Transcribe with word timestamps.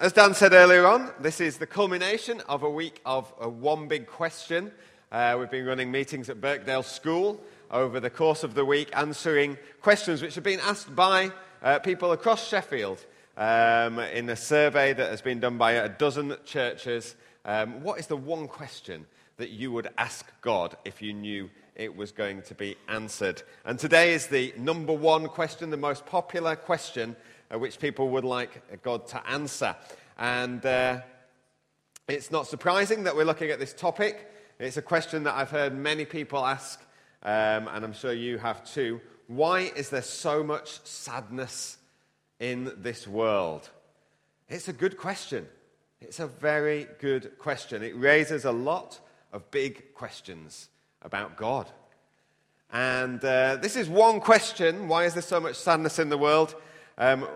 As 0.00 0.12
Dan 0.12 0.32
said 0.32 0.52
earlier 0.52 0.86
on, 0.86 1.10
this 1.18 1.40
is 1.40 1.56
the 1.56 1.66
culmination 1.66 2.40
of 2.42 2.62
a 2.62 2.70
week 2.70 3.00
of 3.04 3.34
a 3.40 3.48
one 3.48 3.88
big 3.88 4.06
question. 4.06 4.70
Uh, 5.10 5.34
we've 5.36 5.50
been 5.50 5.66
running 5.66 5.90
meetings 5.90 6.30
at 6.30 6.40
Birkdale 6.40 6.84
School 6.84 7.40
over 7.68 7.98
the 7.98 8.08
course 8.08 8.44
of 8.44 8.54
the 8.54 8.64
week, 8.64 8.90
answering 8.92 9.58
questions 9.82 10.22
which 10.22 10.36
have 10.36 10.44
been 10.44 10.60
asked 10.60 10.94
by 10.94 11.32
uh, 11.64 11.80
people 11.80 12.12
across 12.12 12.46
Sheffield 12.46 13.04
um, 13.36 13.98
in 13.98 14.30
a 14.30 14.36
survey 14.36 14.92
that 14.92 15.10
has 15.10 15.20
been 15.20 15.40
done 15.40 15.58
by 15.58 15.72
a 15.72 15.88
dozen 15.88 16.36
churches. 16.44 17.16
Um, 17.44 17.82
what 17.82 17.98
is 17.98 18.06
the 18.06 18.16
one 18.16 18.46
question 18.46 19.04
that 19.36 19.50
you 19.50 19.72
would 19.72 19.88
ask 19.98 20.24
God 20.42 20.76
if 20.84 21.02
you 21.02 21.12
knew 21.12 21.50
it 21.74 21.96
was 21.96 22.12
going 22.12 22.42
to 22.42 22.54
be 22.54 22.76
answered? 22.86 23.42
And 23.64 23.76
today 23.80 24.14
is 24.14 24.28
the 24.28 24.54
number 24.56 24.92
one 24.92 25.26
question, 25.26 25.70
the 25.70 25.76
most 25.76 26.06
popular 26.06 26.54
question 26.54 27.16
uh, 27.52 27.58
which 27.58 27.78
people 27.78 28.08
would 28.10 28.24
like 28.24 28.82
God 28.82 29.06
to 29.08 29.28
answer. 29.28 29.76
And 30.18 30.64
uh, 30.64 31.00
it's 32.08 32.30
not 32.30 32.46
surprising 32.46 33.04
that 33.04 33.14
we're 33.14 33.24
looking 33.24 33.50
at 33.50 33.58
this 33.58 33.72
topic. 33.72 34.30
It's 34.58 34.76
a 34.76 34.82
question 34.82 35.24
that 35.24 35.34
I've 35.34 35.50
heard 35.50 35.76
many 35.76 36.04
people 36.04 36.44
ask, 36.44 36.80
um, 37.22 37.68
and 37.68 37.84
I'm 37.84 37.92
sure 37.92 38.12
you 38.12 38.38
have 38.38 38.64
too. 38.64 39.00
Why 39.26 39.60
is 39.76 39.90
there 39.90 40.02
so 40.02 40.42
much 40.42 40.80
sadness 40.84 41.76
in 42.40 42.72
this 42.78 43.06
world? 43.06 43.68
It's 44.48 44.68
a 44.68 44.72
good 44.72 44.96
question. 44.96 45.46
It's 46.00 46.20
a 46.20 46.26
very 46.26 46.88
good 46.98 47.38
question. 47.38 47.82
It 47.82 47.96
raises 47.96 48.44
a 48.44 48.52
lot 48.52 49.00
of 49.32 49.50
big 49.50 49.94
questions 49.94 50.68
about 51.02 51.36
God. 51.36 51.70
And 52.72 53.24
uh, 53.24 53.56
this 53.56 53.76
is 53.76 53.88
one 53.88 54.20
question 54.20 54.88
why 54.88 55.04
is 55.04 55.14
there 55.14 55.22
so 55.22 55.40
much 55.40 55.56
sadness 55.56 55.98
in 55.98 56.08
the 56.08 56.18
world? 56.18 56.54
Um, 56.98 57.26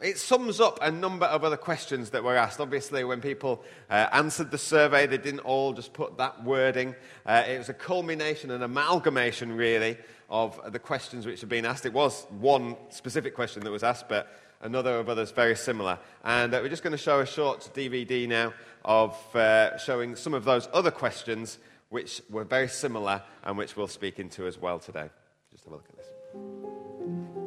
it 0.00 0.18
sums 0.18 0.60
up 0.60 0.78
a 0.82 0.90
number 0.90 1.24
of 1.24 1.44
other 1.44 1.56
questions 1.56 2.10
that 2.10 2.22
were 2.22 2.36
asked. 2.36 2.60
Obviously, 2.60 3.04
when 3.04 3.20
people 3.20 3.62
uh, 3.88 4.08
answered 4.12 4.50
the 4.50 4.58
survey, 4.58 5.06
they 5.06 5.16
didn't 5.16 5.40
all 5.40 5.72
just 5.72 5.92
put 5.92 6.18
that 6.18 6.44
wording. 6.44 6.94
Uh, 7.24 7.44
it 7.48 7.58
was 7.58 7.68
a 7.70 7.74
culmination, 7.74 8.50
an 8.50 8.62
amalgamation, 8.62 9.56
really, 9.56 9.96
of 10.28 10.60
the 10.72 10.78
questions 10.78 11.24
which 11.26 11.40
had 11.40 11.48
been 11.48 11.64
asked. 11.64 11.86
It 11.86 11.92
was 11.92 12.26
one 12.38 12.76
specific 12.90 13.34
question 13.34 13.62
that 13.64 13.70
was 13.70 13.84
asked, 13.84 14.08
but 14.08 14.28
another 14.60 14.98
of 14.98 15.08
others 15.08 15.30
very 15.30 15.56
similar. 15.56 15.98
And 16.24 16.52
uh, 16.52 16.60
we're 16.62 16.68
just 16.68 16.82
going 16.82 16.90
to 16.90 16.98
show 16.98 17.20
a 17.20 17.26
short 17.26 17.70
DVD 17.72 18.28
now 18.28 18.52
of 18.84 19.16
uh, 19.36 19.78
showing 19.78 20.16
some 20.16 20.34
of 20.34 20.44
those 20.44 20.68
other 20.72 20.90
questions 20.90 21.58
which 21.88 22.20
were 22.28 22.44
very 22.44 22.68
similar 22.68 23.22
and 23.44 23.56
which 23.56 23.76
we'll 23.76 23.88
speak 23.88 24.18
into 24.18 24.46
as 24.46 24.58
well 24.58 24.78
today. 24.80 25.08
Just 25.52 25.64
have 25.64 25.72
a 25.72 25.76
look 25.76 25.86
at 25.88 25.96
this. 25.96 27.43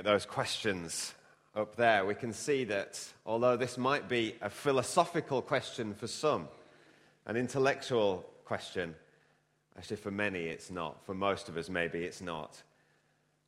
At 0.00 0.04
those 0.06 0.24
questions 0.24 1.12
up 1.54 1.76
there, 1.76 2.06
we 2.06 2.14
can 2.14 2.32
see 2.32 2.64
that 2.64 2.98
although 3.26 3.58
this 3.58 3.76
might 3.76 4.08
be 4.08 4.34
a 4.40 4.48
philosophical 4.48 5.42
question 5.42 5.92
for 5.92 6.06
some, 6.06 6.48
an 7.26 7.36
intellectual 7.36 8.24
question, 8.46 8.94
actually 9.76 9.98
for 9.98 10.10
many 10.10 10.44
it's 10.44 10.70
not. 10.70 11.04
For 11.04 11.12
most 11.12 11.50
of 11.50 11.58
us, 11.58 11.68
maybe 11.68 12.02
it's 12.02 12.22
not. 12.22 12.62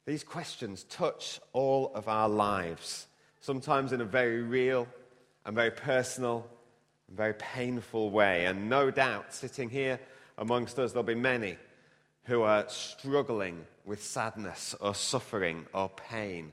These 0.05 0.25
questions 0.25 0.85
touch 0.91 1.41
all 1.55 1.91
of 1.95 2.07
our 2.07 2.29
lives, 2.29 3.07
sometimes 3.41 3.95
in 3.95 4.03
a 4.03 4.05
very 4.05 4.43
real 4.43 4.87
and 5.47 5.55
very 5.55 5.71
personal 5.71 6.47
and 7.09 7.17
very 7.17 7.33
painful 7.33 8.11
way. 8.11 8.45
And 8.45 8.69
no 8.69 8.91
doubt, 8.91 9.33
sitting 9.33 9.71
here 9.71 9.99
amongst 10.37 10.79
us, 10.79 10.93
there'll 10.93 11.03
be 11.03 11.15
many 11.15 11.57
who 12.25 12.43
are 12.43 12.69
struggling 12.69 13.67
with 13.85 14.03
sadness 14.03 14.75
or 14.81 14.95
suffering 14.95 15.67
or 15.75 15.89
pain 15.89 16.53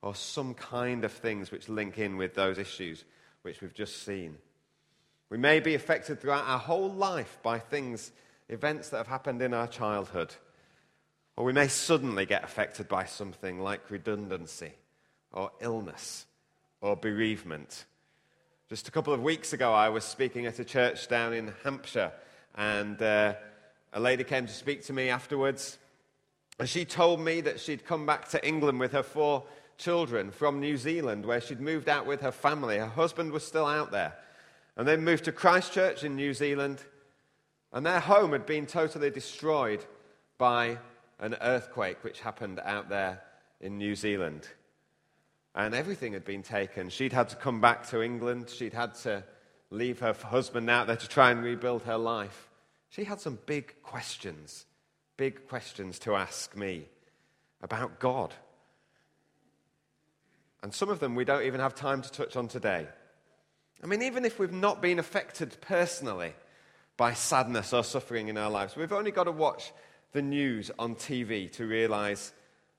or 0.00 0.14
some 0.14 0.54
kind 0.54 1.04
of 1.04 1.12
things 1.12 1.50
which 1.50 1.68
link 1.68 1.98
in 1.98 2.16
with 2.16 2.34
those 2.34 2.58
issues 2.58 3.04
which 3.42 3.60
we've 3.60 3.74
just 3.74 4.04
seen. 4.04 4.36
We 5.30 5.38
may 5.38 5.60
be 5.60 5.74
affected 5.74 6.20
throughout 6.20 6.46
our 6.46 6.58
whole 6.58 6.92
life 6.92 7.38
by 7.42 7.58
things, 7.58 8.12
events 8.48 8.90
that 8.90 8.98
have 8.98 9.06
happened 9.06 9.42
in 9.42 9.54
our 9.54 9.66
childhood. 9.66 10.34
Or 11.36 11.44
we 11.44 11.52
may 11.52 11.68
suddenly 11.68 12.26
get 12.26 12.44
affected 12.44 12.88
by 12.88 13.06
something 13.06 13.58
like 13.60 13.90
redundancy 13.90 14.72
or 15.32 15.50
illness 15.60 16.26
or 16.80 16.96
bereavement. 16.96 17.86
Just 18.68 18.88
a 18.88 18.90
couple 18.90 19.12
of 19.12 19.22
weeks 19.22 19.52
ago, 19.52 19.72
I 19.72 19.88
was 19.88 20.04
speaking 20.04 20.46
at 20.46 20.58
a 20.58 20.64
church 20.64 21.08
down 21.08 21.32
in 21.32 21.52
Hampshire, 21.64 22.12
and 22.54 23.00
uh, 23.00 23.34
a 23.92 24.00
lady 24.00 24.24
came 24.24 24.46
to 24.46 24.52
speak 24.52 24.84
to 24.84 24.92
me 24.92 25.08
afterwards. 25.08 25.78
And 26.58 26.68
she 26.68 26.84
told 26.84 27.20
me 27.20 27.40
that 27.42 27.60
she'd 27.60 27.84
come 27.84 28.06
back 28.06 28.28
to 28.30 28.46
England 28.46 28.80
with 28.80 28.92
her 28.92 29.02
four 29.02 29.44
children 29.78 30.30
from 30.30 30.60
New 30.60 30.76
Zealand, 30.76 31.26
where 31.26 31.40
she'd 31.40 31.60
moved 31.60 31.88
out 31.88 32.06
with 32.06 32.20
her 32.20 32.32
family. 32.32 32.78
Her 32.78 32.86
husband 32.86 33.32
was 33.32 33.44
still 33.44 33.66
out 33.66 33.90
there. 33.90 34.14
And 34.76 34.86
they 34.86 34.96
moved 34.96 35.24
to 35.24 35.32
Christchurch 35.32 36.04
in 36.04 36.16
New 36.16 36.32
Zealand, 36.32 36.82
and 37.72 37.84
their 37.84 38.00
home 38.00 38.32
had 38.32 38.46
been 38.46 38.66
totally 38.66 39.10
destroyed 39.10 39.84
by 40.38 40.78
an 41.18 41.36
earthquake 41.40 42.04
which 42.04 42.20
happened 42.20 42.60
out 42.64 42.88
there 42.88 43.22
in 43.60 43.78
New 43.78 43.94
Zealand. 43.94 44.48
And 45.54 45.74
everything 45.74 46.14
had 46.14 46.24
been 46.24 46.42
taken. 46.42 46.88
She'd 46.88 47.12
had 47.12 47.28
to 47.30 47.36
come 47.36 47.60
back 47.60 47.86
to 47.88 48.02
England. 48.02 48.50
She'd 48.50 48.72
had 48.72 48.94
to 49.02 49.24
leave 49.70 50.00
her 50.00 50.14
husband 50.14 50.68
out 50.70 50.86
there 50.86 50.96
to 50.96 51.08
try 51.08 51.30
and 51.30 51.42
rebuild 51.42 51.82
her 51.82 51.98
life. 51.98 52.48
She 52.92 53.04
had 53.04 53.22
some 53.22 53.38
big 53.46 53.82
questions, 53.82 54.66
big 55.16 55.48
questions 55.48 55.98
to 56.00 56.14
ask 56.14 56.54
me 56.54 56.84
about 57.62 57.98
God. 57.98 58.34
And 60.62 60.74
some 60.74 60.90
of 60.90 61.00
them 61.00 61.14
we 61.14 61.24
don't 61.24 61.44
even 61.44 61.58
have 61.58 61.74
time 61.74 62.02
to 62.02 62.12
touch 62.12 62.36
on 62.36 62.48
today. 62.48 62.86
I 63.82 63.86
mean, 63.86 64.02
even 64.02 64.26
if 64.26 64.38
we've 64.38 64.52
not 64.52 64.82
been 64.82 64.98
affected 64.98 65.56
personally 65.62 66.34
by 66.98 67.14
sadness 67.14 67.72
or 67.72 67.82
suffering 67.82 68.28
in 68.28 68.36
our 68.36 68.50
lives, 68.50 68.76
we've 68.76 68.92
only 68.92 69.10
got 69.10 69.24
to 69.24 69.32
watch 69.32 69.72
the 70.12 70.20
news 70.20 70.70
on 70.78 70.94
TV 70.94 71.50
to 71.52 71.66
realize 71.66 72.34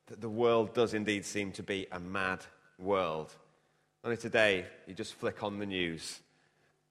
that 0.06 0.22
the 0.22 0.30
world 0.30 0.76
does 0.76 0.94
indeed 0.94 1.26
seem 1.26 1.52
to 1.54 1.64
be 1.64 1.88
a 1.92 2.00
mad 2.00 2.46
world. 2.78 3.34
Only 4.04 4.18
today, 4.18 4.68
you 4.86 4.94
just 4.94 5.16
flick 5.16 5.42
on 5.42 5.58
the 5.58 5.66
news 5.66 6.20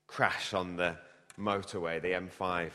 crash 0.09 0.53
on 0.53 0.75
the 0.75 0.97
motorway, 1.39 2.03
the 2.03 2.09
M5 2.09 2.71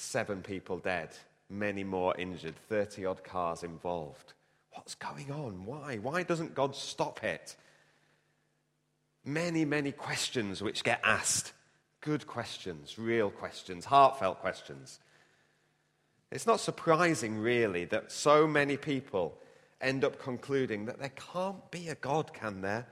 Seven 0.00 0.42
people 0.42 0.78
dead, 0.78 1.10
many 1.50 1.82
more 1.82 2.16
injured, 2.16 2.54
30 2.68 3.04
odd 3.06 3.24
cars 3.24 3.62
involved. 3.62 4.32
What's 4.72 4.94
going 4.94 5.32
on? 5.32 5.64
Why? 5.64 5.96
Why 5.96 6.22
doesn't 6.22 6.54
God 6.54 6.76
stop 6.76 7.24
it? 7.24 7.56
many, 9.28 9.64
many 9.64 9.92
questions 9.92 10.62
which 10.62 10.82
get 10.82 11.00
asked. 11.04 11.52
Good 12.00 12.26
questions, 12.26 12.98
real 12.98 13.30
questions, 13.30 13.84
heartfelt 13.84 14.40
questions. 14.40 14.98
It's 16.30 16.46
not 16.46 16.60
surprising, 16.60 17.38
really, 17.38 17.84
that 17.86 18.12
so 18.12 18.46
many 18.46 18.76
people 18.76 19.38
end 19.80 20.04
up 20.04 20.20
concluding 20.20 20.86
that 20.86 20.98
there 20.98 21.12
can't 21.32 21.70
be 21.70 21.88
a 21.88 21.94
God, 21.94 22.32
can 22.32 22.60
there? 22.62 22.86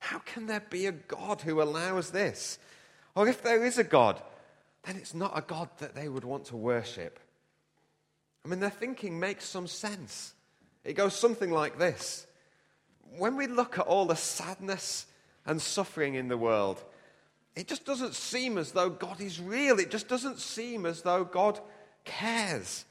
How 0.00 0.18
can 0.20 0.46
there 0.46 0.64
be 0.68 0.86
a 0.86 0.92
God 0.92 1.40
who 1.40 1.62
allows 1.62 2.10
this? 2.10 2.58
Or 3.14 3.28
if 3.28 3.42
there 3.42 3.64
is 3.64 3.78
a 3.78 3.84
God, 3.84 4.20
then 4.84 4.96
it's 4.96 5.14
not 5.14 5.36
a 5.36 5.40
God 5.40 5.68
that 5.78 5.94
they 5.94 6.08
would 6.08 6.24
want 6.24 6.46
to 6.46 6.56
worship. 6.56 7.18
I 8.44 8.48
mean, 8.48 8.60
their 8.60 8.70
thinking 8.70 9.18
makes 9.18 9.46
some 9.46 9.66
sense. 9.66 10.34
It 10.84 10.94
goes 10.94 11.14
something 11.14 11.50
like 11.50 11.78
this 11.78 12.26
When 13.16 13.36
we 13.36 13.46
look 13.46 13.78
at 13.78 13.86
all 13.86 14.06
the 14.06 14.16
sadness 14.16 15.06
and 15.46 15.60
suffering 15.60 16.14
in 16.14 16.28
the 16.28 16.36
world, 16.36 16.82
it 17.56 17.68
just 17.68 17.84
doesn't 17.84 18.14
seem 18.14 18.58
as 18.58 18.72
though 18.72 18.90
God 18.90 19.20
is 19.20 19.40
real. 19.40 19.78
It 19.78 19.90
just 19.90 20.08
doesn't 20.08 20.38
seem 20.38 20.86
as 20.86 21.02
though 21.02 21.24
God 21.24 21.60
cares. 22.04 22.84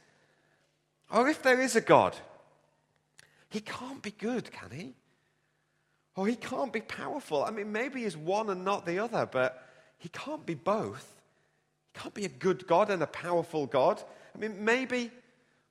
Or 1.11 1.27
if 1.27 1.43
there 1.43 1.61
is 1.61 1.75
a 1.75 1.81
God, 1.81 2.15
he 3.49 3.59
can't 3.59 4.01
be 4.01 4.11
good, 4.11 4.51
can 4.51 4.71
he? 4.71 4.93
Or 6.15 6.27
he 6.27 6.35
can't 6.35 6.71
be 6.71 6.81
powerful. 6.81 7.43
I 7.43 7.51
mean, 7.51 7.71
maybe 7.71 8.03
he's 8.03 8.15
one 8.15 8.49
and 8.49 8.63
not 8.63 8.85
the 8.85 8.99
other, 8.99 9.27
but 9.29 9.67
he 9.97 10.09
can't 10.09 10.45
be 10.45 10.55
both. 10.55 11.21
Can't 11.93 12.13
be 12.13 12.25
a 12.25 12.29
good 12.29 12.67
God 12.67 12.89
and 12.89 13.03
a 13.03 13.07
powerful 13.07 13.65
God. 13.65 14.01
I 14.35 14.39
mean, 14.39 14.65
maybe, 14.65 15.11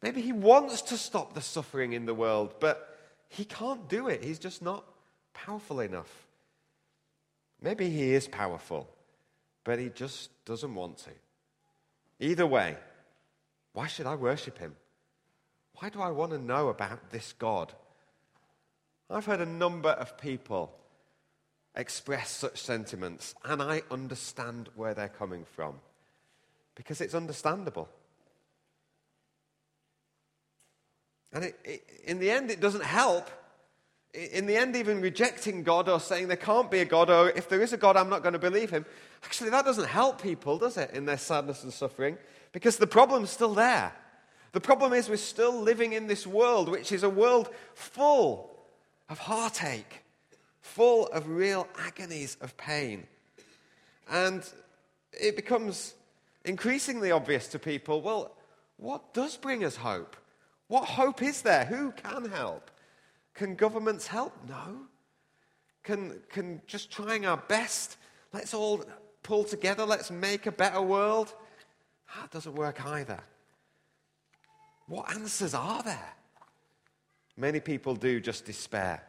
maybe 0.03 0.23
he 0.23 0.33
wants 0.33 0.83
to 0.83 0.97
stop 0.97 1.35
the 1.35 1.41
suffering 1.41 1.93
in 1.93 2.07
the 2.07 2.15
world, 2.15 2.55
but 2.61 2.97
he 3.29 3.45
can't 3.45 3.89
do 3.89 4.09
it. 4.09 4.23
He's 4.23 4.39
just 4.39 4.63
not 4.63 4.85
powerful 5.35 5.81
enough. 5.81 6.27
Maybe 7.61 7.91
he 7.91 8.13
is 8.13 8.29
powerful, 8.29 8.89
but 9.65 9.79
he 9.79 9.89
just 9.89 10.31
doesn't 10.45 10.75
want 10.75 10.99
to. 10.99 11.11
Either 12.21 12.47
way, 12.47 12.77
why 13.73 13.87
should 13.87 14.07
I 14.07 14.15
worship 14.15 14.59
him? 14.59 14.77
Why 15.77 15.89
do 15.89 16.01
I 16.01 16.11
want 16.11 16.33
to 16.33 16.39
know 16.39 16.69
about 16.69 17.11
this 17.11 17.33
God? 17.33 17.73
I've 19.11 19.27
heard 19.27 19.41
a 19.41 19.47
number 19.47 19.91
of 19.91 20.19
people 20.19 20.73
express 21.75 22.31
such 22.31 22.61
sentiments, 22.61 23.35
and 23.45 23.63
I 23.63 23.83
understand 23.91 24.69
where 24.77 24.95
they're 24.95 25.09
coming 25.09 25.45
from 25.45 25.81
because 26.75 27.01
it's 27.01 27.15
understandable. 27.15 27.89
And 31.33 31.45
it, 31.45 31.59
it, 31.65 31.83
in 32.05 32.19
the 32.19 32.31
end, 32.31 32.51
it 32.51 32.61
doesn't 32.61 32.85
help. 32.85 33.31
In 34.13 34.47
the 34.47 34.57
end, 34.57 34.77
even 34.77 35.01
rejecting 35.01 35.63
God 35.63 35.89
or 35.89 35.99
saying 35.99 36.29
there 36.29 36.37
can't 36.37 36.71
be 36.71 36.81
a 36.81 36.85
God, 36.85 37.09
or 37.09 37.31
if 37.31 37.49
there 37.49 37.63
is 37.63 37.73
a 37.73 37.79
God, 37.79 37.97
I'm 37.97 38.11
not 38.11 38.23
going 38.23 38.35
to 38.35 38.39
believe 38.39 38.71
him, 38.71 38.85
actually, 39.25 39.51
that 39.51 39.65
doesn't 39.65 39.89
help 39.89 40.21
people, 40.21 40.59
does 40.59 40.77
it, 40.77 40.91
in 40.91 41.07
their 41.07 41.17
sadness 41.17 41.63
and 41.63 41.73
suffering? 41.73 42.19
Because 42.53 42.77
the 42.77 42.87
problem's 42.87 43.31
still 43.31 43.55
there. 43.55 43.93
The 44.53 44.61
problem 44.61 44.93
is 44.93 45.09
we're 45.09 45.17
still 45.17 45.59
living 45.59 45.95
in 45.95 46.07
this 46.07 46.27
world, 46.27 46.69
which 46.69 46.93
is 46.93 47.03
a 47.03 47.09
world 47.09 47.49
full 47.75 48.51
of 49.09 49.19
heartache, 49.19 50.03
full 50.61 51.07
of 51.07 51.29
real 51.29 51.67
agonies 51.79 52.37
of 52.43 52.55
pain. 52.59 53.07
And 54.11 54.47
it 55.13 55.37
becomes 55.37 55.95
increasingly 56.45 57.11
obvious 57.11 57.49
to 57.49 57.59
people 57.59 58.01
well, 58.01 58.37
what 58.77 59.15
does 59.15 59.37
bring 59.37 59.65
us 59.65 59.77
hope? 59.77 60.17
What 60.69 60.85
hope 60.85 61.23
is 61.23 61.43
there? 61.43 61.65
Who 61.67 61.93
can 61.93 62.31
help? 62.31 62.71
Can 63.35 63.55
governments 63.55 64.07
help? 64.07 64.33
No. 64.49 64.87
Can, 65.83 66.21
can 66.31 66.63
just 66.67 66.91
trying 66.91 67.27
our 67.27 67.37
best, 67.37 67.97
let's 68.33 68.55
all 68.55 68.85
pull 69.23 69.45
together, 69.45 69.85
let's 69.85 70.11
make 70.11 70.47
a 70.47 70.53
better 70.53 70.81
world? 70.81 71.35
That 72.17 72.31
doesn't 72.31 72.55
work 72.55 72.85
either. 72.85 73.21
What 74.87 75.15
answers 75.15 75.55
are 75.55 75.83
there? 75.83 76.15
Many 77.37 77.61
people 77.61 77.95
do 77.95 78.21
just 78.21 78.45
despair. 78.45 79.03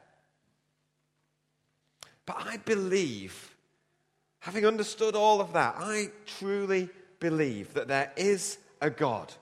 But 2.26 2.38
I 2.40 2.58
believe, 2.58 3.56
having 4.40 4.66
understood 4.66 5.16
all 5.16 5.42
of 5.42 5.54
that, 5.54 5.76
I 5.78 6.10
truly 6.26 6.90
believe 7.24 7.74
that 7.74 7.88
there 7.88 8.12
is 8.18 8.58
a 8.82 8.90
God 8.90 9.34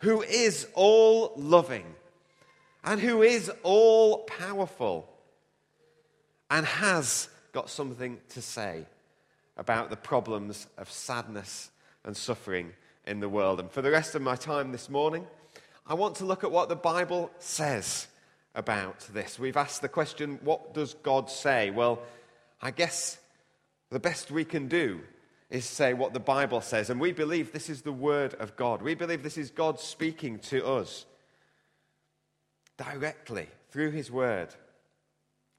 who 0.00 0.20
is 0.20 0.68
all 0.74 1.32
loving 1.34 1.86
and 2.84 3.00
who 3.00 3.22
is 3.22 3.50
all 3.62 4.18
powerful 4.24 5.08
and 6.50 6.66
has 6.66 7.30
got 7.54 7.70
something 7.70 8.18
to 8.28 8.42
say 8.42 8.84
about 9.56 9.88
the 9.88 9.96
problems 9.96 10.66
of 10.76 10.90
sadness 10.90 11.70
and 12.04 12.14
suffering 12.14 12.70
in 13.06 13.20
the 13.20 13.30
world. 13.30 13.60
And 13.60 13.70
for 13.70 13.80
the 13.80 13.90
rest 13.90 14.14
of 14.14 14.20
my 14.20 14.36
time 14.36 14.70
this 14.70 14.90
morning, 14.90 15.26
I 15.86 15.94
want 15.94 16.16
to 16.16 16.26
look 16.26 16.44
at 16.44 16.52
what 16.52 16.68
the 16.68 16.76
Bible 16.76 17.30
says 17.38 18.08
about 18.54 19.08
this. 19.14 19.38
We've 19.38 19.56
asked 19.56 19.80
the 19.80 19.88
question, 19.88 20.38
what 20.44 20.74
does 20.74 20.92
God 21.02 21.30
say? 21.30 21.70
Well, 21.70 22.02
I 22.60 22.72
guess 22.72 23.16
the 23.88 24.00
best 24.00 24.30
we 24.30 24.44
can 24.44 24.68
do 24.68 25.00
is 25.52 25.66
say 25.66 25.92
what 25.92 26.14
the 26.14 26.18
Bible 26.18 26.62
says. 26.62 26.88
And 26.88 26.98
we 26.98 27.12
believe 27.12 27.52
this 27.52 27.68
is 27.68 27.82
the 27.82 27.92
Word 27.92 28.32
of 28.40 28.56
God. 28.56 28.80
We 28.80 28.94
believe 28.94 29.22
this 29.22 29.36
is 29.36 29.50
God 29.50 29.78
speaking 29.78 30.38
to 30.38 30.66
us 30.66 31.04
directly 32.78 33.46
through 33.70 33.90
His 33.90 34.10
Word, 34.10 34.48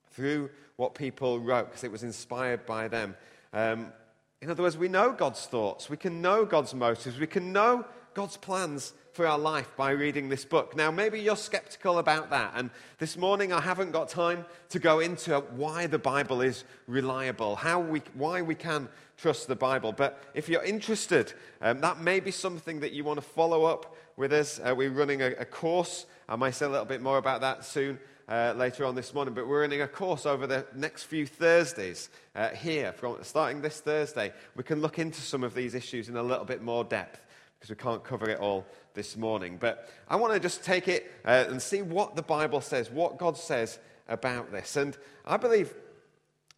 through 0.10 0.50
what 0.78 0.96
people 0.96 1.40
wrote, 1.40 1.68
because 1.68 1.84
it 1.84 1.92
was 1.92 2.02
inspired 2.02 2.66
by 2.66 2.88
them. 2.88 3.16
Um, 3.54 3.94
in 4.42 4.50
other 4.50 4.64
words, 4.64 4.78
we 4.78 4.88
know 4.88 5.12
God's 5.12 5.46
thoughts, 5.46 5.92
we 5.92 5.98
can 5.98 6.24
know 6.24 6.44
God's 6.44 6.74
motives, 6.74 7.20
we 7.20 7.28
can 7.28 7.54
know 7.54 7.86
God's 8.16 8.36
plans 8.36 8.94
for 9.14 9.28
our 9.28 9.38
life 9.38 9.70
by 9.78 9.92
reading 9.92 10.28
this 10.28 10.44
book. 10.44 10.76
Now, 10.76 10.90
maybe 10.90 11.20
you're 11.20 11.36
skeptical 11.36 12.00
about 12.00 12.32
that, 12.32 12.54
and 12.56 12.72
this 12.98 13.16
morning 13.16 13.54
I 13.54 13.62
haven't 13.62 13.92
got 13.92 14.10
time 14.10 14.44
to 14.70 14.80
go 14.80 15.00
into 15.02 15.40
why 15.56 15.86
the 15.86 16.00
Bible 16.00 16.42
is 16.42 16.64
reliable, 16.88 17.56
how 17.56 17.80
we, 17.80 18.02
why 18.16 18.42
we 18.42 18.56
can 18.56 18.90
trust 19.18 19.48
the 19.48 19.56
Bible. 19.56 19.92
But 19.92 20.24
if 20.34 20.50
you're 20.50 20.64
interested, 20.64 21.32
um, 21.62 21.80
that 21.82 22.02
may 22.02 22.22
be 22.22 22.32
something 22.32 22.80
that 22.80 22.92
you 22.92 23.04
want 23.04 23.18
to 23.18 23.26
follow 23.26 23.66
up 23.66 23.96
with 24.18 24.34
us. 24.34 24.60
Uh, 24.60 24.74
we're 24.76 24.90
running 24.90 25.22
a, 25.22 25.28
a 25.28 25.46
course. 25.46 26.08
I 26.28 26.36
might 26.36 26.56
say 26.56 26.66
a 26.66 26.70
little 26.70 26.86
bit 26.86 27.02
more 27.02 27.20
about 27.20 27.42
that 27.42 27.64
soon. 27.64 28.00
Uh, 28.26 28.54
later 28.56 28.86
on 28.86 28.96
this 28.96 29.14
morning, 29.14 29.34
but 29.34 29.46
we're 29.46 29.60
running 29.60 29.82
a 29.82 29.88
course 29.88 30.26
over 30.26 30.48
the 30.48 30.66
next 30.74 31.04
few 31.04 31.28
Thursdays 31.28 32.10
uh, 32.36 32.48
here, 32.52 32.94
from, 32.94 33.18
starting 33.22 33.62
this 33.62 33.82
Thursday. 33.82 34.32
We 34.56 34.64
can 34.64 34.80
look 34.80 34.98
into 34.98 35.20
some 35.20 35.44
of 35.44 35.54
these 35.54 35.76
issues 35.76 36.08
in 36.08 36.16
a 36.16 36.24
little 36.24 36.46
bit 36.46 36.62
more 36.62 36.86
depth 36.86 37.23
because 37.64 37.78
we 37.78 37.82
can't 37.82 38.04
cover 38.04 38.30
it 38.30 38.40
all 38.42 38.66
this 38.94 39.16
morning. 39.16 39.56
But 39.58 39.90
I 40.10 40.18
want 40.18 40.34
to 40.34 40.40
just 40.42 40.66
take 40.66 40.90
it 40.90 41.10
uh, 41.24 41.46
and 41.48 41.62
see 41.62 41.82
what 41.82 42.18
the 42.18 42.22
Bible 42.22 42.60
says, 42.60 42.92
what 42.92 43.18
God 43.18 43.38
says 43.38 43.80
about 44.10 44.52
this. 44.52 44.76
And 44.76 44.98
I 45.26 45.38
believe 45.38 45.74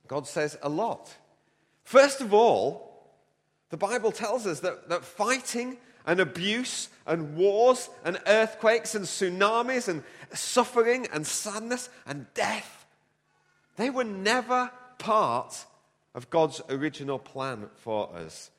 God 0.08 0.26
says 0.26 0.58
a 0.64 0.70
lot. 0.70 1.16
First 1.84 2.22
of 2.22 2.34
all, 2.34 3.14
the 3.70 3.78
Bible 3.78 4.12
tells 4.12 4.48
us 4.48 4.62
that, 4.62 4.90
that 4.90 5.06
fighting 5.06 5.78
and 6.08 6.20
abuse 6.20 6.90
and 7.06 7.36
wars 7.36 7.88
and 8.04 8.20
earthquakes 8.26 8.96
and 8.96 9.06
tsunamis 9.06 9.88
and 9.88 10.02
suffering 10.34 11.08
and 11.14 11.28
sadness 11.28 11.88
and 12.08 12.26
death, 12.34 12.88
they 13.76 13.92
were 13.92 14.04
never 14.04 14.72
part 14.98 15.68
of 16.16 16.32
God's 16.32 16.64
original 16.68 17.20
plan 17.20 17.70
for 17.76 18.12
us. 18.16 18.50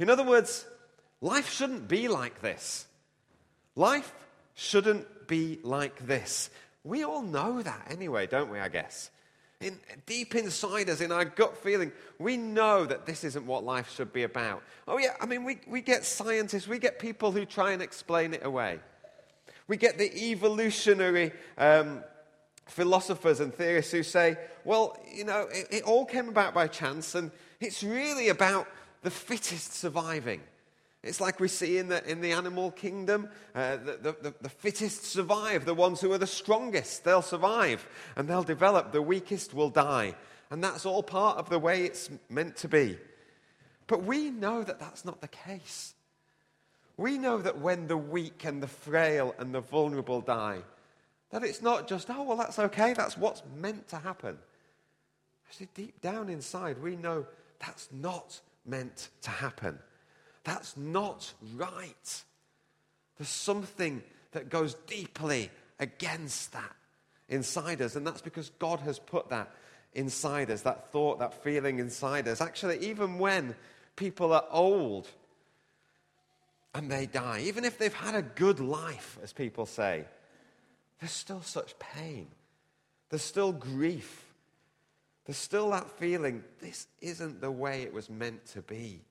In 0.00 0.10
other 0.10 0.24
words, 0.24 0.66
Life 1.22 1.50
shouldn't 1.50 1.86
be 1.86 2.08
like 2.08 2.42
this. 2.42 2.86
Life 3.76 4.12
shouldn't 4.54 5.28
be 5.28 5.60
like 5.62 6.06
this. 6.06 6.50
We 6.84 7.04
all 7.04 7.22
know 7.22 7.62
that 7.62 7.86
anyway, 7.88 8.26
don't 8.26 8.50
we, 8.50 8.58
I 8.58 8.68
guess? 8.68 9.10
In, 9.60 9.78
deep 10.04 10.34
inside 10.34 10.90
us, 10.90 11.00
in 11.00 11.12
our 11.12 11.24
gut 11.24 11.56
feeling, 11.56 11.92
we 12.18 12.36
know 12.36 12.84
that 12.84 13.06
this 13.06 13.22
isn't 13.22 13.46
what 13.46 13.62
life 13.62 13.94
should 13.94 14.12
be 14.12 14.24
about. 14.24 14.64
Oh, 14.88 14.98
yeah, 14.98 15.14
I 15.20 15.26
mean, 15.26 15.44
we, 15.44 15.60
we 15.68 15.80
get 15.80 16.04
scientists, 16.04 16.66
we 16.66 16.80
get 16.80 16.98
people 16.98 17.30
who 17.30 17.46
try 17.46 17.70
and 17.70 17.80
explain 17.80 18.34
it 18.34 18.44
away. 18.44 18.80
We 19.68 19.76
get 19.76 19.98
the 19.98 20.30
evolutionary 20.32 21.30
um, 21.56 22.02
philosophers 22.66 23.38
and 23.38 23.54
theorists 23.54 23.92
who 23.92 24.02
say, 24.02 24.36
well, 24.64 24.98
you 25.14 25.24
know, 25.24 25.46
it, 25.52 25.68
it 25.70 25.82
all 25.84 26.04
came 26.04 26.28
about 26.28 26.52
by 26.52 26.66
chance, 26.66 27.14
and 27.14 27.30
it's 27.60 27.84
really 27.84 28.28
about 28.28 28.66
the 29.02 29.10
fittest 29.10 29.74
surviving. 29.74 30.40
It's 31.02 31.20
like 31.20 31.40
we 31.40 31.48
see 31.48 31.78
in 31.78 31.88
the, 31.88 32.08
in 32.08 32.20
the 32.20 32.32
animal 32.32 32.70
kingdom 32.70 33.28
uh, 33.54 33.76
the, 33.76 34.16
the, 34.22 34.34
the 34.40 34.48
fittest 34.48 35.04
survive, 35.04 35.64
the 35.64 35.74
ones 35.74 36.00
who 36.00 36.12
are 36.12 36.18
the 36.18 36.28
strongest, 36.28 37.02
they'll 37.02 37.22
survive 37.22 37.88
and 38.14 38.28
they'll 38.28 38.44
develop, 38.44 38.92
the 38.92 39.02
weakest 39.02 39.52
will 39.52 39.70
die. 39.70 40.14
And 40.50 40.62
that's 40.62 40.86
all 40.86 41.02
part 41.02 41.38
of 41.38 41.48
the 41.48 41.58
way 41.58 41.84
it's 41.84 42.08
meant 42.28 42.56
to 42.56 42.68
be. 42.68 42.98
But 43.88 44.04
we 44.04 44.30
know 44.30 44.62
that 44.62 44.78
that's 44.78 45.04
not 45.04 45.20
the 45.20 45.28
case. 45.28 45.94
We 46.96 47.18
know 47.18 47.38
that 47.38 47.58
when 47.58 47.88
the 47.88 47.96
weak 47.96 48.44
and 48.44 48.62
the 48.62 48.68
frail 48.68 49.34
and 49.38 49.52
the 49.52 49.60
vulnerable 49.60 50.20
die, 50.20 50.60
that 51.30 51.42
it's 51.42 51.62
not 51.62 51.88
just, 51.88 52.10
oh, 52.10 52.22
well, 52.22 52.36
that's 52.36 52.58
okay, 52.58 52.92
that's 52.92 53.16
what's 53.16 53.42
meant 53.56 53.88
to 53.88 53.96
happen. 53.96 54.38
Actually, 55.48 55.68
deep 55.74 56.00
down 56.00 56.28
inside, 56.28 56.80
we 56.80 56.94
know 56.94 57.26
that's 57.58 57.88
not 57.90 58.40
meant 58.64 59.08
to 59.22 59.30
happen. 59.30 59.78
That's 60.44 60.76
not 60.76 61.32
right. 61.56 62.22
There's 63.16 63.28
something 63.28 64.02
that 64.32 64.48
goes 64.48 64.74
deeply 64.86 65.50
against 65.78 66.52
that 66.52 66.74
inside 67.28 67.80
us, 67.80 67.96
and 67.96 68.06
that's 68.06 68.22
because 68.22 68.50
God 68.58 68.80
has 68.80 68.98
put 68.98 69.28
that 69.30 69.50
inside 69.94 70.50
us, 70.50 70.62
that 70.62 70.90
thought, 70.90 71.18
that 71.18 71.42
feeling 71.42 71.78
inside 71.78 72.26
us. 72.28 72.40
Actually, 72.40 72.78
even 72.78 73.18
when 73.18 73.54
people 73.96 74.32
are 74.32 74.44
old 74.50 75.08
and 76.74 76.90
they 76.90 77.06
die, 77.06 77.42
even 77.44 77.64
if 77.64 77.78
they've 77.78 77.92
had 77.92 78.14
a 78.14 78.22
good 78.22 78.58
life, 78.58 79.18
as 79.22 79.32
people 79.32 79.66
say, 79.66 80.04
there's 81.00 81.12
still 81.12 81.42
such 81.42 81.78
pain. 81.78 82.28
There's 83.10 83.22
still 83.22 83.52
grief. 83.52 84.24
There's 85.26 85.36
still 85.36 85.70
that 85.70 85.90
feeling 85.98 86.42
this 86.60 86.86
isn't 87.00 87.40
the 87.40 87.50
way 87.50 87.82
it 87.82 87.92
was 87.92 88.08
meant 88.08 88.46
to 88.46 88.62
be. 88.62 89.02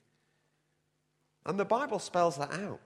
And 1.45 1.59
the 1.59 1.65
Bible 1.65 1.99
spells 1.99 2.37
that 2.37 2.53
out. 2.53 2.79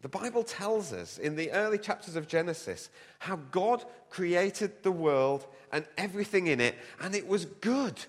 The 0.00 0.08
Bible 0.08 0.44
tells 0.44 0.92
us 0.92 1.18
in 1.18 1.34
the 1.34 1.50
early 1.50 1.78
chapters 1.78 2.14
of 2.14 2.28
Genesis 2.28 2.88
how 3.18 3.36
God 3.50 3.84
created 4.10 4.82
the 4.82 4.92
world 4.92 5.44
and 5.72 5.84
everything 5.96 6.46
in 6.46 6.60
it, 6.60 6.76
and 7.00 7.14
it 7.14 7.26
was 7.26 7.44
good, 7.44 8.04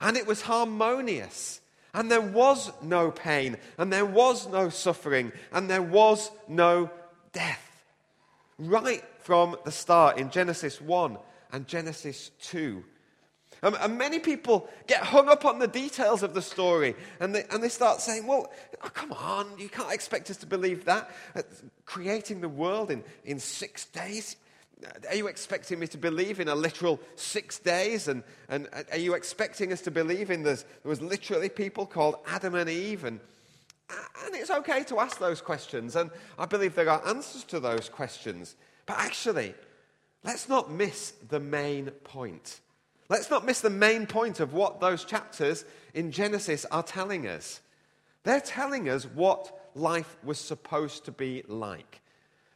and 0.00 0.16
it 0.16 0.26
was 0.26 0.42
harmonious, 0.42 1.60
and 1.94 2.10
there 2.10 2.20
was 2.20 2.70
no 2.82 3.10
pain, 3.10 3.56
and 3.78 3.90
there 3.90 4.04
was 4.04 4.46
no 4.48 4.68
suffering, 4.68 5.32
and 5.52 5.70
there 5.70 5.82
was 5.82 6.30
no 6.48 6.90
death. 7.32 7.84
Right 8.58 9.02
from 9.20 9.56
the 9.64 9.72
start 9.72 10.18
in 10.18 10.30
Genesis 10.30 10.80
1 10.80 11.16
and 11.50 11.66
Genesis 11.66 12.30
2. 12.42 12.84
Um, 13.64 13.76
and 13.80 13.96
many 13.96 14.18
people 14.18 14.68
get 14.88 15.02
hung 15.02 15.28
up 15.28 15.44
on 15.44 15.60
the 15.60 15.68
details 15.68 16.24
of 16.24 16.34
the 16.34 16.42
story 16.42 16.96
and 17.20 17.34
they, 17.34 17.44
and 17.50 17.62
they 17.62 17.68
start 17.68 18.00
saying, 18.00 18.26
well, 18.26 18.50
oh, 18.82 18.88
come 18.88 19.12
on, 19.12 19.46
you 19.56 19.68
can't 19.68 19.92
expect 19.92 20.30
us 20.30 20.36
to 20.38 20.46
believe 20.46 20.84
that. 20.86 21.10
Uh, 21.36 21.42
creating 21.84 22.40
the 22.40 22.48
world 22.48 22.90
in, 22.90 23.04
in 23.24 23.38
six 23.38 23.84
days? 23.86 24.36
Are 25.08 25.14
you 25.14 25.28
expecting 25.28 25.78
me 25.78 25.86
to 25.88 25.98
believe 25.98 26.40
in 26.40 26.48
a 26.48 26.56
literal 26.56 26.98
six 27.14 27.60
days? 27.60 28.08
And, 28.08 28.24
and 28.48 28.68
uh, 28.72 28.82
are 28.90 28.98
you 28.98 29.14
expecting 29.14 29.72
us 29.72 29.80
to 29.82 29.92
believe 29.92 30.32
in 30.32 30.42
this? 30.42 30.62
There 30.82 30.90
was 30.90 31.00
literally 31.00 31.48
people 31.48 31.86
called 31.86 32.16
Adam 32.26 32.56
and 32.56 32.68
Eve. 32.68 33.04
And, 33.04 33.20
uh, 33.88 33.94
and 34.24 34.34
it's 34.34 34.50
okay 34.50 34.82
to 34.84 34.98
ask 34.98 35.20
those 35.20 35.40
questions. 35.40 35.94
And 35.94 36.10
I 36.36 36.46
believe 36.46 36.74
there 36.74 36.90
are 36.90 37.06
answers 37.06 37.44
to 37.44 37.60
those 37.60 37.88
questions. 37.88 38.56
But 38.86 38.98
actually, 38.98 39.54
let's 40.24 40.48
not 40.48 40.68
miss 40.68 41.12
the 41.28 41.38
main 41.38 41.92
point. 42.02 42.58
Let's 43.12 43.28
not 43.28 43.44
miss 43.44 43.60
the 43.60 43.68
main 43.68 44.06
point 44.06 44.40
of 44.40 44.54
what 44.54 44.80
those 44.80 45.04
chapters 45.04 45.66
in 45.92 46.12
Genesis 46.12 46.64
are 46.70 46.82
telling 46.82 47.28
us. 47.28 47.60
They're 48.22 48.40
telling 48.40 48.88
us 48.88 49.04
what 49.04 49.68
life 49.74 50.16
was 50.24 50.38
supposed 50.38 51.04
to 51.04 51.12
be 51.12 51.42
like. 51.46 52.00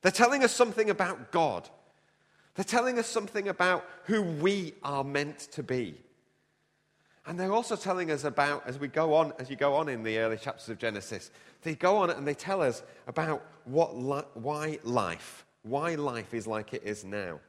They're 0.00 0.10
telling 0.10 0.42
us 0.42 0.54
something 0.54 0.88
about 0.88 1.30
God. 1.30 1.68
They're 2.54 2.64
telling 2.64 2.98
us 2.98 3.06
something 3.06 3.48
about 3.48 3.84
who 4.04 4.22
we 4.22 4.72
are 4.82 5.04
meant 5.04 5.40
to 5.52 5.62
be. 5.62 6.00
And 7.26 7.38
they're 7.38 7.52
also 7.52 7.76
telling 7.76 8.10
us 8.10 8.24
about, 8.24 8.66
as 8.66 8.78
we 8.78 8.88
go 8.88 9.12
on, 9.12 9.34
as 9.38 9.50
you 9.50 9.56
go 9.56 9.74
on 9.74 9.90
in 9.90 10.04
the 10.04 10.16
early 10.20 10.38
chapters 10.38 10.70
of 10.70 10.78
Genesis, 10.78 11.30
they 11.64 11.74
go 11.74 11.98
on 11.98 12.08
and 12.08 12.26
they 12.26 12.32
tell 12.32 12.62
us 12.62 12.82
about 13.06 13.44
what 13.66 13.94
li- 13.94 14.24
why 14.32 14.78
life, 14.84 15.44
why 15.64 15.96
life 15.96 16.32
is 16.32 16.46
like 16.46 16.72
it 16.72 16.82
is 16.82 17.04
now. 17.04 17.40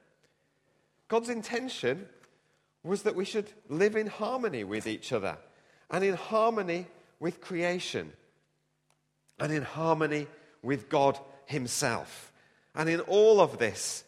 God's 1.07 1.29
intention 1.29 2.05
was 2.87 3.03
that 3.03 3.15
we 3.15 3.25
should 3.25 3.49
live 3.69 3.95
in 3.95 4.07
harmony 4.07 4.63
with 4.63 4.87
each 4.87 5.11
other 5.11 5.37
and 5.89 6.03
in 6.03 6.15
harmony 6.15 6.87
with 7.19 7.41
creation 7.41 8.11
and 9.39 9.51
in 9.51 9.63
harmony 9.63 10.27
with 10.61 10.89
God 10.89 11.19
Himself. 11.45 12.31
And 12.73 12.89
in 12.89 12.99
all 13.01 13.39
of 13.39 13.57
this, 13.57 14.03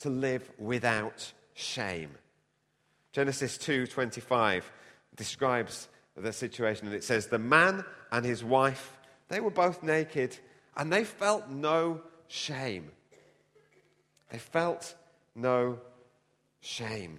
to 0.00 0.10
live 0.10 0.50
without 0.58 1.32
shame. 1.54 2.10
Genesis 3.12 3.58
2:25 3.58 4.64
describes 5.16 5.88
the 6.16 6.32
situation 6.32 6.86
and 6.86 6.94
it 6.94 7.04
says 7.04 7.26
the 7.26 7.38
man 7.38 7.84
and 8.12 8.24
his 8.24 8.44
wife 8.44 8.96
they 9.28 9.40
were 9.40 9.50
both 9.50 9.82
naked 9.82 10.36
and 10.76 10.92
they 10.92 11.04
felt 11.04 11.48
no 11.48 12.02
shame. 12.28 12.90
They 14.30 14.38
felt 14.38 14.94
no 15.34 15.80
shame. 16.60 17.18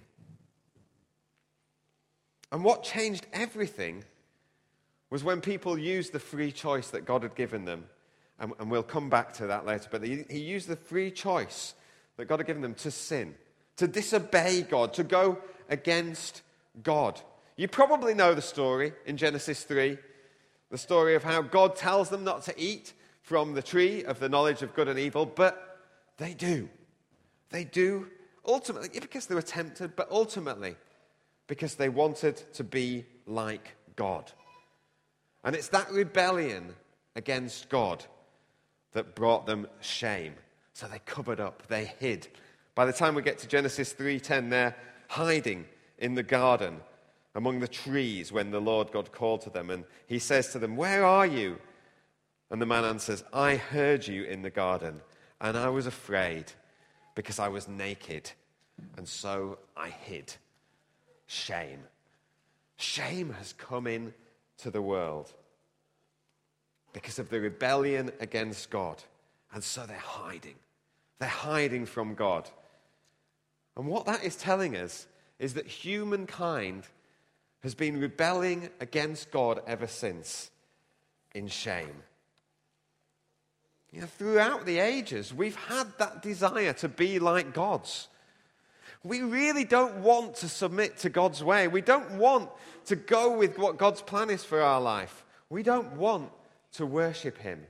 And 2.52 2.64
what 2.64 2.82
changed 2.82 3.26
everything 3.32 4.04
was 5.10 5.24
when 5.24 5.40
people 5.40 5.78
used 5.78 6.12
the 6.12 6.18
free 6.18 6.52
choice 6.52 6.90
that 6.90 7.04
God 7.04 7.22
had 7.22 7.34
given 7.34 7.64
them. 7.64 7.86
And, 8.38 8.52
and 8.58 8.70
we'll 8.70 8.82
come 8.82 9.10
back 9.10 9.32
to 9.34 9.48
that 9.48 9.66
later. 9.66 9.88
But 9.90 10.02
he, 10.02 10.24
he 10.30 10.40
used 10.40 10.68
the 10.68 10.76
free 10.76 11.10
choice 11.10 11.74
that 12.16 12.26
God 12.26 12.40
had 12.40 12.46
given 12.46 12.62
them 12.62 12.74
to 12.74 12.90
sin, 12.90 13.34
to 13.76 13.86
disobey 13.86 14.62
God, 14.62 14.94
to 14.94 15.04
go 15.04 15.38
against 15.68 16.42
God. 16.82 17.20
You 17.56 17.68
probably 17.68 18.14
know 18.14 18.34
the 18.34 18.42
story 18.42 18.92
in 19.06 19.16
Genesis 19.16 19.64
3 19.64 19.98
the 20.70 20.78
story 20.78 21.16
of 21.16 21.24
how 21.24 21.42
God 21.42 21.76
tells 21.76 22.08
them 22.08 22.24
not 22.24 22.42
to 22.44 22.54
eat 22.56 22.92
from 23.22 23.54
the 23.54 23.62
tree 23.62 24.04
of 24.04 24.20
the 24.20 24.28
knowledge 24.28 24.62
of 24.62 24.74
good 24.74 24.88
and 24.88 24.98
evil, 24.98 25.26
but 25.26 25.78
they 26.16 26.32
do. 26.32 26.68
They 27.50 27.64
do 27.64 28.06
ultimately, 28.46 28.88
because 29.00 29.26
they 29.26 29.34
were 29.34 29.42
tempted, 29.42 29.96
but 29.96 30.08
ultimately 30.10 30.76
because 31.50 31.74
they 31.74 31.88
wanted 31.88 32.36
to 32.54 32.62
be 32.62 33.04
like 33.26 33.74
God. 33.96 34.30
And 35.42 35.56
it's 35.56 35.66
that 35.70 35.90
rebellion 35.90 36.76
against 37.16 37.68
God 37.68 38.04
that 38.92 39.16
brought 39.16 39.46
them 39.46 39.66
shame. 39.80 40.34
So 40.74 40.86
they 40.86 41.00
covered 41.00 41.40
up, 41.40 41.66
they 41.66 41.86
hid. 41.98 42.28
By 42.76 42.86
the 42.86 42.92
time 42.92 43.16
we 43.16 43.22
get 43.22 43.38
to 43.38 43.48
Genesis 43.48 43.92
3:10, 43.92 44.50
they're 44.50 44.76
hiding 45.08 45.66
in 45.98 46.14
the 46.14 46.22
garden 46.22 46.82
among 47.34 47.58
the 47.58 47.66
trees 47.66 48.30
when 48.30 48.52
the 48.52 48.60
Lord 48.60 48.92
God 48.92 49.10
called 49.10 49.40
to 49.40 49.50
them. 49.50 49.70
And 49.70 49.84
he 50.06 50.20
says 50.20 50.52
to 50.52 50.60
them, 50.60 50.76
Where 50.76 51.04
are 51.04 51.26
you? 51.26 51.58
And 52.52 52.62
the 52.62 52.66
man 52.66 52.84
answers, 52.84 53.24
I 53.32 53.56
heard 53.56 54.06
you 54.06 54.22
in 54.22 54.42
the 54.42 54.50
garden, 54.50 55.00
and 55.40 55.56
I 55.56 55.68
was 55.70 55.88
afraid 55.88 56.52
because 57.16 57.40
I 57.40 57.48
was 57.48 57.66
naked, 57.66 58.30
and 58.96 59.08
so 59.08 59.58
I 59.76 59.88
hid 59.88 60.36
shame. 61.30 61.84
Shame 62.76 63.32
has 63.34 63.52
come 63.52 63.86
in 63.86 64.12
to 64.58 64.70
the 64.70 64.82
world 64.82 65.32
because 66.92 67.20
of 67.20 67.30
the 67.30 67.40
rebellion 67.40 68.10
against 68.18 68.68
God. 68.68 69.02
And 69.52 69.62
so 69.62 69.86
they're 69.86 69.96
hiding. 69.96 70.56
They're 71.20 71.28
hiding 71.28 71.86
from 71.86 72.14
God. 72.14 72.48
And 73.76 73.86
what 73.86 74.06
that 74.06 74.24
is 74.24 74.34
telling 74.34 74.76
us 74.76 75.06
is 75.38 75.54
that 75.54 75.66
humankind 75.66 76.84
has 77.62 77.76
been 77.76 78.00
rebelling 78.00 78.68
against 78.80 79.30
God 79.30 79.60
ever 79.68 79.86
since 79.86 80.50
in 81.32 81.46
shame. 81.46 82.02
You 83.92 84.00
know, 84.00 84.06
throughout 84.06 84.66
the 84.66 84.80
ages, 84.80 85.32
we've 85.32 85.56
had 85.56 85.86
that 85.98 86.22
desire 86.22 86.72
to 86.74 86.88
be 86.88 87.20
like 87.20 87.54
gods. 87.54 88.08
We 89.02 89.22
really 89.22 89.64
don't 89.64 90.02
want 90.02 90.36
to 90.36 90.48
submit 90.48 90.98
to 90.98 91.08
God's 91.08 91.42
way. 91.42 91.68
We 91.68 91.80
don't 91.80 92.12
want 92.12 92.50
to 92.86 92.96
go 92.96 93.36
with 93.36 93.58
what 93.58 93.78
God's 93.78 94.02
plan 94.02 94.30
is 94.30 94.44
for 94.44 94.60
our 94.60 94.80
life. 94.80 95.24
We 95.48 95.62
don't 95.62 95.96
want 95.96 96.30
to 96.72 96.84
worship 96.84 97.38
Him. 97.38 97.66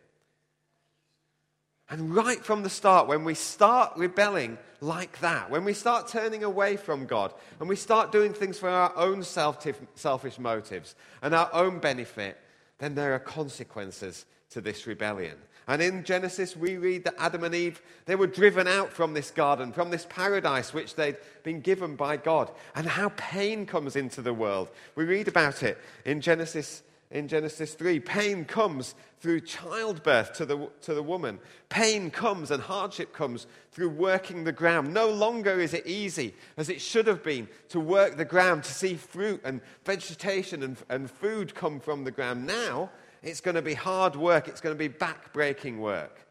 And 1.89 2.15
right 2.15 2.45
from 2.45 2.63
the 2.63 2.71
start, 2.71 3.09
when 3.09 3.25
we 3.25 3.35
start 3.35 3.93
rebelling 3.97 4.59
like 4.81 5.19
that, 5.21 5.51
when 5.51 5.65
we 5.65 5.73
start 5.73 6.09
turning 6.09 6.45
away 6.45 6.77
from 6.77 7.07
God, 7.07 7.35
and 7.59 7.69
we 7.69 7.77
start 7.77 8.13
doing 8.13 8.33
things 8.33 8.59
for 8.59 8.69
our 8.69 8.97
own 8.97 9.23
selfish 9.25 10.39
motives 10.39 10.95
and 11.21 11.35
our 11.35 11.51
own 11.53 11.81
benefit, 11.81 12.39
then 12.79 12.95
there 12.95 13.15
are 13.15 13.19
consequences 13.19 14.25
to 14.51 14.61
this 14.61 14.87
rebellion. 14.87 15.37
And 15.71 15.81
in 15.81 16.03
Genesis, 16.03 16.57
we 16.57 16.79
read 16.79 17.05
that 17.05 17.15
Adam 17.17 17.45
and 17.45 17.55
Eve, 17.55 17.81
they 18.07 18.17
were 18.17 18.27
driven 18.27 18.67
out 18.67 18.93
from 18.93 19.15
this 19.15 19.31
garden, 19.31 19.73
from 19.73 19.91
this 19.91 20.05
paradise 20.09 20.75
which 20.75 20.97
they'd 20.97 21.17
been 21.45 21.61
given 21.61 21.95
by 21.95 22.17
God, 22.17 22.51
and 22.75 22.89
how 22.89 23.13
pain 23.17 23.67
comes 23.67 23.95
into 23.95 24.21
the 24.21 24.35
world. 24.35 24.69
We 24.97 25.05
read 25.05 25.29
about 25.29 25.63
it 25.63 25.79
in 26.05 26.21
Genesis, 26.21 26.83
in 27.13 27.29
Genesis 27.29 27.75
3. 27.75 28.01
Pain 28.01 28.45
comes 28.47 28.97
through 29.21 29.43
childbirth 29.43 30.33
to 30.33 30.45
the, 30.45 30.69
to 30.83 30.93
the 30.93 31.05
woman. 31.05 31.39
Pain 31.69 32.11
comes 32.11 32.51
and 32.51 32.61
hardship 32.61 33.13
comes 33.13 33.47
through 33.71 33.91
working 33.91 34.43
the 34.43 34.51
ground. 34.51 34.93
No 34.93 35.09
longer 35.09 35.61
is 35.61 35.73
it 35.73 35.87
easy, 35.87 36.35
as 36.57 36.69
it 36.69 36.81
should 36.81 37.07
have 37.07 37.23
been, 37.23 37.47
to 37.69 37.79
work 37.79 38.17
the 38.17 38.25
ground, 38.25 38.65
to 38.65 38.75
see 38.75 38.95
fruit 38.95 39.41
and 39.45 39.61
vegetation 39.85 40.65
and, 40.65 40.79
and 40.89 41.09
food 41.09 41.55
come 41.55 41.79
from 41.79 42.03
the 42.03 42.11
ground. 42.11 42.45
Now, 42.45 42.91
it's 43.23 43.41
going 43.41 43.55
to 43.55 43.63
be 43.63 43.75
hard 43.75 44.17
work. 44.17 44.49
It's 44.49 44.61
going 44.61 44.75
to 44.75 44.79
be 44.79 44.89
back-breaking 44.89 45.81
work. 45.81 46.27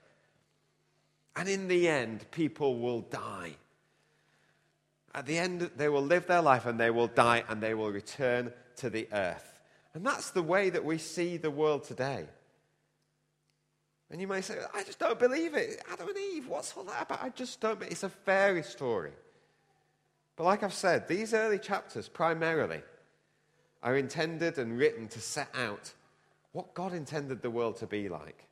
And 1.36 1.48
in 1.48 1.68
the 1.68 1.88
end, 1.88 2.26
people 2.32 2.80
will 2.80 3.02
die. 3.02 3.56
At 5.14 5.26
the 5.26 5.38
end, 5.38 5.72
they 5.78 5.90
will 5.90 6.04
live 6.04 6.28
their 6.28 6.42
life 6.42 6.66
and 6.66 6.80
they 6.80 6.90
will 6.90 7.08
die 7.08 7.44
and 7.48 7.62
they 7.62 7.74
will 7.74 7.92
return 7.92 8.52
to 8.78 8.90
the 8.90 9.08
earth. 9.12 9.60
And 9.94 10.06
that's 10.06 10.32
the 10.32 10.44
way 10.44 10.70
that 10.70 10.86
we 10.86 10.98
see 10.98 11.38
the 11.38 11.52
world 11.52 11.84
today. 11.84 12.26
And 14.12 14.20
you 14.20 14.28
may 14.28 14.42
say, 14.42 14.58
I 14.74 14.84
just 14.84 15.00
don't 15.00 15.20
believe 15.20 15.54
it. 15.56 15.84
Adam 15.92 16.10
and 16.10 16.18
Eve, 16.18 16.48
what's 16.48 16.76
all 16.76 16.84
that 16.86 17.04
about? 17.04 17.24
I 17.24 17.30
just 17.30 17.60
don't. 17.62 17.82
It's 17.84 18.04
a 18.04 18.10
fairy 18.10 18.64
story. 18.64 19.12
But 20.36 20.46
like 20.46 20.64
I've 20.64 20.74
said, 20.74 21.08
these 21.08 21.34
early 21.34 21.60
chapters 21.60 22.10
primarily 22.10 22.82
are 23.84 23.96
intended 23.96 24.58
and 24.58 24.78
written 24.78 25.08
to 25.10 25.20
set 25.20 25.50
out 25.54 25.94
what 26.52 26.74
God 26.74 26.94
intended 26.94 27.42
the 27.42 27.52
world 27.52 27.78
to 27.78 27.88
be 27.88 28.10
like, 28.10 28.46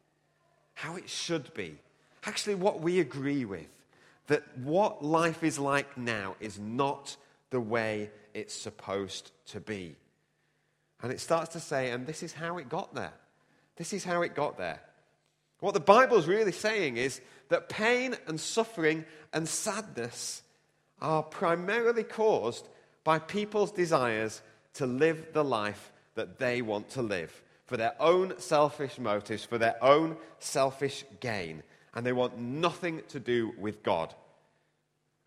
how 0.74 0.96
it 0.96 1.10
should 1.10 1.54
be, 1.54 1.78
actually, 2.26 2.56
what 2.56 2.82
we 2.82 3.00
agree 3.00 3.46
with. 3.46 3.68
That 4.28 4.44
what 4.58 5.04
life 5.04 5.42
is 5.42 5.58
like 5.58 5.98
now 5.98 6.36
is 6.42 6.60
not 6.60 7.16
the 7.50 7.62
way 7.62 8.12
it's 8.34 8.54
supposed 8.54 9.32
to 9.48 9.62
be. 9.62 9.96
And 11.02 11.12
it 11.12 11.22
starts 11.22 11.54
to 11.54 11.62
say, 11.62 11.92
and 11.92 12.06
this 12.06 12.22
is 12.22 12.34
how 12.34 12.58
it 12.58 12.68
got 12.68 12.94
there. 12.94 13.14
This 13.78 13.94
is 13.94 14.04
how 14.04 14.24
it 14.24 14.36
got 14.36 14.58
there. 14.58 14.82
What 15.62 15.74
the 15.74 15.80
Bible's 15.80 16.28
really 16.28 16.52
saying 16.52 16.98
is 16.98 17.22
that 17.50 17.70
pain 17.70 18.18
and 18.28 18.40
suffering 18.40 19.06
and 19.32 19.48
sadness 19.48 20.44
are 21.02 21.24
primarily 21.24 22.04
caused 22.04 22.68
by 23.04 23.20
people's 23.20 23.72
desires 23.72 24.42
to 24.74 24.86
live 24.86 25.28
the 25.32 25.44
life 25.44 25.94
that 26.16 26.38
they 26.38 26.62
want 26.62 26.90
to 26.90 27.02
live 27.02 27.42
for 27.68 27.78
their 27.78 27.94
own 28.02 28.34
selfish 28.40 28.98
motives, 28.98 29.44
for 29.44 29.58
their 29.58 29.82
own 29.84 30.18
selfish 30.40 31.06
gain. 31.20 31.62
And 31.94 32.06
they 32.06 32.14
want 32.14 32.38
nothing 32.40 33.02
to 33.10 33.20
do 33.20 33.54
with 33.60 33.84
God. 33.84 34.16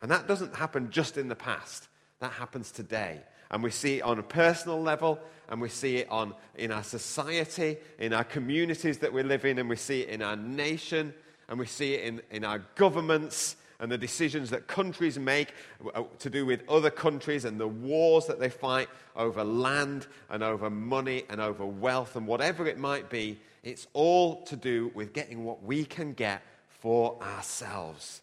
And 0.02 0.10
that 0.10 0.26
doesn't 0.26 0.56
happen 0.56 0.90
just 0.90 1.16
in 1.18 1.28
the 1.28 1.36
past, 1.36 1.88
that 2.20 2.32
happens 2.32 2.72
today. 2.72 3.20
And 3.50 3.62
we 3.62 3.70
see 3.70 3.98
it 3.98 4.02
on 4.02 4.18
a 4.18 4.22
personal 4.22 4.80
level, 4.80 5.18
and 5.48 5.60
we 5.60 5.68
see 5.68 5.96
it 5.96 6.10
on, 6.10 6.34
in 6.54 6.72
our 6.72 6.84
society, 6.84 7.76
in 7.98 8.12
our 8.14 8.24
communities 8.24 8.98
that 8.98 9.12
we 9.12 9.22
live 9.22 9.44
in, 9.44 9.58
and 9.58 9.68
we 9.68 9.76
see 9.76 10.02
it 10.02 10.08
in 10.08 10.22
our 10.22 10.36
nation, 10.36 11.12
and 11.48 11.58
we 11.58 11.66
see 11.66 11.94
it 11.94 12.04
in, 12.04 12.22
in 12.30 12.44
our 12.44 12.60
governments, 12.76 13.56
and 13.80 13.90
the 13.90 13.98
decisions 13.98 14.50
that 14.50 14.66
countries 14.66 15.18
make 15.18 15.52
uh, 15.94 16.04
to 16.18 16.30
do 16.30 16.46
with 16.46 16.62
other 16.68 16.90
countries, 16.90 17.44
and 17.44 17.58
the 17.58 17.66
wars 17.66 18.26
that 18.26 18.38
they 18.38 18.50
fight 18.50 18.88
over 19.16 19.42
land, 19.42 20.06
and 20.28 20.42
over 20.42 20.70
money, 20.70 21.24
and 21.28 21.40
over 21.40 21.64
wealth, 21.64 22.14
and 22.14 22.26
whatever 22.26 22.66
it 22.66 22.78
might 22.78 23.10
be. 23.10 23.40
It's 23.62 23.86
all 23.92 24.42
to 24.44 24.56
do 24.56 24.90
with 24.94 25.12
getting 25.12 25.44
what 25.44 25.62
we 25.62 25.84
can 25.84 26.12
get 26.12 26.42
for 26.68 27.20
ourselves. 27.22 28.22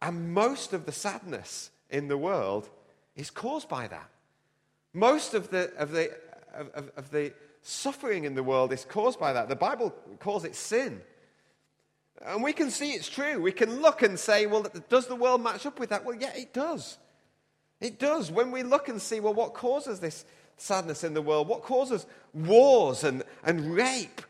And 0.00 0.32
most 0.32 0.72
of 0.72 0.86
the 0.86 0.92
sadness 0.92 1.70
in 1.90 2.08
the 2.08 2.18
world 2.18 2.68
is 3.16 3.30
caused 3.30 3.68
by 3.68 3.88
that. 3.88 4.08
Most 4.94 5.34
of 5.34 5.50
the, 5.50 5.72
of 5.76 5.90
the, 5.90 6.10
of, 6.54 6.90
of 6.96 7.10
the 7.10 7.32
suffering 7.62 8.24
in 8.24 8.34
the 8.34 8.42
world 8.42 8.72
is 8.72 8.84
caused 8.84 9.18
by 9.18 9.32
that. 9.32 9.48
The 9.48 9.56
Bible 9.56 9.90
calls 10.18 10.44
it 10.44 10.54
sin. 10.54 11.02
And 12.24 12.42
we 12.42 12.52
can 12.52 12.70
see 12.70 12.92
it's 12.92 13.08
true. 13.08 13.40
We 13.40 13.52
can 13.52 13.80
look 13.80 14.02
and 14.02 14.18
say, 14.18 14.46
well, 14.46 14.66
does 14.88 15.06
the 15.06 15.14
world 15.14 15.42
match 15.42 15.66
up 15.66 15.78
with 15.78 15.90
that? 15.90 16.04
Well, 16.04 16.16
yeah, 16.16 16.32
it 16.34 16.52
does. 16.52 16.98
It 17.80 17.98
does. 17.98 18.30
When 18.30 18.50
we 18.50 18.62
look 18.62 18.88
and 18.88 19.00
see, 19.00 19.20
well, 19.20 19.34
what 19.34 19.54
causes 19.54 20.00
this 20.00 20.24
sadness 20.56 21.04
in 21.04 21.14
the 21.14 21.22
world? 21.22 21.48
What 21.48 21.62
causes 21.62 22.06
wars 22.34 23.04
and, 23.04 23.22
and 23.44 23.74
rape 23.74 24.22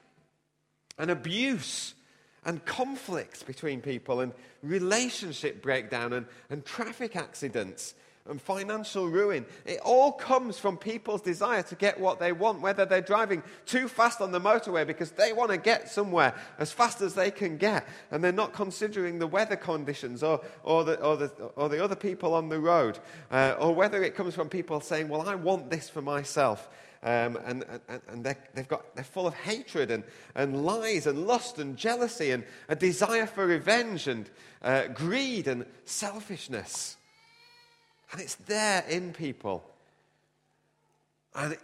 and 0.99 1.11
abuse 1.11 1.95
and 2.45 2.64
conflicts 2.64 3.42
between 3.42 3.80
people 3.80 4.21
and 4.21 4.33
relationship 4.62 5.62
breakdown 5.62 6.12
and, 6.12 6.26
and 6.50 6.64
traffic 6.64 7.16
accidents 7.16 7.95
and 8.28 8.40
financial 8.40 9.08
ruin. 9.08 9.47
It 9.64 9.80
all 9.85 10.12
comes 10.12 10.58
from 10.58 10.76
people's 10.76 11.23
desire 11.23 11.62
to 11.64 11.75
get 11.75 11.99
what 11.99 12.18
they 12.18 12.32
want, 12.32 12.61
whether 12.61 12.85
they're 12.85 13.00
driving 13.00 13.42
too 13.66 13.88
fast 13.88 14.21
on 14.21 14.32
the 14.32 14.41
motorway 14.41 14.86
because 14.86 15.10
they 15.12 15.32
want 15.32 15.50
to 15.50 15.56
get 15.56 15.88
somewhere 15.88 16.34
as 16.58 16.73
fast 16.73 17.00
as 17.00 17.14
they 17.14 17.30
can 17.30 17.56
get, 17.56 17.86
and 18.10 18.23
they're 18.23 18.32
not 18.32 18.52
considering 18.52 19.19
the 19.19 19.26
weather 19.26 19.56
conditions 19.56 20.23
or, 20.23 20.41
or, 20.62 20.84
the, 20.84 21.00
or, 21.00 21.17
the, 21.17 21.28
or 21.56 21.69
the 21.69 21.82
other 21.82 21.97
people 21.97 22.34
on 22.34 22.49
the 22.49 22.60
road, 22.60 22.99
uh, 23.30 23.54
or 23.58 23.75
whether 23.75 24.02
it 24.02 24.14
comes 24.14 24.34
from 24.34 24.49
people 24.49 24.80
saying, 24.80 25.08
Well, 25.08 25.28
I 25.28 25.34
want 25.34 25.71
this 25.71 25.88
for 25.88 26.02
myself. 26.02 26.69
Um, 27.00 27.38
and 27.45 27.64
and, 27.88 28.00
and 28.08 28.25
they're, 28.25 28.38
they've 28.54 28.67
got, 28.67 28.97
they're 28.97 29.04
full 29.04 29.28
of 29.28 29.34
hatred 29.34 29.93
and, 29.93 30.02
and 30.34 30.64
lies 30.64 31.06
and 31.06 31.28
lust 31.28 31.60
and 31.60 31.76
jealousy 31.76 32.32
and 32.32 32.45
a 32.69 32.75
desire 32.75 33.26
for 33.26 33.47
revenge 33.47 34.08
and 34.08 34.28
uh, 34.62 34.88
greed 34.88 35.47
and 35.47 35.64
selfishness. 35.84 36.98
And 38.12 38.21
it's 38.21 38.36
there 38.36 38.84
in 38.88 39.12
people. 39.12 39.64
And 41.34 41.56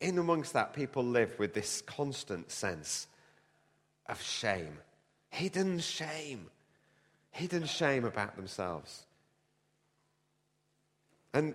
in 0.00 0.18
amongst 0.18 0.54
that, 0.54 0.72
people 0.72 1.04
live 1.04 1.38
with 1.38 1.54
this 1.54 1.82
constant 1.82 2.50
sense 2.50 3.06
of 4.06 4.20
shame, 4.20 4.78
hidden 5.28 5.78
shame, 5.78 6.46
hidden 7.30 7.64
shame 7.66 8.04
about 8.04 8.36
themselves. 8.36 9.04
And, 11.32 11.54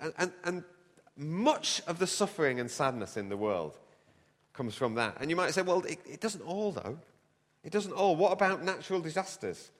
uh, 0.00 0.10
and, 0.18 0.32
and 0.44 0.64
much 1.16 1.82
of 1.86 1.98
the 1.98 2.06
suffering 2.06 2.58
and 2.58 2.70
sadness 2.70 3.16
in 3.16 3.28
the 3.28 3.36
world 3.36 3.72
comes 4.54 4.74
from 4.74 4.94
that. 4.94 5.16
And 5.20 5.28
you 5.28 5.36
might 5.36 5.52
say, 5.52 5.62
well, 5.62 5.82
it, 5.82 5.98
it 6.08 6.20
doesn't 6.20 6.42
all, 6.42 6.72
though. 6.72 6.98
It 7.64 7.72
doesn't 7.72 7.92
all. 7.92 8.16
What 8.16 8.32
about 8.32 8.64
natural 8.64 9.00
disasters? 9.00 9.70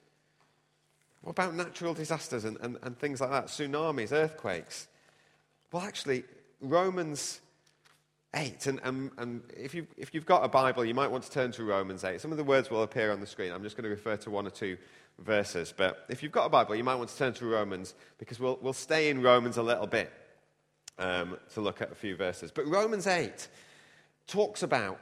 What 1.21 1.31
about 1.31 1.55
natural 1.55 1.93
disasters 1.93 2.45
and, 2.45 2.57
and, 2.61 2.77
and 2.81 2.97
things 2.97 3.21
like 3.21 3.29
that? 3.29 3.47
Tsunamis, 3.47 4.11
earthquakes? 4.11 4.87
Well, 5.71 5.83
actually, 5.83 6.23
Romans 6.59 7.41
8, 8.35 8.65
and, 8.67 8.79
and, 8.83 9.11
and 9.17 9.41
if, 9.55 9.73
you, 9.73 9.87
if 9.97 10.13
you've 10.13 10.25
got 10.25 10.43
a 10.43 10.47
Bible, 10.47 10.83
you 10.83 10.93
might 10.93 11.11
want 11.11 11.23
to 11.23 11.31
turn 11.31 11.51
to 11.53 11.63
Romans 11.63 12.03
8. 12.03 12.19
Some 12.19 12.31
of 12.31 12.37
the 12.37 12.43
words 12.43 12.71
will 12.71 12.83
appear 12.83 13.11
on 13.11 13.19
the 13.19 13.27
screen. 13.27 13.51
I'm 13.51 13.63
just 13.63 13.77
going 13.77 13.83
to 13.83 13.89
refer 13.89 14.17
to 14.17 14.31
one 14.31 14.47
or 14.47 14.49
two 14.49 14.77
verses. 15.19 15.73
But 15.75 16.05
if 16.09 16.23
you've 16.23 16.31
got 16.31 16.45
a 16.45 16.49
Bible, 16.49 16.75
you 16.75 16.83
might 16.83 16.95
want 16.95 17.09
to 17.09 17.17
turn 17.17 17.33
to 17.33 17.45
Romans 17.45 17.93
because 18.17 18.39
we'll, 18.39 18.57
we'll 18.61 18.73
stay 18.73 19.09
in 19.09 19.21
Romans 19.21 19.57
a 19.57 19.63
little 19.63 19.87
bit 19.87 20.11
um, 20.97 21.37
to 21.53 21.61
look 21.61 21.81
at 21.81 21.91
a 21.91 21.95
few 21.95 22.15
verses. 22.15 22.51
But 22.51 22.67
Romans 22.67 23.05
8 23.05 23.47
talks 24.27 24.63
about 24.63 24.99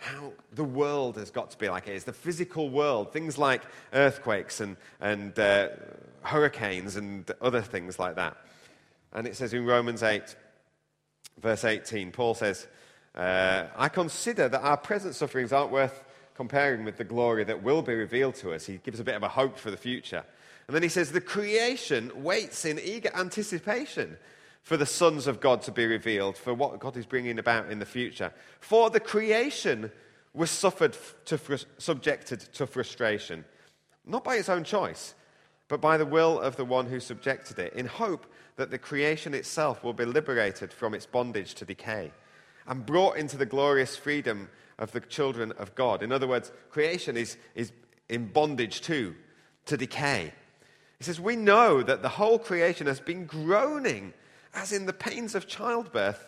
how 0.00 0.32
the 0.52 0.64
world 0.64 1.16
has 1.16 1.30
got 1.30 1.50
to 1.50 1.58
be 1.58 1.68
like 1.68 1.86
it 1.86 1.94
is 1.94 2.04
the 2.04 2.12
physical 2.12 2.70
world, 2.70 3.12
things 3.12 3.38
like 3.38 3.62
earthquakes 3.92 4.60
and, 4.60 4.76
and 5.00 5.38
uh, 5.38 5.68
hurricanes 6.22 6.96
and 6.96 7.30
other 7.40 7.60
things 7.60 7.98
like 7.98 8.16
that. 8.16 8.36
And 9.12 9.26
it 9.26 9.36
says 9.36 9.52
in 9.52 9.66
Romans 9.66 10.02
8, 10.02 10.34
verse 11.40 11.64
18, 11.64 12.12
Paul 12.12 12.34
says, 12.34 12.66
uh, 13.14 13.66
I 13.76 13.88
consider 13.88 14.48
that 14.48 14.62
our 14.62 14.76
present 14.76 15.14
sufferings 15.14 15.52
aren't 15.52 15.72
worth 15.72 16.04
comparing 16.34 16.84
with 16.84 16.96
the 16.96 17.04
glory 17.04 17.44
that 17.44 17.62
will 17.62 17.82
be 17.82 17.94
revealed 17.94 18.36
to 18.36 18.52
us. 18.54 18.64
He 18.64 18.78
gives 18.78 19.00
a 19.00 19.04
bit 19.04 19.16
of 19.16 19.22
a 19.22 19.28
hope 19.28 19.58
for 19.58 19.70
the 19.70 19.76
future. 19.76 20.24
And 20.66 20.74
then 20.74 20.82
he 20.82 20.88
says, 20.88 21.12
The 21.12 21.20
creation 21.20 22.22
waits 22.22 22.64
in 22.64 22.78
eager 22.78 23.10
anticipation 23.14 24.16
for 24.62 24.76
the 24.76 24.86
sons 24.86 25.26
of 25.26 25.40
God 25.40 25.62
to 25.62 25.72
be 25.72 25.86
revealed, 25.86 26.36
for 26.36 26.54
what 26.54 26.78
God 26.78 26.96
is 26.96 27.06
bringing 27.06 27.38
about 27.38 27.70
in 27.70 27.78
the 27.78 27.86
future. 27.86 28.32
For 28.60 28.90
the 28.90 29.00
creation 29.00 29.90
was 30.32 30.50
suffered 30.50 30.96
to 31.26 31.38
subjected 31.78 32.40
to 32.54 32.66
frustration, 32.66 33.44
not 34.06 34.24
by 34.24 34.36
its 34.36 34.48
own 34.48 34.64
choice, 34.64 35.14
but 35.68 35.80
by 35.80 35.96
the 35.96 36.06
will 36.06 36.38
of 36.38 36.56
the 36.56 36.64
one 36.64 36.86
who 36.86 37.00
subjected 37.00 37.58
it, 37.58 37.72
in 37.74 37.86
hope 37.86 38.26
that 38.56 38.70
the 38.70 38.78
creation 38.78 39.34
itself 39.34 39.82
will 39.82 39.92
be 39.92 40.04
liberated 40.04 40.72
from 40.72 40.94
its 40.94 41.06
bondage 41.06 41.54
to 41.54 41.64
decay 41.64 42.12
and 42.66 42.86
brought 42.86 43.16
into 43.16 43.36
the 43.36 43.46
glorious 43.46 43.96
freedom 43.96 44.48
of 44.78 44.92
the 44.92 45.00
children 45.00 45.52
of 45.52 45.74
God. 45.74 46.02
In 46.02 46.12
other 46.12 46.26
words, 46.26 46.52
creation 46.70 47.16
is, 47.16 47.36
is 47.54 47.72
in 48.08 48.26
bondage 48.26 48.80
too, 48.80 49.14
to 49.66 49.76
decay. 49.76 50.32
He 50.98 51.04
says, 51.04 51.20
We 51.20 51.36
know 51.36 51.82
that 51.82 52.02
the 52.02 52.08
whole 52.08 52.38
creation 52.38 52.86
has 52.86 53.00
been 53.00 53.26
groaning 53.26 54.12
as 54.54 54.72
in 54.72 54.86
the 54.86 54.92
pains 54.92 55.34
of 55.34 55.46
childbirth, 55.46 56.26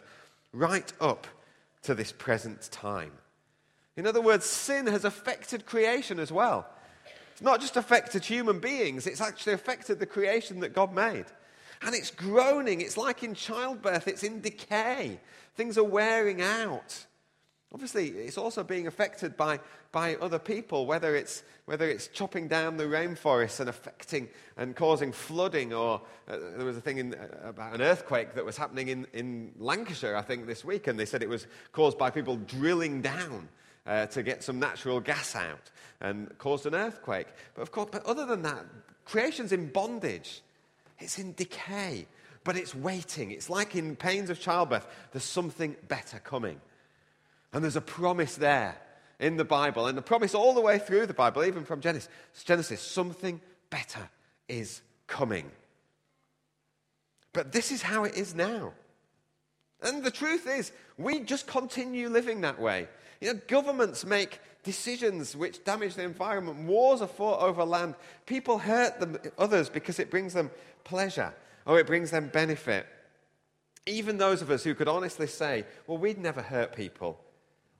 right 0.52 0.92
up 1.00 1.26
to 1.82 1.94
this 1.94 2.12
present 2.12 2.70
time. 2.70 3.12
In 3.96 4.06
other 4.06 4.20
words, 4.20 4.46
sin 4.46 4.86
has 4.86 5.04
affected 5.04 5.66
creation 5.66 6.18
as 6.18 6.32
well. 6.32 6.66
It's 7.32 7.42
not 7.42 7.60
just 7.60 7.76
affected 7.76 8.24
human 8.24 8.60
beings, 8.60 9.06
it's 9.06 9.20
actually 9.20 9.54
affected 9.54 9.98
the 9.98 10.06
creation 10.06 10.60
that 10.60 10.74
God 10.74 10.94
made. 10.94 11.26
And 11.82 11.94
it's 11.94 12.10
groaning, 12.10 12.80
it's 12.80 12.96
like 12.96 13.22
in 13.22 13.34
childbirth, 13.34 14.06
it's 14.06 14.22
in 14.22 14.40
decay. 14.40 15.18
Things 15.56 15.76
are 15.76 15.84
wearing 15.84 16.40
out. 16.40 17.06
Obviously, 17.74 18.08
it's 18.08 18.36
also 18.36 18.62
being 18.62 18.86
affected 18.86 19.34
by, 19.36 19.58
by 19.92 20.16
other 20.16 20.38
people, 20.38 20.84
whether 20.84 21.16
it's, 21.16 21.42
whether 21.64 21.88
it's 21.88 22.08
chopping 22.08 22.46
down 22.46 22.76
the 22.76 22.84
rainforest 22.84 23.60
and 23.60 23.70
affecting 23.70 24.28
and 24.58 24.76
causing 24.76 25.10
flooding, 25.10 25.72
or 25.72 26.02
uh, 26.28 26.36
there 26.56 26.66
was 26.66 26.76
a 26.76 26.82
thing 26.82 26.98
in, 26.98 27.14
uh, 27.14 27.48
about 27.48 27.74
an 27.74 27.80
earthquake 27.80 28.34
that 28.34 28.44
was 28.44 28.58
happening 28.58 28.88
in, 28.88 29.06
in 29.14 29.52
Lancashire, 29.58 30.14
I 30.16 30.22
think, 30.22 30.46
this 30.46 30.64
week, 30.64 30.86
and 30.86 30.98
they 30.98 31.06
said 31.06 31.22
it 31.22 31.30
was 31.30 31.46
caused 31.72 31.96
by 31.96 32.10
people 32.10 32.36
drilling 32.36 33.00
down 33.00 33.48
uh, 33.86 34.04
to 34.06 34.22
get 34.22 34.42
some 34.44 34.58
natural 34.58 35.00
gas 35.00 35.34
out 35.34 35.70
and 36.02 36.36
caused 36.36 36.66
an 36.66 36.74
earthquake. 36.74 37.28
But 37.54 37.62
of 37.62 37.72
course, 37.72 37.88
but 37.90 38.04
other 38.04 38.26
than 38.26 38.42
that, 38.42 38.66
creation's 39.06 39.52
in 39.52 39.68
bondage. 39.68 40.42
It's 40.98 41.18
in 41.18 41.32
decay, 41.32 42.06
but 42.44 42.56
it's 42.56 42.74
waiting. 42.74 43.30
It's 43.30 43.48
like 43.48 43.74
in 43.74 43.96
pains 43.96 44.30
of 44.30 44.38
childbirth, 44.38 44.86
there's 45.12 45.24
something 45.24 45.74
better 45.88 46.18
coming. 46.18 46.60
And 47.52 47.62
there's 47.62 47.76
a 47.76 47.80
promise 47.80 48.36
there 48.36 48.76
in 49.18 49.36
the 49.36 49.44
Bible, 49.44 49.86
and 49.86 49.96
the 49.96 50.02
promise 50.02 50.34
all 50.34 50.54
the 50.54 50.60
way 50.60 50.78
through 50.78 51.06
the 51.06 51.14
Bible, 51.14 51.44
even 51.44 51.64
from 51.64 51.80
Genesis, 51.80 52.08
Genesis 52.44 52.80
something 52.80 53.40
better 53.70 54.08
is 54.48 54.82
coming. 55.06 55.50
But 57.32 57.52
this 57.52 57.70
is 57.70 57.82
how 57.82 58.04
it 58.04 58.16
is 58.16 58.34
now. 58.34 58.72
And 59.80 60.02
the 60.02 60.10
truth 60.10 60.46
is, 60.46 60.72
we 60.98 61.20
just 61.20 61.46
continue 61.46 62.08
living 62.08 62.40
that 62.42 62.60
way. 62.60 62.88
You 63.20 63.32
know, 63.32 63.40
governments 63.46 64.04
make 64.04 64.40
decisions 64.62 65.36
which 65.36 65.64
damage 65.64 65.94
the 65.94 66.02
environment. 66.02 66.66
Wars 66.66 67.02
are 67.02 67.08
fought 67.08 67.40
over 67.40 67.64
land. 67.64 67.94
People 68.26 68.58
hurt 68.58 69.00
them, 69.00 69.18
others 69.38 69.68
because 69.68 69.98
it 69.98 70.10
brings 70.10 70.34
them 70.34 70.50
pleasure 70.84 71.34
or 71.66 71.78
it 71.78 71.86
brings 71.86 72.10
them 72.10 72.28
benefit. 72.28 72.86
Even 73.86 74.18
those 74.18 74.42
of 74.42 74.50
us 74.50 74.62
who 74.62 74.74
could 74.74 74.88
honestly 74.88 75.26
say, 75.26 75.64
well, 75.86 75.98
we'd 75.98 76.18
never 76.18 76.42
hurt 76.42 76.76
people, 76.76 77.18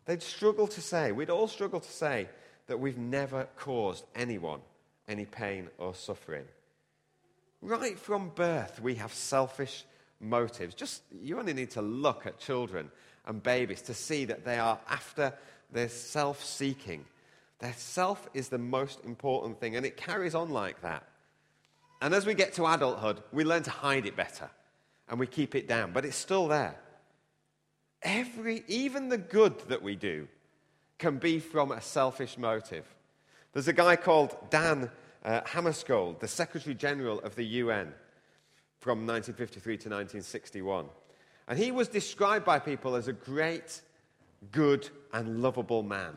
they'd 0.07 0.23
struggle 0.23 0.67
to 0.69 0.81
say, 0.81 1.13
we'd 1.13 1.31
all 1.31 1.49
struggle 1.49 1.81
to 1.81 1.91
say 1.91 2.29
that 2.67 2.79
we've 2.79 2.99
never 2.99 3.49
caused 3.57 4.05
anyone 4.15 4.61
any 5.09 5.25
pain 5.25 5.69
or 5.79 5.95
suffering. 5.95 6.45
Right 7.61 7.99
from 7.99 8.31
birth, 8.31 8.81
we 8.81 8.97
have 8.97 9.13
selfish 9.13 9.85
motives. 10.21 10.75
Just, 10.75 11.03
you 11.21 11.39
only 11.39 11.53
need 11.53 11.71
to 11.73 11.83
look 11.83 12.27
at 12.27 12.39
children 12.39 12.91
and 13.27 13.43
babies 13.43 13.83
to 13.83 13.95
see 13.95 14.25
that 14.27 14.45
they 14.45 14.59
are 14.59 14.79
after 14.89 15.33
they're 15.73 15.89
self 15.89 16.45
seeking. 16.45 17.05
Their 17.61 17.75
self 17.77 18.29
is 18.35 18.49
the 18.49 18.59
most 18.59 19.05
important 19.05 19.61
thing, 19.61 19.77
and 19.77 19.87
it 19.87 19.97
carries 19.97 20.35
on 20.35 20.51
like 20.51 20.83
that. 20.83 21.05
And 22.01 22.15
as 22.15 22.27
we 22.27 22.35
get 22.35 22.55
to 22.55 22.67
adulthood, 22.67 23.23
we 23.33 23.45
learn 23.45 23.63
to 23.63 23.71
hide 23.71 24.07
it 24.07 24.17
better 24.17 24.51
and 25.09 25.21
we 25.21 25.27
keep 25.27 25.55
it 25.55 25.69
down, 25.69 25.93
but 25.93 26.05
it's 26.05 26.17
still 26.17 26.49
there. 26.49 26.75
Every, 28.03 28.65
even 28.69 29.09
the 29.09 29.19
good 29.19 29.59
that 29.69 29.83
we 29.83 29.97
do 29.97 30.29
can 30.99 31.19
be 31.19 31.39
from 31.39 31.73
a 31.73 31.81
selfish 31.81 32.37
motive. 32.37 32.87
There's 33.53 33.69
a 33.69 33.73
guy 33.73 33.97
called 33.97 34.37
Dag 34.51 34.91
uh, 35.25 35.41
Hammarskjöld, 35.43 36.21
the 36.21 36.29
Secretary 36.29 36.75
General 36.75 37.21
of 37.21 37.37
the 37.37 37.45
UN 37.45 37.93
from 38.81 39.07
1953 39.07 39.73
to 39.75 39.89
1961. 39.89 40.87
And 41.47 41.59
he 41.59 41.71
was 41.71 41.89
described 41.89 42.45
by 42.45 42.59
people 42.59 42.95
as 42.95 43.09
a 43.09 43.13
great 43.13 43.83
good, 44.51 44.89
and 45.13 45.43
lovable 45.43 45.83
man. 45.83 46.17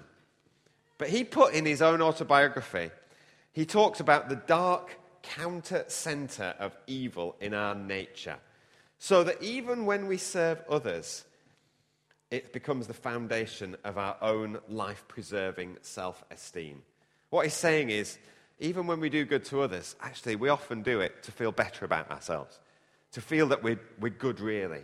But 0.98 1.10
he 1.10 1.24
put 1.24 1.54
in 1.54 1.66
his 1.66 1.82
own 1.82 2.02
autobiography, 2.02 2.92
he 3.54 3.66
talks 3.66 4.00
about 4.00 4.30
the 4.30 4.36
dark 4.36 4.98
counter 5.22 5.86
center 5.88 6.56
of 6.60 6.76
evil 6.88 7.36
in 7.40 7.54
our 7.54 7.76
nature. 7.76 8.38
So 8.98 9.24
that 9.24 9.42
even 9.44 9.86
when 9.86 10.08
we 10.08 10.18
serve 10.18 10.64
others, 10.70 11.26
it 12.32 12.54
becomes 12.54 12.88
the 12.88 12.94
foundation 12.94 13.76
of 13.84 13.98
our 13.98 14.18
own 14.22 14.60
life 14.68 15.04
preserving 15.08 15.78
self 15.82 16.24
esteem. 16.32 16.82
What 17.30 17.46
he's 17.46 17.54
saying 17.54 17.90
is, 17.90 18.18
even 18.60 18.88
when 18.88 19.00
we 19.00 19.10
do 19.10 19.26
good 19.26 19.46
to 19.46 19.62
others, 19.62 19.96
actually, 20.02 20.36
we 20.36 20.50
often 20.50 20.82
do 20.82 21.02
it 21.02 21.24
to 21.24 21.32
feel 21.32 21.52
better 21.52 21.86
about 21.86 22.10
ourselves, 22.10 22.60
to 23.12 23.22
feel 23.22 23.48
that 23.48 23.64
we're, 23.64 23.80
we're 24.00 24.10
good, 24.10 24.40
really 24.40 24.84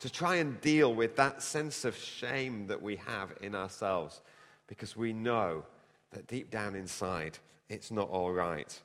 to 0.00 0.10
try 0.10 0.36
and 0.36 0.60
deal 0.60 0.94
with 0.94 1.16
that 1.16 1.42
sense 1.42 1.84
of 1.84 1.94
shame 1.96 2.66
that 2.66 2.82
we 2.82 2.96
have 2.96 3.32
in 3.42 3.54
ourselves 3.54 4.22
because 4.66 4.96
we 4.96 5.12
know 5.12 5.62
that 6.12 6.26
deep 6.26 6.50
down 6.50 6.74
inside 6.74 7.38
it's 7.68 7.92
not 7.92 8.10
all 8.10 8.32
right. 8.32 8.80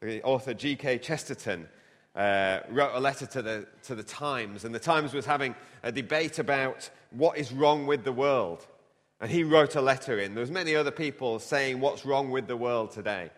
The 0.00 0.20
author 0.24 0.52
G.K. 0.52 0.98
Chesterton 0.98 1.68
uh, 2.14 2.60
wrote 2.70 2.92
a 2.94 3.00
letter 3.00 3.26
to 3.26 3.42
the, 3.42 3.66
to 3.84 3.94
the 3.94 4.02
Times, 4.02 4.64
and 4.64 4.74
the 4.74 4.78
Times 4.78 5.12
was 5.12 5.26
having 5.26 5.54
a 5.82 5.90
debate 5.90 6.38
about 6.38 6.88
what 7.10 7.38
is 7.38 7.52
wrong 7.52 7.86
with 7.86 8.04
the 8.04 8.12
world. 8.12 8.66
And 9.20 9.30
he 9.30 9.44
wrote 9.44 9.74
a 9.74 9.80
letter 9.80 10.18
in. 10.18 10.34
There 10.34 10.40
was 10.40 10.50
many 10.50 10.74
other 10.74 10.90
people 10.90 11.38
saying 11.38 11.80
what's 11.80 12.04
wrong 12.04 12.30
with 12.30 12.46
the 12.46 12.56
world 12.56 12.90
today. 12.90 13.30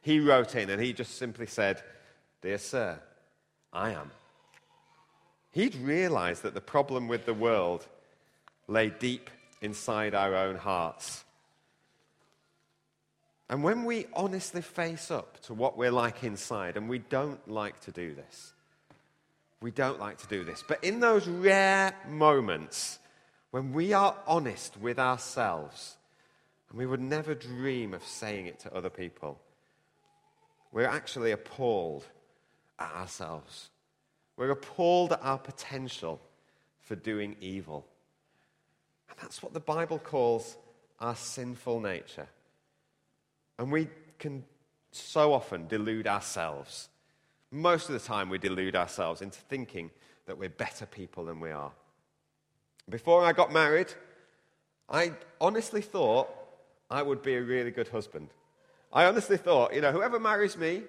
He 0.00 0.20
wrote 0.20 0.54
in 0.54 0.70
and 0.70 0.80
he 0.80 0.92
just 0.92 1.16
simply 1.16 1.46
said, 1.46 1.82
Dear 2.40 2.58
sir, 2.58 3.00
I 3.72 3.90
am 3.90 4.10
he'd 5.58 5.74
realized 5.76 6.42
that 6.44 6.54
the 6.54 6.60
problem 6.60 7.08
with 7.08 7.26
the 7.26 7.34
world 7.34 7.86
lay 8.66 8.90
deep 8.90 9.30
inside 9.60 10.14
our 10.14 10.34
own 10.34 10.56
hearts. 10.56 11.24
And 13.48 13.62
when 13.62 13.84
we 13.84 14.06
honestly 14.12 14.60
face 14.60 15.10
up 15.10 15.40
to 15.42 15.54
what 15.54 15.76
we're 15.78 15.90
like 15.90 16.22
inside, 16.22 16.76
and 16.76 16.88
we 16.88 16.98
don't 16.98 17.48
like 17.48 17.80
to 17.80 17.90
do 17.90 18.14
this, 18.14 18.52
we 19.60 19.70
don't 19.70 19.98
like 19.98 20.18
to 20.18 20.26
do 20.28 20.44
this, 20.44 20.62
but 20.66 20.82
in 20.84 21.00
those 21.00 21.26
rare 21.26 21.94
moments 22.08 22.98
when 23.50 23.72
we 23.72 23.92
are 23.92 24.14
honest 24.26 24.76
with 24.76 24.98
ourselves, 24.98 25.96
and 26.68 26.78
we 26.78 26.86
would 26.86 27.00
never 27.00 27.34
dream 27.34 27.94
of 27.94 28.04
saying 28.04 28.46
it 28.46 28.58
to 28.60 28.74
other 28.74 28.90
people, 28.90 29.40
we're 30.70 30.86
actually 30.86 31.30
appalled 31.30 32.04
at 32.78 32.92
ourselves. 32.94 33.70
We're 34.36 34.50
appalled 34.50 35.12
at 35.12 35.20
our 35.22 35.38
potential 35.38 36.20
for 36.80 36.94
doing 36.94 37.36
evil. 37.40 37.86
And 39.08 39.18
that's 39.20 39.42
what 39.42 39.54
the 39.54 39.60
Bible 39.60 39.98
calls 39.98 40.56
our 41.00 41.16
sinful 41.16 41.80
nature. 41.80 42.28
And 43.58 43.72
we 43.72 43.88
can 44.18 44.44
so 44.92 45.32
often 45.32 45.66
delude 45.66 46.06
ourselves. 46.06 46.88
Most 47.50 47.88
of 47.88 47.94
the 47.94 48.06
time, 48.06 48.28
we 48.28 48.38
delude 48.38 48.76
ourselves 48.76 49.22
into 49.22 49.38
thinking 49.40 49.90
that 50.26 50.38
we're 50.38 50.48
better 50.48 50.86
people 50.86 51.24
than 51.24 51.40
we 51.40 51.50
are. 51.50 51.72
Before 52.88 53.24
I 53.24 53.32
got 53.32 53.52
married, 53.52 53.92
I 54.88 55.12
honestly 55.40 55.80
thought 55.80 56.28
I 56.90 57.02
would 57.02 57.22
be 57.22 57.34
a 57.34 57.42
really 57.42 57.70
good 57.70 57.88
husband. 57.88 58.28
I 58.92 59.04
honestly 59.04 59.36
thought, 59.36 59.74
you 59.74 59.80
know, 59.80 59.92
whoever 59.92 60.18
marries 60.18 60.56
me 60.56 60.82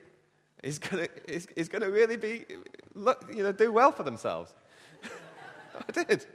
is 0.63 0.79
going 0.79 1.07
to 1.07 1.33
is, 1.33 1.47
is 1.55 1.67
gonna 1.69 1.89
really 1.89 2.17
be, 2.17 2.45
you 2.95 3.43
know, 3.43 3.51
do 3.51 3.71
well 3.71 3.91
for 3.91 4.03
themselves. 4.03 4.53
I 5.87 5.91
did. 5.91 6.25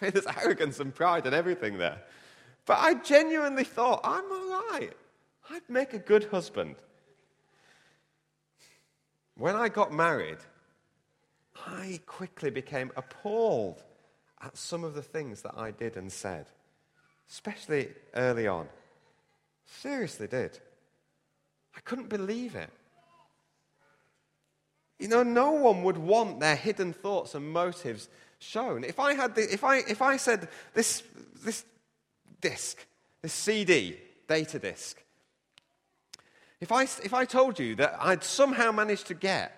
I 0.00 0.04
mean, 0.04 0.12
there's 0.12 0.26
arrogance 0.42 0.80
and 0.80 0.94
pride 0.94 1.26
and 1.26 1.34
everything 1.34 1.78
there. 1.78 1.98
But 2.64 2.78
I 2.80 2.94
genuinely 2.94 3.64
thought, 3.64 4.00
I'm 4.04 4.30
all 4.30 4.62
right. 4.70 4.92
I'd 5.50 5.68
make 5.68 5.94
a 5.94 5.98
good 5.98 6.24
husband. 6.24 6.76
When 9.36 9.54
I 9.54 9.68
got 9.68 9.92
married, 9.92 10.38
I 11.66 12.00
quickly 12.06 12.50
became 12.50 12.90
appalled 12.96 13.82
at 14.42 14.56
some 14.56 14.84
of 14.84 14.94
the 14.94 15.02
things 15.02 15.42
that 15.42 15.54
I 15.56 15.70
did 15.70 15.96
and 15.96 16.10
said, 16.10 16.46
especially 17.30 17.88
early 18.14 18.46
on. 18.46 18.68
Seriously 19.64 20.26
did. 20.26 20.58
I 21.76 21.80
couldn't 21.80 22.08
believe 22.08 22.54
it. 22.54 22.70
You 24.98 25.08
know, 25.08 25.22
no 25.22 25.52
one 25.52 25.84
would 25.84 25.98
want 25.98 26.40
their 26.40 26.56
hidden 26.56 26.92
thoughts 26.92 27.34
and 27.34 27.52
motives 27.52 28.08
shown. 28.40 28.82
If 28.82 28.98
I, 28.98 29.14
had 29.14 29.34
the, 29.34 29.52
if 29.52 29.62
I, 29.62 29.78
if 29.78 30.02
I 30.02 30.16
said 30.16 30.48
this, 30.74 31.02
this 31.44 31.64
disc, 32.40 32.84
this 33.22 33.32
CD, 33.32 33.96
data 34.26 34.58
disc, 34.58 35.00
if 36.60 36.72
I, 36.72 36.82
if 36.82 37.14
I 37.14 37.24
told 37.24 37.58
you 37.58 37.76
that 37.76 37.96
I'd 38.00 38.24
somehow 38.24 38.72
managed 38.72 39.06
to 39.08 39.14
get 39.14 39.54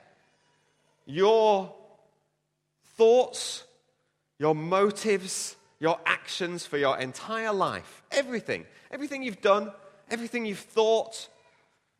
your 1.06 1.74
thoughts, 2.96 3.64
your 4.38 4.54
motives, 4.54 5.56
your 5.78 5.98
actions 6.04 6.66
for 6.66 6.76
your 6.76 6.98
entire 6.98 7.52
life, 7.52 8.02
everything, 8.10 8.66
everything 8.90 9.22
you've 9.22 9.40
done, 9.40 9.72
everything 10.10 10.44
you've 10.44 10.58
thought, 10.58 11.28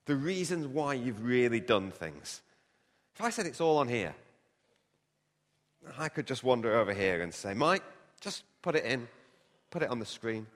the 0.05 0.17
reasons 0.17 0.67
why 0.67 0.95
you've 0.95 1.25
really 1.25 1.61
done 1.61 1.91
things. 1.91 2.43
If 3.15 3.23
I 3.23 3.31
said 3.31 3.47
it's 3.47 3.61
all 3.61 3.79
on 3.79 3.89
here, 3.89 4.15
I 5.99 6.11
could 6.11 6.27
just 6.27 6.45
wander 6.45 6.77
over 6.77 6.93
here 6.93 7.23
and 7.23 7.33
say, 7.33 7.55
Mike, 7.55 7.83
just 8.21 8.45
put 8.61 8.75
it 8.75 8.85
in, 8.85 9.09
put 9.71 9.83
it 9.83 9.89
on 9.89 9.99
the 9.99 10.07
screen. 10.07 10.47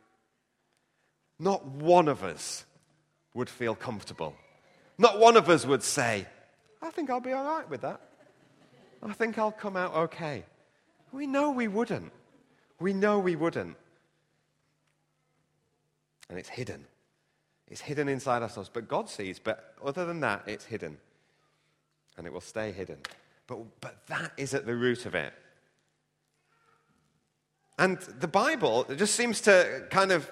Not 1.39 1.65
one 1.65 2.09
of 2.09 2.23
us 2.23 2.67
would 3.35 3.51
feel 3.51 3.75
comfortable. 3.75 4.35
Not 4.97 5.19
one 5.19 5.37
of 5.37 5.49
us 5.49 5.67
would 5.67 5.83
say, 5.83 6.27
I 6.81 6.91
think 6.91 7.11
I'll 7.11 7.21
be 7.21 7.33
all 7.33 7.45
right 7.45 7.69
with 7.69 7.83
that. 7.83 8.01
I 9.03 9.13
think 9.13 9.39
I'll 9.39 9.53
come 9.53 9.77
out 9.77 9.95
okay. 9.95 10.45
We 11.13 11.27
know 11.27 11.51
we 11.51 11.69
wouldn't. 11.69 12.13
We 12.81 12.93
know 12.93 13.19
we 13.19 13.37
wouldn't. 13.37 13.77
And 16.31 16.39
it's 16.39 16.49
hidden. 16.49 16.87
It's 17.69 17.81
hidden 17.81 18.09
inside 18.09 18.43
ourselves. 18.43 18.71
But 18.73 18.89
God 18.89 19.11
sees, 19.11 19.39
but 19.39 19.75
other 19.85 20.07
than 20.07 20.21
that, 20.21 20.45
it's 20.47 20.65
hidden 20.65 20.97
and 22.17 22.27
it 22.27 22.33
will 22.33 22.41
stay 22.41 22.73
hidden. 22.73 22.99
But, 23.47 23.59
but 23.81 24.07
that 24.07 24.33
is 24.37 24.55
at 24.55 24.67
the 24.67 24.75
root 24.75 25.07
of 25.07 25.15
it. 25.15 25.33
And 27.79 27.99
the 27.99 28.29
Bible 28.29 28.87
just 28.97 29.15
seems 29.15 29.41
to 29.43 29.87
kind 29.91 30.13
of 30.13 30.31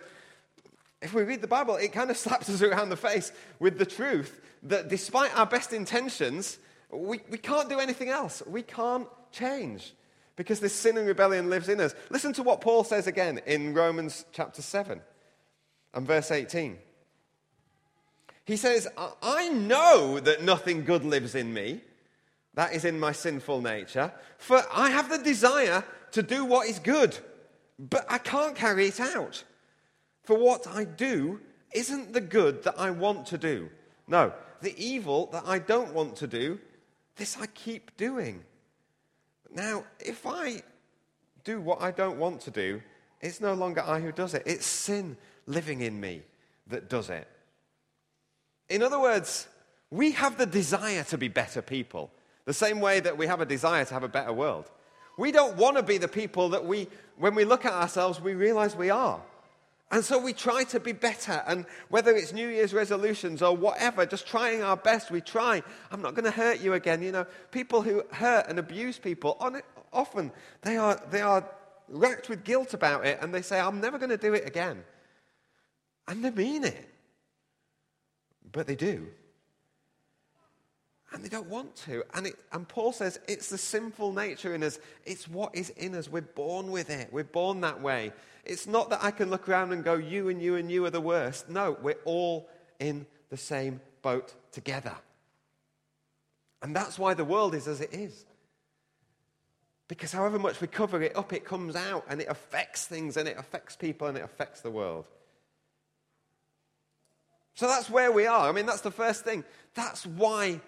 if 1.03 1.13
we 1.13 1.23
read 1.23 1.41
the 1.41 1.49
Bible, 1.49 1.77
it 1.77 1.93
kind 1.93 2.11
of 2.11 2.17
slaps 2.25 2.49
us 2.49 2.63
around 2.63 2.89
the 2.89 2.97
face 2.97 3.33
with 3.59 3.79
the 3.79 3.87
truth 3.87 4.41
that 4.63 4.89
despite 4.89 5.37
our 5.37 5.47
best 5.47 5.73
intentions, 5.73 6.59
we, 6.91 7.21
we 7.31 7.39
can't 7.39 7.69
do 7.69 7.81
anything 7.81 8.09
else. 8.09 8.43
We 8.47 8.63
can't 8.63 9.09
change 9.33 9.95
because 10.37 10.61
this 10.61 10.75
sin 10.75 10.97
and 10.97 11.07
rebellion 11.07 11.51
lives 11.51 11.69
in 11.69 11.81
us. 11.81 11.95
Listen 12.11 12.33
to 12.35 12.43
what 12.43 12.61
Paul 12.61 12.85
says 12.85 13.07
again 13.07 13.41
in 13.47 13.75
Romans 13.75 14.25
chapter 14.33 14.63
7 14.63 15.01
and 15.95 16.07
verse 16.07 16.31
18. 16.31 16.79
He 18.45 18.57
says, 18.57 18.89
I 19.23 19.49
know 19.51 20.19
that 20.21 20.43
nothing 20.43 20.85
good 20.85 21.05
lives 21.05 21.35
in 21.35 21.55
me, 21.55 21.81
that 22.55 22.75
is 22.75 22.85
in 22.85 22.99
my 22.99 23.13
sinful 23.13 23.61
nature, 23.61 24.13
for 24.37 24.63
I 24.73 24.91
have 24.91 25.09
the 25.09 25.19
desire 25.19 25.85
to 26.13 26.23
do 26.23 26.45
what 26.45 26.69
is 26.69 26.79
good, 26.79 27.17
but 27.79 28.05
I 28.09 28.19
can't 28.19 28.57
carry 28.57 28.87
it 28.87 29.01
out. 29.01 29.45
For 30.23 30.37
what 30.37 30.67
I 30.67 30.85
do 30.85 31.41
isn't 31.73 32.13
the 32.13 32.21
good 32.21 32.63
that 32.65 32.79
I 32.79 32.91
want 32.91 33.27
to 33.27 33.39
do. 33.39 33.69
No, 34.07 34.33
the 34.61 34.75
evil 34.83 35.27
that 35.33 35.45
I 35.47 35.59
don't 35.59 35.93
want 35.93 36.17
to 36.17 36.27
do, 36.27 36.59
this 37.17 37.37
I 37.41 37.47
keep 37.47 37.97
doing. 37.97 38.45
Now, 39.55 39.85
if 40.01 40.27
I 40.27 40.63
do 41.45 41.61
what 41.61 41.83
I 41.83 41.91
don't 41.91 42.19
want 42.19 42.41
to 42.43 42.51
do, 42.51 42.81
it's 43.21 43.41
no 43.41 43.55
longer 43.55 43.83
I 43.87 44.01
who 44.01 44.13
does 44.13 44.35
it. 44.35 44.43
It's 44.47 44.67
sin 44.67 45.17
living 45.47 45.81
in 45.81 46.01
me 46.01 46.23
that 46.69 46.89
does 46.89 47.11
it. 47.11 47.29
In 48.69 48.83
other 48.83 49.01
words, 49.01 49.49
we 49.91 50.13
have 50.13 50.39
the 50.39 50.47
desire 50.47 51.05
to 51.05 51.19
be 51.19 51.29
better 51.29 51.61
people, 51.61 52.11
the 52.45 52.55
same 52.55 52.81
way 52.81 53.01
that 53.01 53.19
we 53.19 53.27
have 53.27 53.41
a 53.41 53.47
desire 53.47 53.85
to 53.85 53.95
have 53.95 54.03
a 54.03 54.09
better 54.09 54.33
world. 54.33 54.71
We 55.19 55.31
don't 55.31 55.57
want 55.57 55.77
to 55.77 55.83
be 55.83 55.99
the 55.99 56.09
people 56.09 56.49
that 56.51 56.65
we, 56.65 56.89
when 57.19 57.35
we 57.35 57.45
look 57.45 57.65
at 57.67 57.73
ourselves, 57.73 58.21
we 58.21 58.35
realize 58.35 58.75
we 58.75 58.91
are. 58.91 59.21
And 59.93 60.03
so 60.03 60.19
we 60.19 60.33
try 60.33 60.65
to 60.65 60.81
be 60.81 60.93
better. 60.93 61.43
And 61.47 61.67
whether 61.91 62.17
it's 62.17 62.33
New 62.33 62.49
Year's 62.49 62.73
resolutions 62.73 63.43
or 63.43 63.55
whatever, 63.55 64.07
just 64.07 64.27
trying 64.27 64.63
our 64.63 64.77
best, 64.77 65.11
we 65.11 65.21
try. 65.21 65.63
I'm 65.91 66.01
not 66.01 66.15
going 66.15 66.25
to 66.25 66.31
hurt 66.31 66.61
you 66.61 66.73
again. 66.73 67.03
You 67.03 67.13
know, 67.13 67.27
people 67.51 67.83
who 67.83 68.03
hurt 68.11 68.47
and 68.49 68.59
abuse 68.59 68.99
people, 68.99 69.37
often 69.93 70.33
they 70.63 70.79
are, 70.79 70.99
they 71.11 71.21
are 71.21 71.47
racked 71.89 72.31
with 72.31 72.43
guilt 72.43 72.73
about 72.73 73.05
it 73.05 73.19
and 73.21 73.35
they 73.35 73.43
say, 73.43 73.61
I'm 73.61 73.83
never 73.83 73.99
going 73.99 74.11
to 74.11 74.17
do 74.17 74.33
it 74.33 74.49
again. 74.49 74.83
And 76.09 76.25
they 76.25 76.31
mean 76.31 76.65
it. 76.65 76.89
But 78.51 78.67
they 78.67 78.77
do. 78.77 79.09
And 81.13 81.23
they 81.23 81.29
don't 81.29 81.49
want 81.49 81.77
to. 81.85 82.05
And, 82.15 82.27
it, 82.27 82.37
and 82.53 82.67
Paul 82.67 82.93
says 82.93 83.21
it's 83.29 83.51
the 83.51 83.59
sinful 83.59 84.13
nature 84.13 84.55
in 84.55 84.63
us. 84.63 84.79
It's 85.05 85.29
what 85.29 85.55
is 85.55 85.71
in 85.71 85.95
us. 85.95 86.09
We're 86.09 86.23
born 86.23 86.71
with 86.71 86.89
it. 86.89 87.13
We're 87.13 87.25
born 87.25 87.61
that 87.61 87.83
way. 87.83 88.13
It's 88.45 88.67
not 88.67 88.91
that 88.91 89.05
I 89.05 89.11
can 89.11 89.31
look 89.31 89.49
around 89.49 89.73
and 89.73 89.85
go, 89.85 89.95
you 89.95 90.29
and 90.29 90.41
you 90.41 90.57
and 90.57 90.71
you 90.71 90.85
are 90.87 90.91
the 90.91 91.01
worst. 91.01 91.49
No, 91.49 91.77
we're 91.83 91.99
all 92.05 92.49
in 92.81 93.07
the 93.29 93.37
same 93.37 93.81
boat 94.01 94.35
together. 94.53 94.97
And 96.63 96.75
that's 96.75 96.99
why 96.99 97.15
the 97.15 97.25
world 97.25 97.55
is 97.55 97.69
as 97.69 97.81
it 97.81 97.93
is. 97.93 98.25
Because 99.89 100.13
however 100.13 100.39
much 100.39 100.61
we 100.61 100.69
cover 100.69 101.03
it 101.03 101.17
up, 101.17 101.33
it 101.33 101.45
comes 101.45 101.77
out 101.77 102.05
and 102.09 102.21
it 102.21 102.29
affects 102.29 102.87
things 102.87 103.17
and 103.17 103.29
it 103.29 103.37
affects 103.37 103.77
people 103.77 104.07
and 104.07 104.17
it 104.17 104.25
affects 104.25 104.63
the 104.63 104.71
world. 104.71 105.05
So 107.55 107.67
that's 107.67 107.91
where 107.91 108.11
we 108.11 108.27
are. 108.27 108.49
I 108.49 108.53
mean, 108.53 108.65
that's 108.65 108.81
the 108.81 108.91
first 108.91 109.25
thing. 109.25 109.45
That's 109.75 110.07
why 110.07 110.61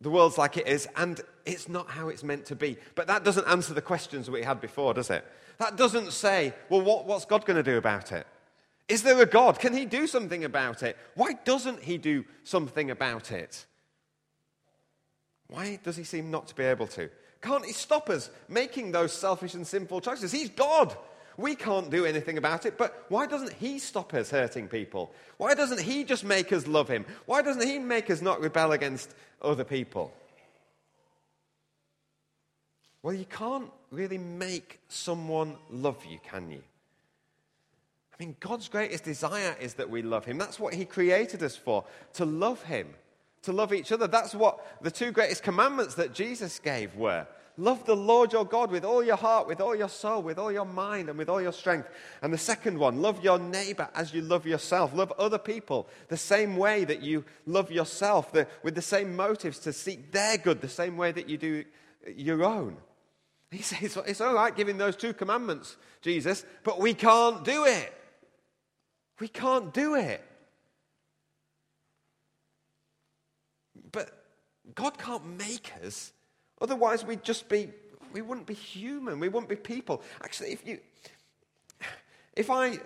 the 0.00 0.10
world's 0.10 0.38
like 0.38 0.56
it 0.56 0.66
is, 0.66 0.88
and 0.96 1.20
it's 1.44 1.68
not 1.68 1.90
how 1.90 2.08
it's 2.08 2.22
meant 2.22 2.46
to 2.46 2.56
be. 2.56 2.76
But 2.94 3.06
that 3.08 3.24
doesn't 3.24 3.46
answer 3.46 3.74
the 3.74 3.82
questions 3.82 4.30
we 4.30 4.42
had 4.42 4.60
before, 4.60 4.94
does 4.94 5.10
it? 5.10 5.24
That 5.58 5.76
doesn't 5.76 6.12
say, 6.12 6.54
well, 6.70 6.80
what, 6.80 7.06
what's 7.06 7.26
God 7.26 7.44
going 7.44 7.56
to 7.56 7.62
do 7.62 7.76
about 7.76 8.12
it? 8.12 8.26
Is 8.88 9.02
there 9.02 9.20
a 9.20 9.26
God? 9.26 9.58
Can 9.60 9.72
he 9.74 9.84
do 9.84 10.06
something 10.06 10.44
about 10.44 10.82
it? 10.82 10.96
Why 11.14 11.34
doesn't 11.44 11.82
he 11.82 11.98
do 11.98 12.24
something 12.44 12.90
about 12.90 13.30
it? 13.30 13.66
Why 15.48 15.78
does 15.82 15.96
he 15.96 16.04
seem 16.04 16.30
not 16.30 16.48
to 16.48 16.54
be 16.54 16.64
able 16.64 16.86
to? 16.88 17.10
Can't 17.42 17.64
he 17.64 17.72
stop 17.72 18.10
us 18.10 18.30
making 18.48 18.92
those 18.92 19.12
selfish 19.12 19.54
and 19.54 19.66
sinful 19.66 20.00
choices? 20.00 20.32
He's 20.32 20.50
God. 20.50 20.96
We 21.40 21.54
can't 21.54 21.90
do 21.90 22.04
anything 22.04 22.36
about 22.36 22.66
it, 22.66 22.76
but 22.76 23.06
why 23.08 23.26
doesn't 23.26 23.54
He 23.54 23.78
stop 23.78 24.12
us 24.12 24.30
hurting 24.30 24.68
people? 24.68 25.10
Why 25.38 25.54
doesn't 25.54 25.80
He 25.80 26.04
just 26.04 26.22
make 26.22 26.52
us 26.52 26.66
love 26.66 26.88
Him? 26.88 27.06
Why 27.24 27.40
doesn't 27.40 27.66
He 27.66 27.78
make 27.78 28.10
us 28.10 28.20
not 28.20 28.42
rebel 28.42 28.72
against 28.72 29.14
other 29.40 29.64
people? 29.64 30.12
Well, 33.02 33.14
you 33.14 33.24
can't 33.24 33.70
really 33.90 34.18
make 34.18 34.80
someone 34.88 35.56
love 35.70 36.04
you, 36.04 36.18
can 36.22 36.50
you? 36.50 36.62
I 38.12 38.22
mean, 38.22 38.36
God's 38.38 38.68
greatest 38.68 39.04
desire 39.04 39.56
is 39.58 39.74
that 39.74 39.88
we 39.88 40.02
love 40.02 40.26
Him. 40.26 40.36
That's 40.36 40.60
what 40.60 40.74
He 40.74 40.84
created 40.84 41.42
us 41.42 41.56
for, 41.56 41.84
to 42.14 42.26
love 42.26 42.62
Him, 42.64 42.88
to 43.44 43.52
love 43.52 43.72
each 43.72 43.92
other. 43.92 44.06
That's 44.06 44.34
what 44.34 44.82
the 44.82 44.90
two 44.90 45.10
greatest 45.10 45.42
commandments 45.42 45.94
that 45.94 46.12
Jesus 46.12 46.58
gave 46.58 46.94
were 46.96 47.26
Love 47.60 47.84
the 47.84 47.94
Lord 47.94 48.32
your 48.32 48.46
God 48.46 48.70
with 48.70 48.86
all 48.86 49.04
your 49.04 49.18
heart, 49.18 49.46
with 49.46 49.60
all 49.60 49.76
your 49.76 49.90
soul, 49.90 50.22
with 50.22 50.38
all 50.38 50.50
your 50.50 50.64
mind, 50.64 51.10
and 51.10 51.18
with 51.18 51.28
all 51.28 51.42
your 51.42 51.52
strength. 51.52 51.90
And 52.22 52.32
the 52.32 52.38
second 52.38 52.78
one, 52.78 53.02
love 53.02 53.22
your 53.22 53.38
neighbor 53.38 53.90
as 53.94 54.14
you 54.14 54.22
love 54.22 54.46
yourself. 54.46 54.94
Love 54.94 55.12
other 55.18 55.36
people 55.36 55.86
the 56.08 56.16
same 56.16 56.56
way 56.56 56.84
that 56.84 57.02
you 57.02 57.22
love 57.44 57.70
yourself, 57.70 58.32
the, 58.32 58.46
with 58.62 58.74
the 58.76 58.80
same 58.80 59.14
motives 59.14 59.58
to 59.58 59.74
seek 59.74 60.10
their 60.10 60.38
good, 60.38 60.62
the 60.62 60.70
same 60.70 60.96
way 60.96 61.12
that 61.12 61.28
you 61.28 61.36
do 61.36 61.64
your 62.16 62.44
own. 62.44 62.78
He 63.50 63.58
says, 63.62 63.98
It's 64.06 64.22
all 64.22 64.32
right 64.32 64.56
giving 64.56 64.78
those 64.78 64.96
two 64.96 65.12
commandments, 65.12 65.76
Jesus, 66.00 66.46
but 66.64 66.80
we 66.80 66.94
can't 66.94 67.44
do 67.44 67.66
it. 67.66 67.92
We 69.20 69.28
can't 69.28 69.74
do 69.74 69.96
it. 69.96 70.24
But 73.92 74.10
God 74.74 74.96
can't 74.96 75.36
make 75.36 75.74
us 75.84 76.14
Otherwise, 76.60 77.04
we'd 77.04 77.24
just 77.24 77.48
be, 77.48 77.70
we 78.12 78.22
wouldn't 78.22 78.46
be 78.46 78.54
human. 78.54 79.18
We 79.18 79.28
wouldn't 79.28 79.48
be 79.48 79.56
people. 79.56 80.02
Actually, 80.22 80.52
if 80.52 80.66
you, 80.66 80.78
if 82.36 82.50
I, 82.50 82.78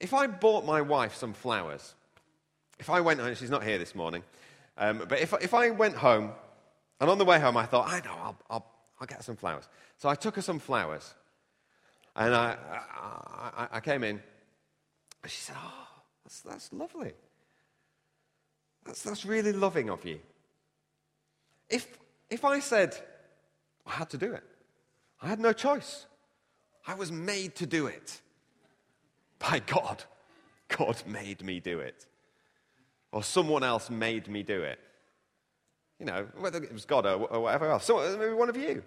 if 0.00 0.14
I 0.14 0.26
bought 0.26 0.64
my 0.64 0.80
wife 0.80 1.14
some 1.14 1.32
flowers, 1.32 1.94
if 2.78 2.90
I 2.90 3.00
went 3.00 3.20
home, 3.20 3.34
she's 3.34 3.50
not 3.50 3.64
here 3.64 3.78
this 3.78 3.94
morning, 3.94 4.22
um, 4.76 5.04
but 5.08 5.20
if, 5.20 5.32
if 5.40 5.54
I 5.54 5.70
went 5.70 5.96
home 5.96 6.32
and 7.00 7.10
on 7.10 7.18
the 7.18 7.24
way 7.24 7.40
home 7.40 7.56
I 7.56 7.66
thought, 7.66 7.88
I 7.88 8.00
know, 8.00 8.14
I'll, 8.22 8.38
I'll, 8.50 8.66
I'll 9.00 9.06
get 9.06 9.24
some 9.24 9.36
flowers. 9.36 9.68
So 9.98 10.08
I 10.08 10.14
took 10.14 10.36
her 10.36 10.42
some 10.42 10.58
flowers 10.58 11.14
and 12.16 12.34
I, 12.34 12.56
I, 13.56 13.68
I 13.72 13.80
came 13.80 14.04
in 14.04 14.20
and 15.22 15.32
she 15.32 15.40
said, 15.40 15.56
Oh, 15.58 15.88
that's, 16.24 16.40
that's 16.40 16.72
lovely. 16.72 17.12
That's, 18.84 19.02
that's 19.02 19.24
really 19.24 19.52
loving 19.52 19.90
of 19.90 20.04
you. 20.04 20.20
If, 21.68 21.86
if 22.30 22.44
I 22.44 22.60
said, 22.60 22.96
I 23.86 23.92
had 23.92 24.10
to 24.10 24.18
do 24.18 24.32
it, 24.32 24.44
I 25.20 25.28
had 25.28 25.40
no 25.40 25.52
choice. 25.52 26.06
I 26.86 26.94
was 26.94 27.10
made 27.10 27.54
to 27.56 27.66
do 27.66 27.86
it 27.86 28.20
by 29.38 29.60
God. 29.60 30.04
God 30.68 31.02
made 31.06 31.42
me 31.42 31.60
do 31.60 31.80
it. 31.80 32.06
Or 33.12 33.22
someone 33.22 33.62
else 33.62 33.90
made 33.90 34.28
me 34.28 34.42
do 34.42 34.62
it. 34.62 34.78
You 35.98 36.06
know, 36.06 36.26
whether 36.38 36.62
it 36.62 36.72
was 36.72 36.84
God 36.84 37.06
or, 37.06 37.26
or 37.26 37.40
whatever 37.40 37.70
else. 37.70 37.84
So, 37.84 37.98
uh, 37.98 38.16
maybe 38.18 38.34
one 38.34 38.48
of 38.48 38.56
you. 38.56 38.82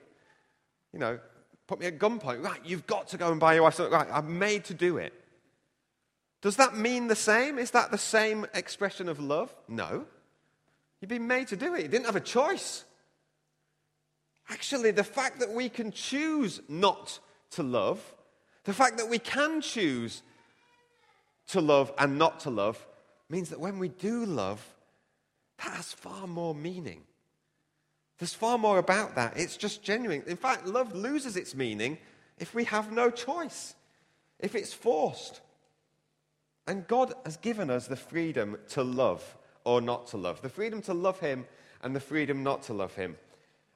You 0.93 1.00
know, 1.00 1.19
put 1.65 1.80
me 1.80 1.86
at 1.86 1.97
gunpoint. 1.97 2.43
Right, 2.43 2.60
you've 2.65 2.86
got 2.86 3.08
to 3.10 3.17
go 3.17 3.32
and 3.32 3.39
buy 3.39 3.54
your 3.54 3.63
wife 3.63 3.76
something. 3.76 3.93
Right, 3.93 4.08
I'm 4.12 4.38
made 4.38 4.65
to 4.65 4.73
do 4.73 4.97
it. 4.97 5.13
Does 6.41 6.58
that 6.58 6.76
mean 6.78 7.08
the 7.08 7.15
same? 7.15 7.58
Is 7.58 7.71
that 7.71 7.89
the 7.89 7.97
same 7.97 8.45
expression 8.54 9.10
of 9.10 9.19
love? 9.19 9.56
No. 9.67 10.06
You've 11.02 11.10
been 11.10 11.28
made 11.28 11.47
to 11.50 11.56
do 11.56 11.73
it. 11.76 11.84
You 11.84 11.88
didn't 11.88 12.06
have 12.06 12.15
a 12.15 12.21
choice. 12.21 12.84
Actually, 14.49 14.91
the 14.91 15.03
fact 15.03 15.39
that 15.39 15.51
we 15.51 15.69
can 15.69 15.91
choose 15.91 16.62
not 16.69 17.19
to 17.51 17.63
love, 17.63 18.01
the 18.63 18.73
fact 18.73 18.97
that 18.97 19.10
we 19.10 19.19
can 19.19 19.62
choose 19.62 20.21
to 21.47 21.62
love 21.62 21.91
and 21.97 22.17
not 22.17 22.41
to 22.41 22.49
love, 22.49 22.86
means 23.29 23.49
that 23.49 23.60
when 23.60 23.79
we 23.79 23.89
do 23.89 24.25
love, 24.25 24.65
that 25.57 25.73
has 25.73 25.91
far 25.91 26.27
more 26.27 26.55
meaning. 26.55 27.01
There's 28.19 28.33
far 28.33 28.57
more 28.57 28.79
about 28.79 29.15
that. 29.15 29.38
It's 29.38 29.57
just 29.57 29.83
genuine. 29.83 30.23
In 30.27 30.38
fact, 30.38 30.65
love 30.65 30.95
loses 30.95 31.36
its 31.36 31.53
meaning 31.53 31.97
if 32.39 32.53
we 32.55 32.63
have 32.65 32.91
no 32.91 33.10
choice, 33.10 33.75
if 34.39 34.55
it's 34.55 34.73
forced. 34.73 35.41
And 36.67 36.88
God 36.88 37.13
has 37.25 37.38
given 37.38 37.69
us 37.69 37.88
the 37.88 37.95
freedom 37.95 38.57
to 38.69 38.83
love 38.83 39.38
or 39.63 39.81
not 39.81 40.07
to 40.07 40.17
love, 40.17 40.41
the 40.41 40.49
freedom 40.49 40.81
to 40.83 40.93
love 40.93 41.19
Him 41.19 41.45
and 41.81 41.95
the 41.95 41.99
freedom 41.99 42.43
not 42.43 42.63
to 42.63 42.73
love 42.73 42.95
Him. 42.95 43.17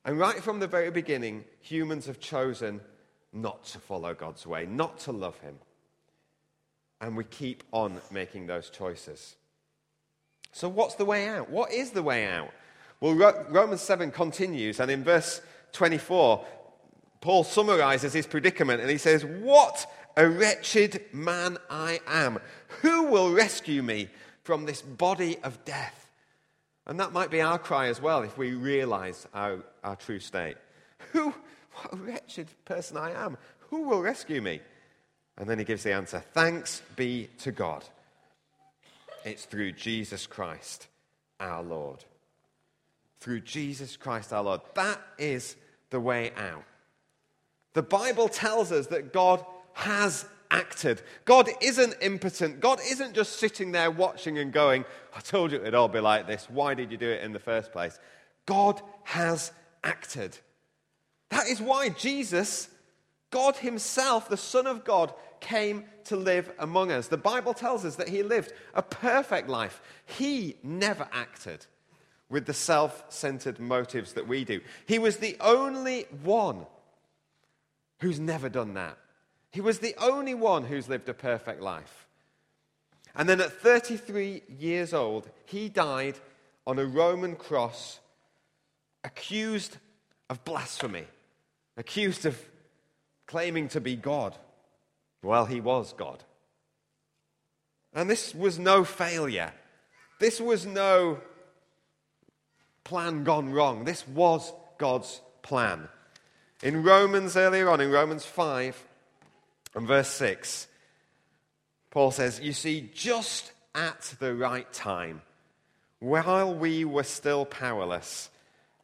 And 0.03 0.17
right 0.17 0.41
from 0.41 0.59
the 0.59 0.67
very 0.67 0.91
beginning, 0.91 1.45
humans 1.61 2.05
have 2.07 2.19
chosen 2.19 2.81
not 3.33 3.63
to 3.65 3.79
follow 3.79 4.13
God's 4.13 4.45
way, 4.45 4.65
not 4.65 4.99
to 4.99 5.11
love 5.11 5.39
Him. 5.39 5.55
And 6.99 7.15
we 7.15 7.23
keep 7.23 7.63
on 7.71 8.01
making 8.11 8.47
those 8.47 8.69
choices. 8.69 9.35
So, 10.51 10.67
what's 10.69 10.95
the 10.95 11.05
way 11.05 11.27
out? 11.27 11.49
What 11.49 11.71
is 11.71 11.91
the 11.91 12.03
way 12.03 12.27
out? 12.27 12.51
Well, 12.99 13.13
Romans 13.49 13.81
7 13.81 14.11
continues, 14.11 14.79
and 14.79 14.91
in 14.91 15.03
verse 15.03 15.41
24, 15.71 16.45
Paul 17.21 17.43
summarizes 17.43 18.13
his 18.13 18.27
predicament 18.27 18.81
and 18.81 18.89
he 18.89 18.97
says, 18.97 19.23
What 19.23 19.85
a 20.17 20.27
wretched 20.27 21.05
man 21.13 21.57
I 21.69 21.99
am. 22.07 22.39
Who 22.81 23.03
will 23.03 23.31
rescue 23.31 23.83
me 23.83 24.09
from 24.43 24.65
this 24.65 24.81
body 24.81 25.37
of 25.43 25.63
death? 25.63 26.00
And 26.87 26.99
that 26.99 27.13
might 27.13 27.29
be 27.29 27.41
our 27.41 27.59
cry 27.59 27.87
as 27.87 28.01
well 28.01 28.23
if 28.23 28.37
we 28.37 28.53
realize 28.53 29.27
our, 29.33 29.59
our 29.83 29.95
true 29.95 30.19
state. 30.19 30.57
Who, 31.11 31.33
what 31.73 31.93
a 31.93 31.95
wretched 31.97 32.47
person 32.65 32.97
I 32.97 33.11
am. 33.11 33.37
Who 33.69 33.83
will 33.83 34.01
rescue 34.01 34.41
me? 34.41 34.61
And 35.37 35.49
then 35.49 35.59
he 35.59 35.65
gives 35.65 35.83
the 35.83 35.93
answer 35.93 36.23
Thanks 36.33 36.81
be 36.95 37.29
to 37.39 37.51
God. 37.51 37.83
It's 39.23 39.45
through 39.45 39.73
Jesus 39.73 40.25
Christ 40.27 40.87
our 41.39 41.63
Lord. 41.63 42.03
Through 43.19 43.41
Jesus 43.41 43.97
Christ 43.97 44.33
our 44.33 44.43
Lord. 44.43 44.61
That 44.73 44.99
is 45.17 45.55
the 45.91 45.99
way 45.99 46.31
out. 46.35 46.63
The 47.73 47.83
Bible 47.83 48.27
tells 48.27 48.71
us 48.71 48.87
that 48.87 49.13
God 49.13 49.45
has 49.73 50.25
acted. 50.51 51.01
God 51.25 51.49
isn't 51.61 51.95
impotent. 52.01 52.59
God 52.59 52.79
isn't 52.85 53.15
just 53.15 53.39
sitting 53.39 53.71
there 53.71 53.89
watching 53.89 54.37
and 54.37 54.51
going, 54.51 54.85
I 55.15 55.21
told 55.21 55.51
you 55.51 55.57
it'd 55.57 55.73
all 55.73 55.87
be 55.87 55.99
like 55.99 56.27
this. 56.27 56.47
Why 56.49 56.75
did 56.75 56.91
you 56.91 56.97
do 56.97 57.09
it 57.09 57.23
in 57.23 57.33
the 57.33 57.39
first 57.39 57.71
place? 57.71 57.97
God 58.45 58.81
has 59.03 59.51
acted. 59.83 60.37
That 61.29 61.47
is 61.47 61.61
why 61.61 61.89
Jesus, 61.89 62.69
God 63.31 63.55
Himself, 63.55 64.29
the 64.29 64.37
Son 64.37 64.67
of 64.67 64.83
God, 64.83 65.13
came 65.39 65.85
to 66.05 66.15
live 66.15 66.51
among 66.59 66.91
us. 66.91 67.07
The 67.07 67.17
Bible 67.17 67.53
tells 67.53 67.85
us 67.85 67.95
that 67.95 68.09
He 68.09 68.21
lived 68.21 68.53
a 68.75 68.81
perfect 68.81 69.47
life. 69.49 69.81
He 70.05 70.57
never 70.61 71.07
acted 71.11 71.65
with 72.29 72.45
the 72.45 72.53
self 72.53 73.03
centered 73.09 73.59
motives 73.59 74.13
that 74.13 74.27
we 74.27 74.43
do. 74.45 74.61
He 74.85 74.99
was 74.99 75.17
the 75.17 75.37
only 75.39 76.05
one 76.23 76.65
who's 77.99 78.19
never 78.19 78.49
done 78.49 78.73
that. 78.75 78.97
He 79.51 79.61
was 79.61 79.79
the 79.79 79.95
only 79.97 80.33
one 80.33 80.65
who's 80.65 80.89
lived 80.89 81.09
a 81.09 81.13
perfect 81.13 81.61
life. 81.61 82.07
And 83.13 83.27
then 83.27 83.41
at 83.41 83.51
33 83.51 84.43
years 84.57 84.93
old, 84.93 85.29
he 85.45 85.67
died 85.67 86.15
on 86.65 86.79
a 86.79 86.85
Roman 86.85 87.35
cross, 87.35 87.99
accused 89.03 89.77
of 90.29 90.45
blasphemy, 90.45 91.05
accused 91.75 92.25
of 92.25 92.39
claiming 93.27 93.67
to 93.69 93.81
be 93.81 93.95
God. 93.95 94.37
Well, 95.21 95.45
he 95.45 95.59
was 95.59 95.93
God. 95.93 96.23
And 97.93 98.09
this 98.09 98.33
was 98.33 98.57
no 98.57 98.85
failure. 98.85 99.51
This 100.19 100.39
was 100.39 100.65
no 100.65 101.19
plan 102.85 103.25
gone 103.25 103.51
wrong. 103.51 103.83
This 103.83 104.07
was 104.07 104.53
God's 104.77 105.21
plan. 105.41 105.89
In 106.63 106.83
Romans, 106.83 107.35
earlier 107.35 107.69
on, 107.69 107.81
in 107.81 107.91
Romans 107.91 108.23
5 108.23 108.87
and 109.75 109.87
verse 109.87 110.09
6, 110.09 110.67
Paul 111.89 112.11
says, 112.11 112.39
You 112.39 112.53
see, 112.53 112.89
just 112.93 113.51
at 113.73 114.15
the 114.19 114.33
right 114.33 114.71
time, 114.73 115.21
while 115.99 116.53
we 116.53 116.83
were 116.83 117.03
still 117.03 117.45
powerless, 117.45 118.29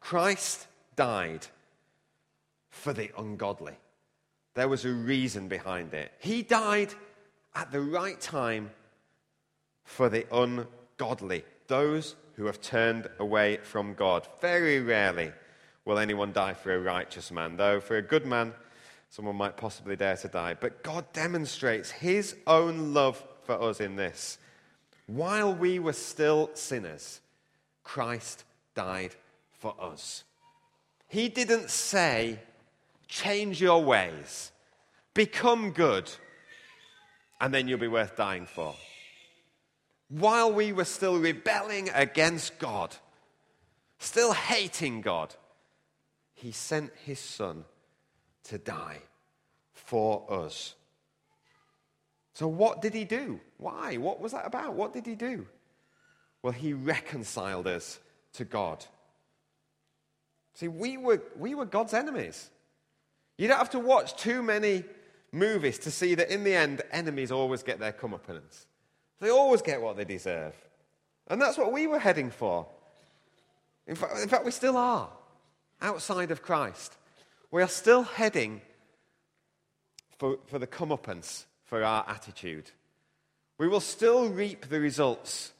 Christ 0.00 0.66
died 0.96 1.46
for 2.70 2.92
the 2.92 3.10
ungodly. 3.18 3.74
There 4.54 4.68
was 4.68 4.84
a 4.84 4.92
reason 4.92 5.48
behind 5.48 5.94
it. 5.94 6.12
He 6.18 6.42
died 6.42 6.94
at 7.54 7.72
the 7.72 7.80
right 7.80 8.20
time 8.20 8.70
for 9.84 10.08
the 10.08 10.26
ungodly, 10.34 11.44
those 11.66 12.14
who 12.34 12.46
have 12.46 12.60
turned 12.60 13.08
away 13.18 13.56
from 13.58 13.94
God. 13.94 14.28
Very 14.40 14.80
rarely 14.80 15.32
will 15.84 15.98
anyone 15.98 16.32
die 16.32 16.54
for 16.54 16.74
a 16.74 16.80
righteous 16.80 17.30
man, 17.30 17.56
though 17.56 17.80
for 17.80 17.96
a 17.96 18.02
good 18.02 18.26
man, 18.26 18.52
someone 19.10 19.36
might 19.36 19.56
possibly 19.56 19.96
dare 19.96 20.16
to 20.16 20.28
die. 20.28 20.54
But 20.54 20.82
God 20.82 21.12
demonstrates 21.12 21.90
his 21.90 22.36
own 22.46 22.94
love 22.94 23.22
for 23.44 23.60
us 23.60 23.80
in 23.80 23.96
this. 23.96 24.38
While 25.06 25.54
we 25.54 25.78
were 25.78 25.94
still 25.94 26.50
sinners, 26.54 27.20
Christ 27.82 28.44
died 28.74 29.14
for 29.58 29.74
us. 29.80 30.24
He 31.08 31.28
didn't 31.28 31.70
say, 31.70 32.38
change 33.06 33.60
your 33.60 33.82
ways, 33.82 34.52
become 35.14 35.70
good, 35.70 36.10
and 37.40 37.54
then 37.54 37.66
you'll 37.66 37.78
be 37.78 37.88
worth 37.88 38.16
dying 38.16 38.44
for. 38.44 38.74
While 40.10 40.52
we 40.52 40.72
were 40.72 40.84
still 40.84 41.18
rebelling 41.18 41.88
against 41.94 42.58
God, 42.58 42.94
still 43.98 44.32
hating 44.32 45.00
God, 45.00 45.34
he 46.34 46.52
sent 46.52 46.92
his 47.04 47.18
son 47.18 47.64
to 48.48 48.58
die 48.58 48.98
for 49.72 50.24
us. 50.28 50.74
So, 52.34 52.46
what 52.46 52.82
did 52.82 52.94
he 52.94 53.04
do? 53.04 53.40
Why? 53.56 53.96
What 53.96 54.20
was 54.20 54.32
that 54.32 54.46
about? 54.46 54.74
What 54.74 54.92
did 54.92 55.06
he 55.06 55.14
do? 55.14 55.46
Well, 56.42 56.52
he 56.52 56.72
reconciled 56.72 57.66
us 57.66 57.98
to 58.34 58.44
God. 58.44 58.84
See, 60.54 60.68
we 60.68 60.96
were, 60.96 61.22
we 61.36 61.54
were 61.54 61.64
God's 61.64 61.94
enemies. 61.94 62.50
You 63.36 63.48
don't 63.48 63.58
have 63.58 63.70
to 63.70 63.78
watch 63.78 64.16
too 64.16 64.42
many 64.42 64.84
movies 65.32 65.78
to 65.80 65.90
see 65.90 66.14
that 66.16 66.30
in 66.32 66.44
the 66.44 66.54
end, 66.54 66.82
enemies 66.90 67.30
always 67.30 67.62
get 67.62 67.78
their 67.78 67.92
comeuppance. 67.92 68.66
They 69.20 69.30
always 69.30 69.62
get 69.62 69.80
what 69.80 69.96
they 69.96 70.04
deserve. 70.04 70.54
And 71.28 71.40
that's 71.40 71.58
what 71.58 71.72
we 71.72 71.86
were 71.86 71.98
heading 71.98 72.30
for. 72.30 72.66
In 73.86 73.94
fact, 73.94 74.18
in 74.22 74.28
fact 74.28 74.44
we 74.44 74.50
still 74.50 74.76
are 74.76 75.08
outside 75.80 76.30
of 76.30 76.42
Christ, 76.42 76.96
we 77.50 77.62
are 77.62 77.68
still 77.68 78.02
heading 78.02 78.60
for, 80.18 80.38
for 80.46 80.58
the 80.58 80.66
comeuppance 80.66 81.44
for 81.64 81.82
our 81.82 82.04
attitude. 82.08 82.70
We 83.58 83.68
will 83.68 83.80
still 83.80 84.28
reap 84.28 84.68
the 84.68 84.80
results 84.80 85.52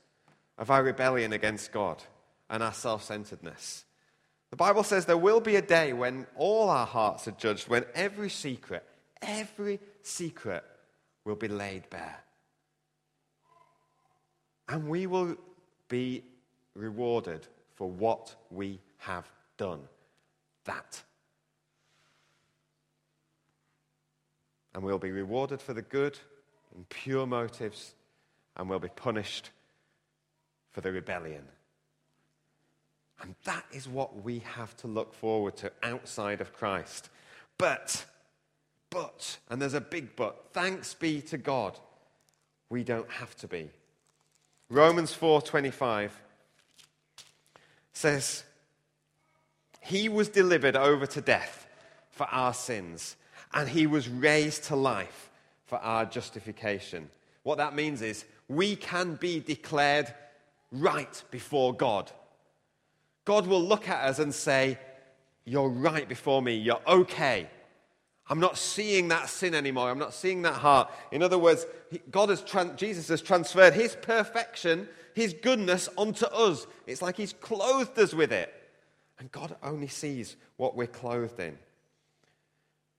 of 0.56 0.70
our 0.70 0.82
rebellion 0.82 1.32
against 1.32 1.72
God 1.72 2.02
and 2.50 2.62
our 2.62 2.72
self 2.72 3.04
centeredness. 3.04 3.84
The 4.50 4.56
Bible 4.56 4.82
says 4.82 5.04
there 5.04 5.16
will 5.16 5.40
be 5.40 5.56
a 5.56 5.62
day 5.62 5.92
when 5.92 6.26
all 6.36 6.70
our 6.70 6.86
hearts 6.86 7.28
are 7.28 7.32
judged, 7.32 7.68
when 7.68 7.84
every 7.94 8.30
secret, 8.30 8.84
every 9.20 9.78
secret 10.02 10.64
will 11.24 11.36
be 11.36 11.48
laid 11.48 11.90
bare. 11.90 12.18
And 14.68 14.88
we 14.88 15.06
will 15.06 15.36
be 15.88 16.24
rewarded 16.74 17.46
for 17.74 17.90
what 17.90 18.34
we 18.50 18.80
have 18.98 19.30
done 19.56 19.80
that. 20.64 21.02
And 24.74 24.82
we'll 24.82 24.98
be 24.98 25.10
rewarded 25.10 25.60
for 25.60 25.74
the 25.74 25.82
good 25.82 26.18
and 26.74 26.88
pure 26.88 27.26
motives, 27.26 27.94
and 28.56 28.68
we'll 28.68 28.78
be 28.78 28.88
punished 28.88 29.50
for 30.70 30.80
the 30.80 30.92
rebellion. 30.92 31.44
And 33.20 33.34
that 33.44 33.64
is 33.72 33.88
what 33.88 34.22
we 34.22 34.40
have 34.40 34.76
to 34.78 34.86
look 34.86 35.12
forward 35.12 35.56
to 35.58 35.72
outside 35.82 36.40
of 36.40 36.52
Christ. 36.52 37.10
But, 37.56 38.04
but, 38.90 39.38
and 39.48 39.60
there's 39.60 39.74
a 39.74 39.80
big 39.80 40.14
but, 40.14 40.50
thanks 40.52 40.94
be 40.94 41.20
to 41.22 41.38
God, 41.38 41.78
we 42.70 42.84
don't 42.84 43.10
have 43.10 43.34
to 43.38 43.48
be. 43.48 43.70
Romans 44.70 45.16
4:25 45.16 46.10
says 47.92 48.44
he 49.80 50.08
was 50.08 50.28
delivered 50.28 50.76
over 50.76 51.06
to 51.06 51.20
death 51.20 51.66
for 52.10 52.26
our 52.26 52.52
sins, 52.52 53.16
and 53.52 53.68
he 53.68 53.86
was 53.86 54.08
raised 54.08 54.64
to 54.64 54.76
life 54.76 55.30
for 55.66 55.78
our 55.78 56.04
justification. 56.04 57.10
What 57.42 57.58
that 57.58 57.74
means 57.74 58.02
is 58.02 58.24
we 58.48 58.76
can 58.76 59.14
be 59.14 59.40
declared 59.40 60.12
right 60.72 61.22
before 61.30 61.74
God. 61.74 62.10
God 63.24 63.46
will 63.46 63.62
look 63.62 63.88
at 63.88 64.04
us 64.08 64.18
and 64.18 64.34
say, 64.34 64.78
You're 65.44 65.68
right 65.68 66.08
before 66.08 66.42
me, 66.42 66.56
you're 66.56 66.80
okay. 66.86 67.48
I'm 68.30 68.40
not 68.40 68.58
seeing 68.58 69.08
that 69.08 69.30
sin 69.30 69.54
anymore. 69.54 69.90
I'm 69.90 69.98
not 69.98 70.12
seeing 70.12 70.42
that 70.42 70.54
heart. 70.54 70.90
In 71.10 71.22
other 71.22 71.38
words, 71.38 71.64
God 72.10 72.28
has 72.28 72.44
Jesus 72.76 73.08
has 73.08 73.22
transferred 73.22 73.72
his 73.72 73.96
perfection, 73.96 74.88
his 75.14 75.32
goodness 75.32 75.88
onto 75.96 76.26
us. 76.26 76.66
It's 76.86 77.00
like 77.00 77.16
he's 77.16 77.32
clothed 77.32 77.98
us 77.98 78.12
with 78.12 78.32
it. 78.32 78.54
And 79.18 79.32
God 79.32 79.56
only 79.62 79.88
sees 79.88 80.36
what 80.56 80.76
we're 80.76 80.86
clothed 80.86 81.40
in. 81.40 81.58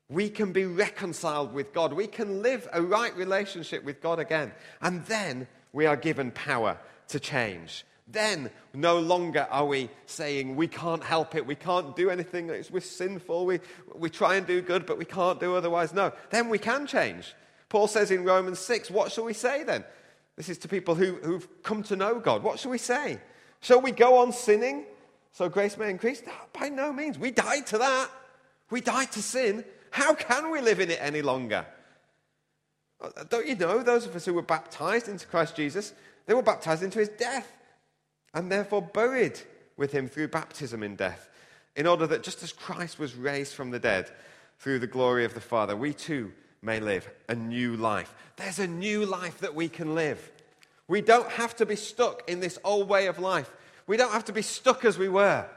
We 0.10 0.30
can 0.30 0.51
be 0.51 0.66
reconciled 0.66 1.53
with 1.53 1.72
God. 1.72 1.93
We 1.93 2.07
can 2.07 2.41
live 2.41 2.68
a 2.74 2.82
right 2.82 3.16
relationship 3.16 3.84
with 3.84 4.01
God 4.01 4.18
again. 4.20 4.51
And 4.82 5.05
then 5.05 5.47
we 5.72 5.86
are 5.86 5.95
given 5.95 6.32
power 6.32 6.78
to 7.10 7.20
change. 7.20 7.86
Then 8.12 8.49
no 8.74 8.99
longer 8.99 9.47
are 9.51 9.66
we 9.66 9.89
saying 10.07 10.55
we 10.55 10.68
can't 10.68 11.03
help 11.03 11.36
it, 11.36 11.45
we 11.45 11.53
can't 11.53 11.95
do 11.95 12.10
anything, 12.10 12.47
we're 12.47 12.80
sinful, 12.80 13.45
we, 13.45 13.60
we 13.93 14.10
try 14.10 14.36
and 14.36 14.47
do 14.47 14.64
good, 14.64 14.88
but 14.88 14.97
we 14.97 15.05
can't 15.05 15.39
do 15.39 15.55
otherwise. 15.55 15.93
No, 15.93 16.12
then 16.32 16.49
we 16.49 16.57
can 16.57 16.88
change. 16.88 17.36
Paul 17.70 17.88
says 17.88 18.10
in 18.10 18.24
Romans 18.24 18.57
6, 18.57 18.89
what 18.89 19.12
shall 19.12 19.26
we 19.26 19.34
say 19.34 19.64
then? 19.64 19.84
This 20.38 20.49
is 20.49 20.57
to 20.60 20.68
people 20.68 20.95
who, 20.95 21.16
who've 21.22 21.47
come 21.62 21.84
to 21.84 21.95
know 21.95 22.20
God. 22.20 22.41
What 22.41 22.57
shall 22.57 22.72
we 22.72 22.80
say? 22.80 23.20
Shall 23.60 23.82
we 23.82 23.91
go 23.91 24.20
on 24.20 24.32
sinning 24.32 24.86
so 25.32 25.47
grace 25.49 25.78
may 25.78 25.91
increase? 25.91 26.24
By 26.60 26.70
no 26.70 26.91
means. 26.91 27.20
We 27.20 27.30
died 27.30 27.68
to 27.68 27.78
that. 27.78 28.10
We 28.72 28.82
died 28.82 29.12
to 29.12 29.22
sin. 29.22 29.64
How 29.91 30.13
can 30.13 30.51
we 30.51 30.61
live 30.61 30.79
in 30.79 30.91
it 30.91 30.99
any 31.01 31.21
longer? 31.21 31.65
Uh, 33.01 33.23
don't 33.29 33.47
you 33.47 33.55
know 33.55 33.81
those 33.81 34.05
of 34.05 34.15
us 34.15 34.25
who 34.25 34.33
were 34.33 34.41
baptized 34.41 35.07
into 35.07 35.25
Christ 35.25 35.55
Jesus? 35.55 35.93
They 36.25 36.33
were 36.33 36.41
baptized 36.41 36.83
into 36.83 36.99
his 36.99 37.09
death 37.09 37.51
and 38.33 38.51
therefore 38.51 38.81
buried 38.81 39.39
with 39.77 39.91
him 39.91 40.07
through 40.07 40.27
baptism 40.27 40.83
in 40.83 40.95
death, 40.95 41.29
in 41.75 41.87
order 41.87 42.05
that 42.07 42.23
just 42.23 42.43
as 42.43 42.51
Christ 42.51 42.99
was 42.99 43.15
raised 43.15 43.53
from 43.53 43.71
the 43.71 43.79
dead 43.79 44.11
through 44.59 44.79
the 44.79 44.87
glory 44.87 45.23
of 45.25 45.33
the 45.33 45.41
Father, 45.41 45.75
we 45.75 45.93
too 45.93 46.33
may 46.61 46.79
live 46.79 47.09
a 47.29 47.35
new 47.35 47.77
life. 47.77 48.13
There's 48.35 48.59
a 48.59 48.67
new 48.67 49.05
life 49.05 49.39
that 49.39 49.55
we 49.55 49.69
can 49.69 49.95
live. 49.95 50.31
We 50.87 51.01
don't 51.01 51.29
have 51.31 51.55
to 51.57 51.65
be 51.65 51.77
stuck 51.77 52.29
in 52.29 52.41
this 52.41 52.59
old 52.63 52.89
way 52.89 53.07
of 53.07 53.19
life. 53.19 53.49
We 53.87 53.95
don't 53.95 54.11
have 54.11 54.25
to 54.25 54.33
be 54.33 54.41
stuck 54.41 54.83
as 54.83 54.97
we 54.97 55.07
were, 55.07 55.47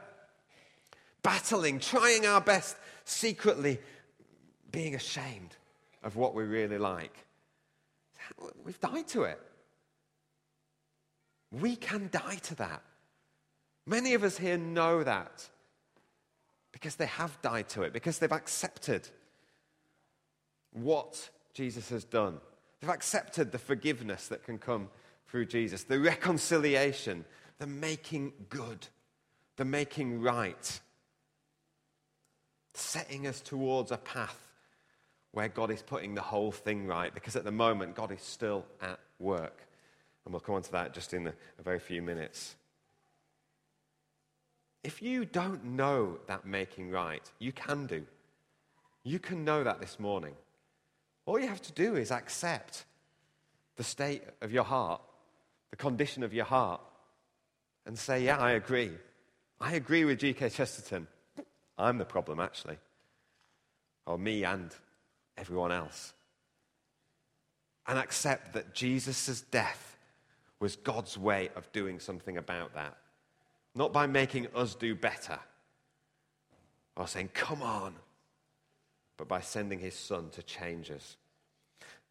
battling, 1.21 1.79
trying 1.79 2.25
our 2.25 2.41
best, 2.41 2.77
secretly 3.03 3.79
being 4.73 4.95
ashamed 4.95 5.55
of 6.03 6.17
what 6.17 6.35
we 6.35 6.43
really 6.43 6.77
like. 6.77 7.15
We've 8.65 8.79
died 8.81 9.07
to 9.09 9.23
it. 9.23 9.39
We 11.51 11.77
can 11.77 12.09
die 12.11 12.39
to 12.43 12.55
that. 12.55 12.81
Many 13.85 14.15
of 14.15 14.23
us 14.23 14.37
here 14.37 14.57
know 14.57 15.03
that 15.03 15.47
because 16.71 16.95
they 16.95 17.05
have 17.05 17.39
died 17.41 17.69
to 17.69 17.83
it, 17.83 17.93
because 17.93 18.17
they've 18.17 18.31
accepted 18.31 19.07
what 20.71 21.29
Jesus 21.53 21.89
has 21.89 22.03
done. 22.03 22.39
They've 22.81 22.89
accepted 22.89 23.51
the 23.51 23.59
forgiveness 23.59 24.27
that 24.27 24.43
can 24.43 24.57
come 24.57 24.89
through 25.27 25.45
Jesus, 25.45 25.83
the 25.83 25.99
reconciliation, 25.99 27.25
the 27.59 27.67
making 27.67 28.33
good, 28.49 28.87
the 29.57 29.65
making 29.65 30.21
right, 30.21 30.81
setting 32.73 33.27
us 33.27 33.39
towards 33.39 33.91
a 33.91 33.97
path 33.97 34.52
where 35.33 35.49
God 35.49 35.71
is 35.71 35.81
putting 35.81 36.13
the 36.13 36.21
whole 36.21 36.51
thing 36.51 36.85
right, 36.85 37.13
because 37.13 37.35
at 37.35 37.43
the 37.43 37.51
moment, 37.51 37.95
God 37.95 38.11
is 38.11 38.21
still 38.21 38.65
at 38.81 38.99
work. 39.19 39.65
And 40.23 40.33
we'll 40.33 40.39
come 40.39 40.55
on 40.55 40.61
to 40.61 40.71
that 40.73 40.93
just 40.93 41.13
in 41.13 41.27
a, 41.27 41.33
very 41.63 41.79
few 41.79 42.01
minutes. 42.01 42.55
If 44.83 45.01
you 45.01 45.25
don't 45.25 45.65
know 45.65 46.19
that 46.27 46.45
making 46.45 46.91
right, 46.91 47.29
you 47.39 47.51
can 47.51 47.87
do. 47.87 48.05
You 49.03 49.17
can 49.17 49.43
know 49.43 49.63
that 49.63 49.81
this 49.81 49.99
morning. 49.99 50.35
All 51.25 51.39
you 51.39 51.47
have 51.47 51.61
to 51.63 51.73
do 51.73 51.95
is 51.95 52.11
accept 52.11 52.85
the 53.75 53.83
state 53.83 54.23
of 54.41 54.51
your 54.51 54.63
heart, 54.63 55.01
the 55.71 55.77
condition 55.77 56.21
of 56.21 56.33
your 56.33 56.45
heart, 56.45 56.81
and 57.87 57.97
say, 57.97 58.23
Yeah, 58.23 58.37
I 58.37 58.51
agree. 58.51 58.91
I 59.59 59.73
agree 59.73 60.05
with 60.05 60.19
G.K. 60.19 60.49
Chesterton. 60.49 61.07
I'm 61.77 61.97
the 61.97 62.05
problem, 62.05 62.39
actually. 62.39 62.77
Or 64.05 64.17
me 64.17 64.43
and 64.43 64.75
everyone 65.37 65.71
else. 65.71 66.13
And 67.87 67.99
accept 67.99 68.53
that 68.53 68.73
Jesus' 68.73 69.41
death 69.41 69.97
was 70.59 70.75
God's 70.77 71.17
way 71.17 71.49
of 71.55 71.69
doing 71.73 71.99
something 71.99 72.37
about 72.37 72.73
that. 72.75 72.95
Not 73.75 73.91
by 73.91 74.07
making 74.07 74.47
us 74.55 74.75
do 74.75 74.95
better 74.95 75.39
or 76.95 77.07
saying, 77.07 77.31
Come 77.33 77.61
on, 77.61 77.93
but 79.17 79.27
by 79.27 79.41
sending 79.41 79.79
his 79.79 79.95
son 79.95 80.29
to 80.31 80.43
change 80.43 80.91
us. 80.91 81.17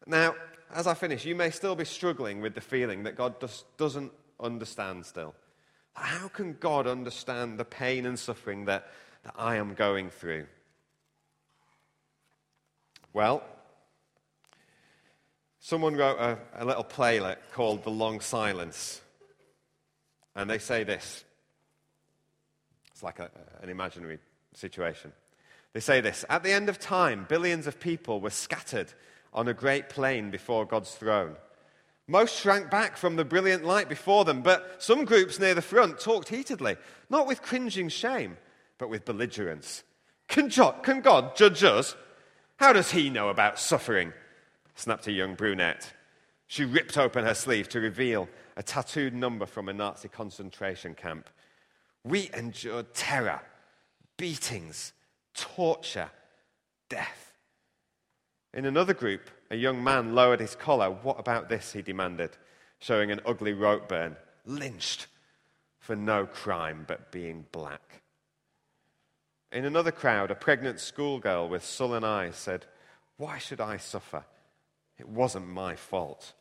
Now, 0.05 0.35
as 0.73 0.87
I 0.87 0.93
finish, 0.93 1.25
you 1.25 1.35
may 1.35 1.49
still 1.49 1.75
be 1.75 1.85
struggling 1.85 2.41
with 2.41 2.55
the 2.55 2.61
feeling 2.61 3.03
that 3.03 3.15
God 3.15 3.39
just 3.39 3.65
doesn't 3.77 4.11
understand 4.39 5.05
still. 5.05 5.33
How 5.93 6.27
can 6.27 6.57
God 6.59 6.87
understand 6.87 7.59
the 7.59 7.65
pain 7.65 8.05
and 8.05 8.17
suffering 8.17 8.65
that, 8.65 8.91
that 9.23 9.33
I 9.37 9.55
am 9.57 9.73
going 9.73 10.09
through? 10.09 10.47
Well, 13.13 13.43
someone 15.59 15.95
wrote 15.95 16.17
a, 16.17 16.39
a 16.55 16.65
little 16.65 16.83
playlet 16.83 17.39
called 17.53 17.83
The 17.83 17.91
Long 17.91 18.19
Silence. 18.21 19.01
And 20.35 20.49
they 20.49 20.57
say 20.57 20.83
this 20.83 21.23
it's 22.91 23.03
like 23.03 23.19
a, 23.19 23.29
an 23.61 23.69
imaginary 23.69 24.17
situation. 24.55 25.13
They 25.73 25.79
say 25.79 26.01
this 26.01 26.25
At 26.27 26.41
the 26.41 26.51
end 26.51 26.69
of 26.69 26.79
time, 26.79 27.27
billions 27.29 27.67
of 27.67 27.79
people 27.79 28.19
were 28.19 28.31
scattered 28.31 28.91
on 29.31 29.47
a 29.47 29.53
great 29.53 29.89
plain 29.89 30.31
before 30.31 30.65
God's 30.65 30.95
throne. 30.95 31.35
Most 32.07 32.39
shrank 32.39 32.69
back 32.71 32.97
from 32.97 33.15
the 33.15 33.23
brilliant 33.23 33.63
light 33.63 33.89
before 33.89 34.25
them, 34.25 34.41
but 34.41 34.81
some 34.83 35.05
groups 35.05 35.39
near 35.39 35.53
the 35.53 35.61
front 35.61 35.99
talked 35.99 36.29
heatedly, 36.29 36.77
not 37.09 37.27
with 37.27 37.41
cringing 37.43 37.89
shame, 37.89 38.37
but 38.77 38.89
with 38.89 39.05
belligerence. 39.05 39.83
Can, 40.27 40.49
can 40.49 41.01
God 41.01 41.35
judge 41.35 41.63
us? 41.63 41.95
How 42.57 42.73
does 42.73 42.91
he 42.91 43.09
know 43.09 43.29
about 43.29 43.59
suffering? 43.59 44.13
snapped 44.75 45.07
a 45.07 45.11
young 45.11 45.35
brunette. 45.35 45.93
She 46.47 46.65
ripped 46.65 46.97
open 46.97 47.25
her 47.25 47.33
sleeve 47.33 47.69
to 47.69 47.79
reveal 47.79 48.29
a 48.55 48.63
tattooed 48.63 49.13
number 49.13 49.45
from 49.45 49.69
a 49.69 49.73
Nazi 49.73 50.07
concentration 50.07 50.93
camp. 50.93 51.29
We 52.03 52.29
endured 52.33 52.93
terror, 52.93 53.41
beatings, 54.17 54.93
torture, 55.33 56.11
death. 56.89 57.33
In 58.53 58.65
another 58.65 58.93
group, 58.93 59.31
a 59.49 59.55
young 59.55 59.83
man 59.83 60.13
lowered 60.13 60.39
his 60.39 60.55
collar. 60.55 60.91
What 60.91 61.19
about 61.19 61.49
this? 61.49 61.73
he 61.73 61.81
demanded, 61.81 62.37
showing 62.79 63.09
an 63.09 63.21
ugly 63.25 63.53
rope 63.53 63.87
burn. 63.87 64.15
Lynched 64.45 65.07
for 65.79 65.95
no 65.95 66.25
crime 66.25 66.85
but 66.87 67.11
being 67.11 67.45
black. 67.51 68.02
In 69.53 69.65
another 69.65 69.91
crowd, 69.91 70.31
a 70.31 70.35
pregnant 70.35 70.79
schoolgirl 70.79 71.47
with 71.47 71.63
sullen 71.63 72.03
eyes 72.03 72.35
said, 72.35 72.65
Why 73.17 73.37
should 73.37 73.61
I 73.61 73.77
suffer? 73.77 74.25
It 74.97 75.07
wasn't 75.07 75.47
my 75.47 75.75
fault. 75.75 76.33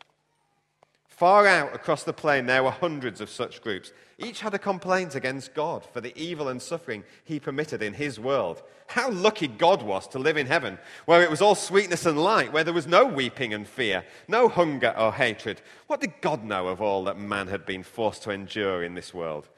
Far 1.08 1.46
out 1.46 1.74
across 1.74 2.04
the 2.04 2.14
plain, 2.14 2.46
there 2.46 2.64
were 2.64 2.70
hundreds 2.70 3.20
of 3.20 3.28
such 3.28 3.62
groups. 3.62 3.92
Each 4.16 4.40
had 4.40 4.54
a 4.54 4.58
complaint 4.58 5.14
against 5.14 5.52
God 5.52 5.84
for 5.84 6.00
the 6.00 6.18
evil 6.18 6.48
and 6.48 6.60
suffering 6.60 7.04
he 7.22 7.38
permitted 7.38 7.82
in 7.82 7.92
his 7.92 8.18
world. 8.18 8.62
How 8.86 9.10
lucky 9.10 9.46
God 9.46 9.82
was 9.82 10.08
to 10.08 10.18
live 10.18 10.38
in 10.38 10.46
heaven, 10.46 10.78
where 11.04 11.22
it 11.22 11.30
was 11.30 11.42
all 11.42 11.54
sweetness 11.54 12.06
and 12.06 12.18
light, 12.18 12.50
where 12.50 12.64
there 12.64 12.72
was 12.72 12.86
no 12.86 13.04
weeping 13.04 13.52
and 13.52 13.68
fear, 13.68 14.04
no 14.26 14.48
hunger 14.48 14.94
or 14.96 15.12
hatred. 15.12 15.60
What 15.86 16.00
did 16.00 16.22
God 16.22 16.44
know 16.44 16.68
of 16.68 16.80
all 16.80 17.04
that 17.04 17.18
man 17.18 17.48
had 17.48 17.66
been 17.66 17.82
forced 17.82 18.22
to 18.22 18.30
endure 18.30 18.82
in 18.82 18.94
this 18.94 19.12
world? 19.12 19.50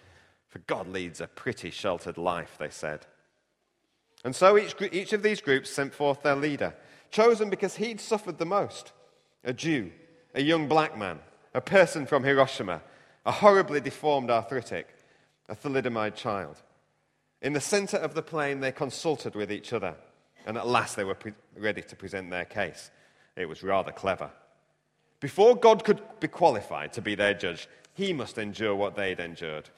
For 0.48 0.58
God 0.58 0.88
leads 0.88 1.20
a 1.20 1.28
pretty 1.28 1.70
sheltered 1.70 2.18
life, 2.18 2.56
they 2.58 2.70
said. 2.70 3.06
And 4.24 4.34
so 4.34 4.58
each, 4.58 4.74
each 4.90 5.12
of 5.12 5.22
these 5.22 5.40
groups 5.40 5.70
sent 5.70 5.94
forth 5.94 6.22
their 6.22 6.36
leader, 6.36 6.74
chosen 7.10 7.50
because 7.50 7.76
he'd 7.76 8.00
suffered 8.00 8.38
the 8.38 8.46
most 8.46 8.92
a 9.44 9.52
Jew, 9.52 9.92
a 10.34 10.42
young 10.42 10.66
black 10.68 10.96
man 10.96 11.20
a 11.54 11.60
person 11.60 12.04
from 12.04 12.24
Hiroshima, 12.24 12.82
a 13.24 13.32
horribly 13.32 13.80
deformed 13.80 14.30
arthritic, 14.30 14.88
a 15.48 15.54
thalidomide 15.54 16.16
child. 16.16 16.60
In 17.40 17.52
the 17.52 17.60
center 17.60 17.96
of 17.96 18.14
the 18.14 18.22
plain, 18.22 18.60
they 18.60 18.72
consulted 18.72 19.34
with 19.34 19.52
each 19.52 19.72
other, 19.72 19.94
and 20.46 20.58
at 20.58 20.66
last 20.66 20.96
they 20.96 21.04
were 21.04 21.14
pre- 21.14 21.32
ready 21.56 21.82
to 21.82 21.96
present 21.96 22.30
their 22.30 22.44
case. 22.44 22.90
It 23.36 23.48
was 23.48 23.62
rather 23.62 23.92
clever. 23.92 24.30
Before 25.20 25.54
God 25.54 25.84
could 25.84 26.02
be 26.20 26.28
qualified 26.28 26.92
to 26.94 27.02
be 27.02 27.14
their 27.14 27.34
judge, 27.34 27.68
he 27.94 28.12
must 28.12 28.36
endure 28.36 28.74
what 28.74 28.96
they'd 28.96 29.20
endured. 29.20 29.70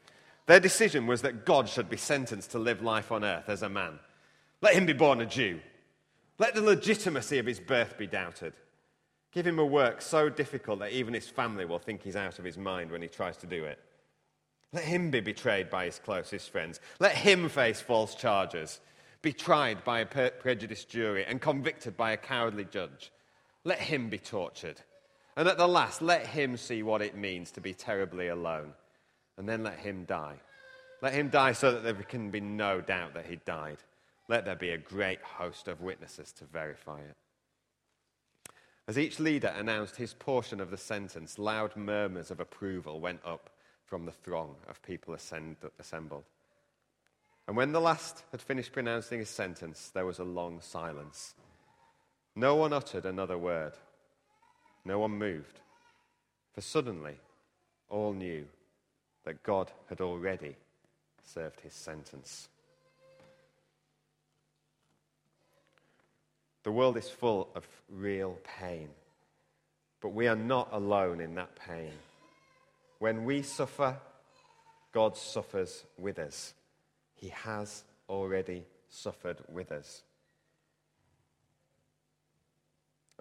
Their 0.47 0.61
decision 0.61 1.07
was 1.07 1.23
that 1.23 1.45
God 1.45 1.69
should 1.69 1.91
be 1.91 1.97
sentenced 1.97 2.53
to 2.53 2.59
live 2.59 2.81
life 2.83 3.13
on 3.13 3.25
earth 3.25 3.49
as 3.49 3.63
a 3.63 3.69
man. 3.69 3.99
Let 4.63 4.75
him 4.75 4.87
be 4.87 4.93
born 4.93 5.21
a 5.21 5.27
Jew. 5.27 5.61
Let 6.39 6.55
the 6.55 6.63
legitimacy 6.63 7.39
of 7.39 7.47
his 7.47 7.61
birth 7.61 7.97
be 7.99 8.07
doubted. 8.07 8.55
Give 9.33 9.47
him 9.47 9.59
a 9.59 9.67
work 9.67 10.01
so 10.01 10.29
difficult 10.29 10.79
that 10.79 10.93
even 10.93 11.15
his 11.15 11.29
family 11.29 11.65
will 11.65 11.79
think 11.79 12.03
he's 12.03 12.17
out 12.17 12.39
of 12.39 12.45
his 12.45 12.57
mind 12.57 12.91
when 12.91 13.03
he 13.03 13.09
tries 13.09 13.37
to 13.39 13.47
do 13.47 13.65
it. 13.65 13.79
Let 14.73 14.85
him 14.85 15.11
be 15.11 15.21
betrayed 15.21 15.71
by 15.71 15.85
his 15.85 15.99
closest 15.99 16.51
friends. 16.51 16.81
Let 17.01 17.13
him 17.13 17.49
face 17.49 17.81
false 17.81 18.15
charges, 18.15 18.81
be 19.23 19.33
tried 19.33 19.85
by 19.85 20.01
a 20.01 20.07
prejudiced 20.07 20.89
jury, 20.89 21.25
and 21.25 21.41
convicted 21.41 21.97
by 21.97 22.13
a 22.13 22.17
cowardly 22.17 22.65
judge. 22.65 23.13
Let 23.65 23.79
him 23.79 24.09
be 24.09 24.19
tortured. 24.19 24.81
And 25.37 25.49
at 25.49 25.59
the 25.59 25.69
last, 25.69 26.01
let 26.01 26.27
him 26.27 26.57
see 26.57 26.83
what 26.83 27.03
it 27.03 27.17
means 27.17 27.51
to 27.53 27.61
be 27.61 27.75
terribly 27.75 28.29
alone. 28.29 28.73
And 29.37 29.49
then 29.49 29.63
let 29.63 29.79
him 29.79 30.05
die. 30.05 30.37
Let 31.03 31.13
him 31.13 31.29
die 31.29 31.53
so 31.53 31.73
that 31.73 31.83
there 31.83 31.95
can 31.95 32.31
be 32.31 32.41
no 32.41 32.81
doubt 32.81 33.15
that 33.15 33.27
he 33.27 33.37
died. 33.45 33.79
Let 34.29 34.45
there 34.45 34.57
be 34.57 34.71
a 34.71 34.79
great 34.79 35.23
host 35.23 35.69
of 35.69 35.81
witnesses 35.81 36.33
to 36.33 36.45
verify 36.45 37.01
it. 37.01 37.17
As 38.89 38.99
each 38.99 39.19
leader 39.19 39.49
announced 39.49 39.97
his 39.97 40.15
portion 40.15 40.61
of 40.61 40.71
the 40.71 40.77
sentence, 40.77 41.39
loud 41.39 41.77
murmurs 41.77 42.31
of 42.31 42.41
approval 42.41 43.01
went 43.01 43.21
up 43.25 43.51
from 43.85 44.05
the 44.05 44.13
throng 44.13 44.57
of 44.69 44.83
people 44.83 45.17
assembled. 45.79 46.25
And 47.49 47.57
when 47.57 47.73
the 47.73 47.81
last 47.81 48.25
had 48.33 48.41
finished 48.41 48.73
pronouncing 48.73 49.21
his 49.21 49.29
sentence, 49.29 49.91
there 49.95 50.07
was 50.07 50.19
a 50.19 50.25
long 50.25 50.61
silence. 50.61 51.35
No 52.35 52.57
one 52.57 52.73
uttered 52.73 53.07
another 53.07 53.39
word. 53.39 53.75
No 54.85 54.99
one 54.99 55.13
moved. 55.13 55.61
For 56.53 56.61
suddenly, 56.61 57.19
all 57.89 58.13
knew 58.13 58.47
that 59.25 59.43
God 59.43 59.71
had 59.89 60.01
already 60.01 60.57
served 61.23 61.61
his 61.61 61.75
sentence. 61.75 62.49
The 66.67 66.73
world 66.73 66.97
is 66.97 67.09
full 67.09 67.49
of 67.55 67.65
real 67.89 68.39
pain. 68.59 68.89
But 70.01 70.09
we 70.09 70.27
are 70.27 70.35
not 70.35 70.71
alone 70.73 71.21
in 71.21 71.37
that 71.37 71.55
pain. 71.55 71.93
When 72.99 73.25
we 73.25 73.43
suffer, 73.43 73.97
God 74.91 75.17
suffers 75.17 75.85
with 75.97 76.19
us. 76.19 76.55
He 77.15 77.29
has 77.29 77.85
already 78.09 78.65
suffered 78.89 79.37
with 79.49 79.71
us. 79.71 80.03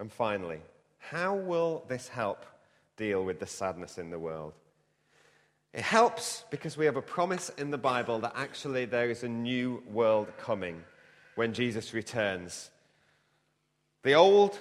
And 0.00 0.10
finally, 0.12 0.58
how 0.98 1.36
will 1.36 1.84
this 1.86 2.08
help 2.08 2.44
deal 2.96 3.24
with 3.24 3.38
the 3.38 3.46
sadness 3.46 3.96
in 3.96 4.10
the 4.10 4.18
world? 4.18 4.54
It 5.72 5.82
helps 5.82 6.44
because 6.50 6.76
we 6.76 6.86
have 6.86 6.96
a 6.96 7.00
promise 7.00 7.52
in 7.56 7.70
the 7.70 7.78
Bible 7.78 8.18
that 8.18 8.32
actually 8.34 8.86
there 8.86 9.08
is 9.08 9.22
a 9.22 9.28
new 9.28 9.84
world 9.88 10.32
coming 10.36 10.82
when 11.36 11.52
Jesus 11.52 11.94
returns. 11.94 12.70
The 14.06 14.14
old, 14.14 14.56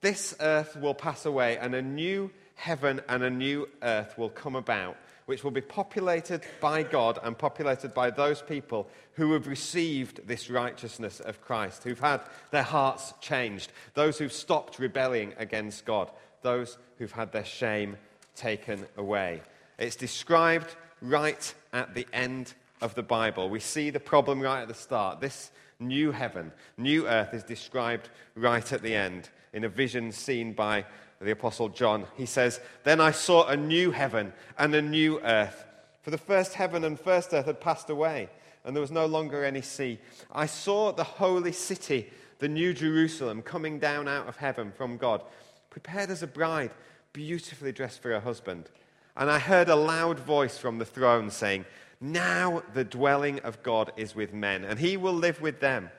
this 0.00 0.34
earth 0.40 0.74
will 0.74 0.94
pass 0.94 1.26
away, 1.26 1.58
and 1.58 1.74
a 1.74 1.82
new 1.82 2.30
heaven 2.54 3.02
and 3.10 3.22
a 3.22 3.28
new 3.28 3.68
earth 3.82 4.16
will 4.16 4.30
come 4.30 4.56
about, 4.56 4.96
which 5.26 5.44
will 5.44 5.50
be 5.50 5.60
populated 5.60 6.40
by 6.62 6.82
God 6.82 7.18
and 7.22 7.36
populated 7.36 7.92
by 7.92 8.08
those 8.08 8.40
people 8.40 8.88
who 9.16 9.34
have 9.34 9.48
received 9.48 10.26
this 10.26 10.48
righteousness 10.48 11.20
of 11.20 11.42
Christ, 11.42 11.84
who've 11.84 12.00
had 12.00 12.22
their 12.52 12.62
hearts 12.62 13.12
changed, 13.20 13.70
those 13.92 14.16
who've 14.16 14.32
stopped 14.32 14.78
rebelling 14.78 15.34
against 15.36 15.84
God, 15.84 16.10
those 16.40 16.78
who've 16.96 17.12
had 17.12 17.32
their 17.32 17.44
shame 17.44 17.98
taken 18.34 18.86
away. 18.96 19.42
It's 19.78 19.96
described 19.96 20.74
right 21.02 21.54
at 21.74 21.94
the 21.94 22.06
end 22.14 22.54
of 22.80 22.94
the 22.94 23.02
Bible. 23.02 23.50
We 23.50 23.60
see 23.60 23.90
the 23.90 24.00
problem 24.00 24.40
right 24.40 24.62
at 24.62 24.68
the 24.68 24.74
start. 24.74 25.20
This 25.20 25.50
new 25.78 26.12
heaven, 26.12 26.52
new 26.76 27.06
earth 27.06 27.34
is 27.34 27.42
described 27.42 28.08
right 28.34 28.72
at 28.72 28.82
the 28.82 28.94
end 28.94 29.28
in 29.52 29.64
a 29.64 29.68
vision 29.68 30.12
seen 30.12 30.52
by 30.52 30.84
the 31.20 31.30
Apostle 31.30 31.68
John. 31.68 32.06
He 32.16 32.26
says, 32.26 32.60
Then 32.84 33.00
I 33.00 33.10
saw 33.10 33.46
a 33.46 33.56
new 33.56 33.90
heaven 33.90 34.32
and 34.58 34.74
a 34.74 34.82
new 34.82 35.20
earth. 35.20 35.64
For 36.02 36.10
the 36.10 36.18
first 36.18 36.54
heaven 36.54 36.84
and 36.84 36.98
first 36.98 37.32
earth 37.32 37.46
had 37.46 37.60
passed 37.60 37.90
away, 37.90 38.28
and 38.64 38.76
there 38.76 38.80
was 38.80 38.90
no 38.90 39.06
longer 39.06 39.44
any 39.44 39.62
sea. 39.62 39.98
I 40.32 40.46
saw 40.46 40.92
the 40.92 41.04
holy 41.04 41.52
city, 41.52 42.10
the 42.38 42.48
new 42.48 42.72
Jerusalem, 42.72 43.42
coming 43.42 43.78
down 43.78 44.08
out 44.08 44.28
of 44.28 44.36
heaven 44.36 44.72
from 44.76 44.98
God, 44.98 45.22
prepared 45.70 46.10
as 46.10 46.22
a 46.22 46.28
bride, 46.28 46.70
beautifully 47.12 47.72
dressed 47.72 48.02
for 48.02 48.10
her 48.10 48.20
husband. 48.20 48.70
And 49.16 49.30
I 49.30 49.38
heard 49.38 49.68
a 49.68 49.76
loud 49.76 50.20
voice 50.20 50.58
from 50.58 50.78
the 50.78 50.84
throne 50.84 51.30
saying, 51.30 51.64
Now 52.00 52.62
the 52.74 52.84
dwelling 52.84 53.40
of 53.40 53.62
God 53.62 53.92
is 53.96 54.14
with 54.14 54.32
men, 54.32 54.64
and 54.64 54.78
he 54.78 54.96
will 54.96 55.14
live 55.14 55.40
with 55.40 55.60
them. 55.60 55.90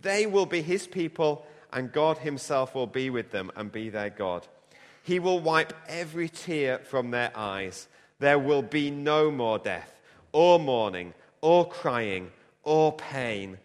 They 0.00 0.26
will 0.26 0.46
be 0.46 0.62
his 0.62 0.86
people, 0.86 1.46
and 1.72 1.92
God 1.92 2.18
himself 2.18 2.74
will 2.74 2.86
be 2.86 3.10
with 3.10 3.30
them 3.30 3.50
and 3.56 3.70
be 3.70 3.88
their 3.88 4.10
God. 4.10 4.46
He 5.02 5.18
will 5.18 5.40
wipe 5.40 5.72
every 5.88 6.28
tear 6.28 6.78
from 6.78 7.10
their 7.10 7.32
eyes. 7.34 7.88
There 8.18 8.38
will 8.38 8.62
be 8.62 8.90
no 8.90 9.30
more 9.30 9.58
death, 9.58 10.00
or 10.32 10.58
mourning, 10.58 11.12
or 11.40 11.68
crying, 11.68 12.30
or 12.62 12.92
pain, 12.92 13.58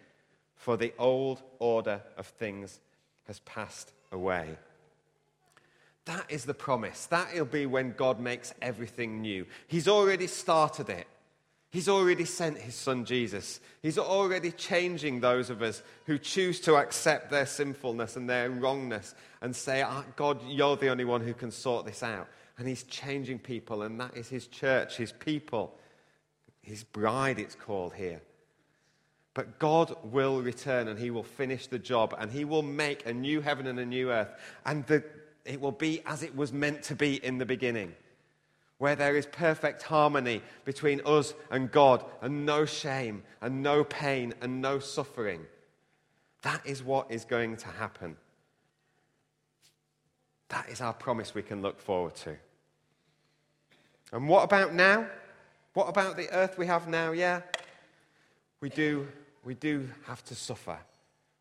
for 0.56 0.76
the 0.76 0.92
old 0.98 1.42
order 1.58 2.02
of 2.16 2.26
things 2.26 2.80
has 3.26 3.40
passed 3.40 3.92
away. 4.10 4.56
That 6.06 6.26
is 6.28 6.44
the 6.44 6.54
promise. 6.54 7.06
That'll 7.06 7.44
be 7.44 7.66
when 7.66 7.92
God 7.92 8.18
makes 8.18 8.54
everything 8.62 9.20
new. 9.20 9.46
He's 9.66 9.86
already 9.86 10.26
started 10.26 10.88
it. 10.88 11.06
He's 11.70 11.88
already 11.88 12.24
sent 12.24 12.58
his 12.58 12.74
son 12.74 13.04
Jesus. 13.04 13.60
He's 13.82 13.98
already 13.98 14.50
changing 14.52 15.20
those 15.20 15.50
of 15.50 15.60
us 15.60 15.82
who 16.06 16.18
choose 16.18 16.60
to 16.60 16.76
accept 16.76 17.30
their 17.30 17.44
sinfulness 17.44 18.16
and 18.16 18.28
their 18.28 18.50
wrongness 18.50 19.14
and 19.42 19.54
say, 19.54 19.84
oh, 19.84 20.04
God, 20.16 20.40
you're 20.46 20.76
the 20.76 20.88
only 20.88 21.04
one 21.04 21.20
who 21.20 21.34
can 21.34 21.50
sort 21.50 21.84
this 21.84 22.02
out. 22.02 22.28
And 22.56 22.66
he's 22.66 22.84
changing 22.84 23.40
people, 23.40 23.82
and 23.82 24.00
that 24.00 24.16
is 24.16 24.28
his 24.28 24.46
church, 24.46 24.96
his 24.96 25.12
people, 25.12 25.78
his 26.62 26.84
bride, 26.84 27.38
it's 27.38 27.54
called 27.54 27.94
here. 27.94 28.22
But 29.34 29.60
God 29.60 29.94
will 30.02 30.42
return 30.42 30.88
and 30.88 30.98
he 30.98 31.12
will 31.12 31.22
finish 31.22 31.68
the 31.68 31.78
job 31.78 32.12
and 32.18 32.28
he 32.28 32.44
will 32.44 32.62
make 32.62 33.06
a 33.06 33.12
new 33.12 33.40
heaven 33.40 33.68
and 33.68 33.78
a 33.78 33.86
new 33.86 34.10
earth. 34.10 34.30
And 34.66 34.84
the, 34.86 35.04
it 35.44 35.60
will 35.60 35.70
be 35.70 36.02
as 36.06 36.24
it 36.24 36.34
was 36.34 36.52
meant 36.52 36.82
to 36.84 36.96
be 36.96 37.24
in 37.24 37.38
the 37.38 37.46
beginning, 37.46 37.94
where 38.78 38.94
there 38.94 39.16
is 39.16 39.26
perfect 39.26 39.82
harmony 39.82 40.40
between 40.64 41.00
us 41.04 41.34
and 41.50 41.70
God, 41.70 42.04
and 42.22 42.46
no 42.46 42.64
shame, 42.64 43.24
and 43.40 43.62
no 43.62 43.84
pain, 43.84 44.32
and 44.40 44.62
no 44.62 44.78
suffering. 44.78 45.44
That 46.42 46.64
is 46.64 46.82
what 46.82 47.10
is 47.10 47.24
going 47.24 47.56
to 47.58 47.68
happen. 47.68 48.16
That 50.48 50.68
is 50.68 50.80
our 50.80 50.94
promise 50.94 51.34
we 51.34 51.42
can 51.42 51.60
look 51.60 51.80
forward 51.80 52.14
to. 52.16 52.36
And 54.12 54.28
what 54.28 54.44
about 54.44 54.72
now? 54.72 55.06
What 55.74 55.88
about 55.88 56.16
the 56.16 56.30
earth 56.30 56.56
we 56.56 56.66
have 56.66 56.88
now? 56.88 57.12
Yeah, 57.12 57.42
we 58.60 58.68
do, 58.68 59.08
we 59.44 59.54
do 59.54 59.88
have 60.06 60.24
to 60.24 60.34
suffer. 60.34 60.78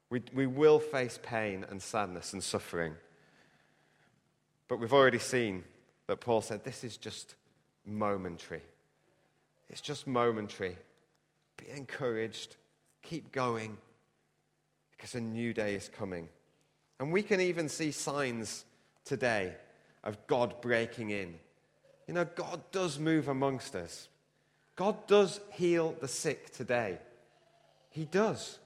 We, 0.10 0.22
we 0.34 0.48
will 0.48 0.80
face 0.80 1.20
pain 1.22 1.66
and 1.70 1.82
sadness 1.82 2.34
and 2.34 2.44
suffering. 2.44 2.94
But 4.68 4.80
we've 4.80 4.94
already 4.94 5.20
seen 5.20 5.64
that 6.08 6.22
Paul 6.22 6.42
said 6.42 6.64
this 6.64 6.84
is 6.84 6.98
just 6.98 7.36
momentary. 7.86 8.62
It's 9.70 9.82
just 9.82 10.08
momentary. 10.08 10.78
Be 11.58 11.70
encouraged. 11.70 12.56
Keep 13.04 13.32
going 13.32 13.78
because 14.92 15.16
a 15.16 15.22
new 15.22 15.54
day 15.54 15.76
is 15.76 15.90
coming. 15.90 16.30
And 17.00 17.12
we 17.12 17.22
can 17.22 17.40
even 17.40 17.70
see 17.70 17.92
signs 17.92 18.66
today 19.06 19.54
of 20.04 20.18
God 20.28 20.62
breaking 20.62 21.12
in. 21.12 21.36
You 22.08 22.14
know, 22.14 22.26
God 22.26 22.62
does 22.72 22.98
move 22.98 23.28
amongst 23.28 23.76
us. 23.76 24.08
God 24.76 25.08
does 25.08 25.40
heal 25.52 25.96
the 26.00 26.08
sick 26.08 26.52
today. 26.52 27.00
He 27.90 28.06
does. 28.06 28.60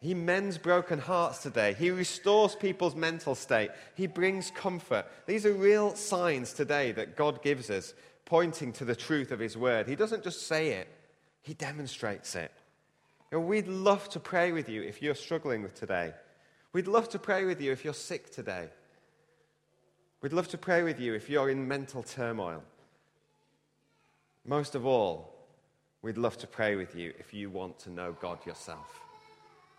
He 0.00 0.14
mends 0.14 0.58
broken 0.58 0.98
hearts 0.98 1.42
today. 1.42 1.74
He 1.74 1.90
restores 1.90 2.54
people's 2.54 2.94
mental 2.94 3.34
state. 3.34 3.70
He 3.94 4.06
brings 4.06 4.50
comfort. 4.50 5.06
These 5.26 5.46
are 5.46 5.52
real 5.52 5.94
signs 5.94 6.52
today 6.52 6.92
that 6.92 7.16
God 7.16 7.42
gives 7.42 7.70
us, 7.70 7.94
pointing 8.24 8.72
to 8.74 8.84
the 8.84 8.96
truth 8.96 9.32
of 9.32 9.38
His 9.38 9.56
word. 9.56 9.88
He 9.88 9.96
doesn't 9.96 10.24
just 10.24 10.46
say 10.46 10.72
it, 10.72 10.88
He 11.42 11.54
demonstrates 11.54 12.34
it. 12.34 12.52
You 13.32 13.38
know, 13.38 13.44
we'd 13.44 13.68
love 13.68 14.08
to 14.10 14.20
pray 14.20 14.52
with 14.52 14.68
you 14.68 14.82
if 14.82 15.02
you're 15.02 15.14
struggling 15.14 15.62
with 15.62 15.74
today. 15.74 16.12
We'd 16.72 16.88
love 16.88 17.08
to 17.10 17.18
pray 17.18 17.44
with 17.44 17.60
you 17.60 17.72
if 17.72 17.84
you're 17.84 17.94
sick 17.94 18.30
today. 18.30 18.68
We'd 20.20 20.34
love 20.34 20.48
to 20.48 20.58
pray 20.58 20.82
with 20.82 21.00
you 21.00 21.14
if 21.14 21.30
you're 21.30 21.50
in 21.50 21.66
mental 21.66 22.02
turmoil. 22.02 22.62
Most 24.44 24.74
of 24.74 24.84
all, 24.84 25.34
we'd 26.02 26.18
love 26.18 26.36
to 26.38 26.46
pray 26.46 26.76
with 26.76 26.94
you 26.94 27.14
if 27.18 27.32
you 27.32 27.48
want 27.50 27.78
to 27.80 27.90
know 27.90 28.14
God 28.20 28.44
yourself 28.44 29.05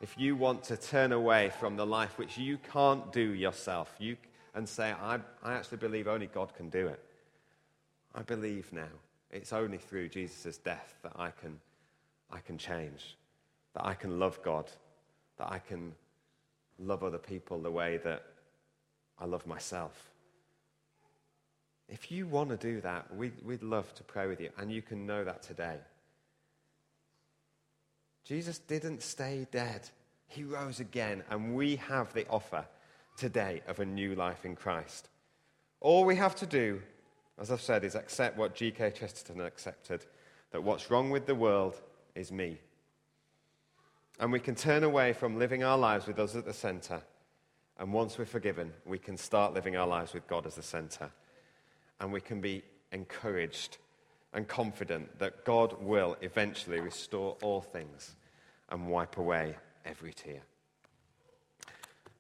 if 0.02 0.18
you 0.18 0.36
want 0.36 0.64
to 0.66 0.78
turn 0.78 1.12
away 1.12 1.52
from 1.60 1.76
the 1.76 1.86
life 1.86 2.18
which 2.18 2.38
you 2.38 2.58
can't 2.72 3.12
do 3.12 3.34
yourself 3.34 3.93
you, 4.00 4.18
and 4.54 4.68
say, 4.68 4.91
I, 4.91 5.20
I 5.43 5.54
actually 5.54 5.78
believe 5.78 6.08
only 6.08 6.28
God 6.28 6.54
can 6.56 6.70
do 6.70 6.88
it, 6.88 7.04
I 8.16 8.24
believe 8.24 8.74
now 8.74 8.88
it's 9.32 9.54
only 9.54 9.78
through 9.78 10.10
Jesus' 10.10 10.58
death 10.58 10.95
that 11.04 11.14
I 11.16 11.32
can, 11.32 11.60
I 12.32 12.39
can 12.39 12.58
change, 12.58 13.18
that 13.74 13.86
I 13.86 13.93
can 13.93 14.20
love 14.20 14.41
God, 14.43 14.72
that 15.38 15.52
I 15.52 15.60
can 15.60 15.93
love 16.80 17.04
other 17.04 17.18
people 17.18 17.60
the 17.60 17.72
way 17.72 17.98
that 17.98 18.24
I 19.20 19.26
love 19.26 19.45
myself. 19.45 20.10
If 21.89 22.12
you 22.12 22.28
want 22.28 22.50
to 22.50 22.58
do 22.58 22.82
that, 22.82 23.16
we'd, 23.16 23.34
we'd 23.45 23.64
love 23.64 23.93
to 23.95 24.04
pray 24.04 24.28
with 24.28 24.41
you, 24.41 24.50
and 24.58 24.72
you 24.72 24.82
can 24.82 25.06
know 25.06 25.24
that 25.24 25.41
today. 25.41 25.78
Jesus 28.28 28.59
didn't 28.59 29.01
stay 29.01 29.47
dead. 29.51 29.89
He 30.28 30.43
rose 30.43 30.82
again, 30.82 31.23
and 31.30 31.55
we 31.55 31.78
have 31.78 32.11
the 32.11 32.28
offer 32.28 32.65
today 33.15 33.61
of 33.69 33.80
a 33.80 33.86
new 33.86 34.15
life 34.15 34.43
in 34.43 34.53
Christ. 34.53 35.07
All 35.80 36.03
we 36.03 36.17
have 36.17 36.36
to 36.36 36.45
do, 36.45 36.82
as 37.39 37.51
I've 37.51 37.61
said, 37.61 37.86
is 37.86 37.95
accept 37.95 38.38
what 38.38 38.53
G.K. 38.53 38.91
Chesterton 38.91 39.39
accepted 39.39 40.05
that 40.51 40.61
what's 40.61 40.91
wrong 40.91 41.09
with 41.09 41.25
the 41.25 41.36
world 41.36 41.82
is 42.15 42.30
me. 42.30 42.57
And 44.19 44.30
we 44.34 44.41
can 44.41 44.55
turn 44.55 44.84
away 44.84 45.13
from 45.13 45.39
living 45.39 45.63
our 45.63 45.78
lives 45.78 46.05
with 46.05 46.19
us 46.19 46.36
at 46.36 46.45
the 46.45 46.53
center. 46.53 47.01
And 47.80 47.93
once 47.93 48.17
we're 48.17 48.25
forgiven, 48.25 48.73
we 48.86 48.99
can 48.99 49.15
start 49.15 49.53
living 49.53 49.78
our 49.78 49.88
lives 49.88 50.13
with 50.13 50.28
God 50.28 50.45
as 50.45 50.55
the 50.55 50.63
center. 50.63 51.11
And 52.01 52.11
we 52.11 52.19
can 52.19 52.41
be 52.41 52.63
encouraged 52.91 53.78
and 54.34 54.47
confident 54.47 55.17
that 55.19 55.45
God 55.45 55.82
will 55.82 56.17
eventually 56.21 56.82
restore 56.82 57.38
all 57.41 57.61
things 57.61 58.16
and 58.70 58.88
wipe 58.88 59.18
away 59.18 59.55
every 59.86 60.13
tear. 60.13 60.41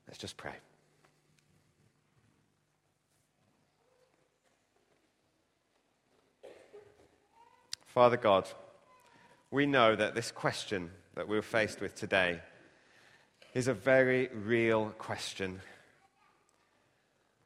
Let's 0.07 0.19
just 0.19 0.37
pray. 0.37 0.53
Father 7.85 8.17
God, 8.17 8.47
we 9.49 9.65
know 9.65 9.95
that 9.95 10.13
this 10.13 10.31
question 10.31 10.91
that 11.15 11.27
we're 11.27 11.41
faced 11.41 11.81
with 11.81 11.95
today 11.95 12.41
is 13.53 13.67
a 13.67 13.73
very 13.73 14.27
real 14.27 14.93
question. 14.99 15.61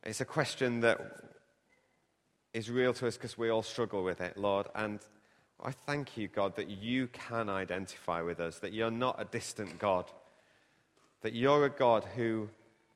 It's 0.03 0.19
a 0.19 0.25
question 0.25 0.81
that 0.81 0.99
is 2.53 2.69
real 2.69 2.93
to 2.95 3.07
us 3.07 3.15
because 3.15 3.37
we 3.37 3.49
all 3.49 3.63
struggle 3.63 4.03
with 4.03 4.19
it, 4.19 4.37
Lord. 4.37 4.67
And 4.75 4.99
I 5.63 5.71
thank 5.71 6.17
you, 6.17 6.27
God, 6.27 6.55
that 6.55 6.69
you 6.69 7.07
can 7.07 7.47
identify 7.47 8.21
with 8.21 8.39
us, 8.39 8.59
that 8.59 8.73
you're 8.73 8.89
not 8.89 9.21
a 9.21 9.25
distant 9.25 9.77
God, 9.77 10.05
that 11.21 11.33
you're 11.33 11.65
a 11.65 11.69
God 11.69 12.03
who, 12.15 12.49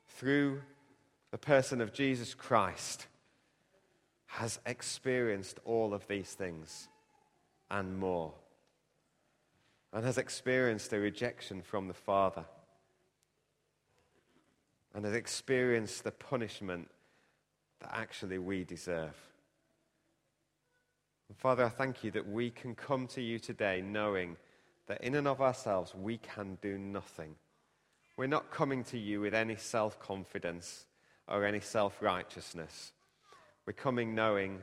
through 0.07 0.61
the 1.32 1.38
person 1.38 1.80
of 1.80 1.93
Jesus 1.93 2.34
Christ, 2.34 3.07
has 4.26 4.59
experienced 4.66 5.59
all 5.63 5.93
of 5.93 6.07
these 6.07 6.34
things 6.34 6.88
and 7.70 7.99
more, 7.99 8.34
and 9.93 10.03
has 10.03 10.18
experienced 10.18 10.91
a 10.91 10.99
rejection 10.99 11.61
from 11.61 11.88
the 11.88 11.93
Father, 11.93 12.45
and 14.93 15.05
has 15.05 15.13
experienced 15.13 16.03
the 16.03 16.11
punishment 16.11 16.89
that 17.80 17.95
actually 17.95 18.39
we 18.39 18.63
deserve. 18.63 19.16
Father, 21.34 21.65
I 21.65 21.69
thank 21.69 22.03
you 22.03 22.11
that 22.11 22.28
we 22.28 22.51
can 22.51 22.76
come 22.76 23.07
to 23.07 23.21
you 23.21 23.39
today 23.39 23.82
knowing 23.82 24.38
that 24.88 25.01
in 25.01 25.15
and 25.15 25.28
of 25.28 25.41
ourselves 25.41 25.93
we 25.95 26.17
can 26.17 26.57
do 26.61 26.78
nothing. 26.78 27.36
We're 28.15 28.28
not 28.28 28.51
coming 28.51 28.84
to 28.86 28.97
you 28.97 29.21
with 29.21 29.34
any 29.34 29.55
self 29.55 29.99
confidence 29.99 30.86
or 31.28 31.43
any 31.43 31.59
self 31.59 32.01
righteousness. 32.01 32.93
We're 33.65 33.73
coming 33.73 34.13
knowing 34.13 34.59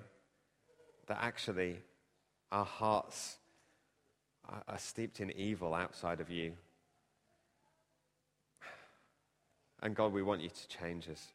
that 1.09 1.19
actually 1.21 1.79
our 2.53 2.65
hearts 2.65 3.39
are, 4.49 4.63
are 4.69 4.79
steeped 4.79 5.21
in 5.21 5.33
evil 5.33 5.75
outside 5.75 6.21
of 6.21 6.31
you. 6.31 6.53
And 9.83 9.97
God, 9.97 10.13
we 10.13 10.23
want 10.23 10.43
you 10.43 10.49
to 10.49 10.69
change 10.69 11.09
us. 11.09 11.33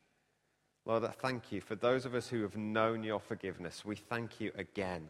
Lord, 0.85 1.03
I 1.03 1.11
thank 1.11 1.51
you 1.51 1.59
for 1.59 1.75
those 1.75 2.05
of 2.05 2.15
us 2.15 2.29
who 2.29 2.41
have 2.43 2.55
known 2.55 3.03
your 3.03 3.19
forgiveness. 3.19 3.83
We 3.83 3.97
thank 3.97 4.39
you 4.39 4.53
again 4.57 5.09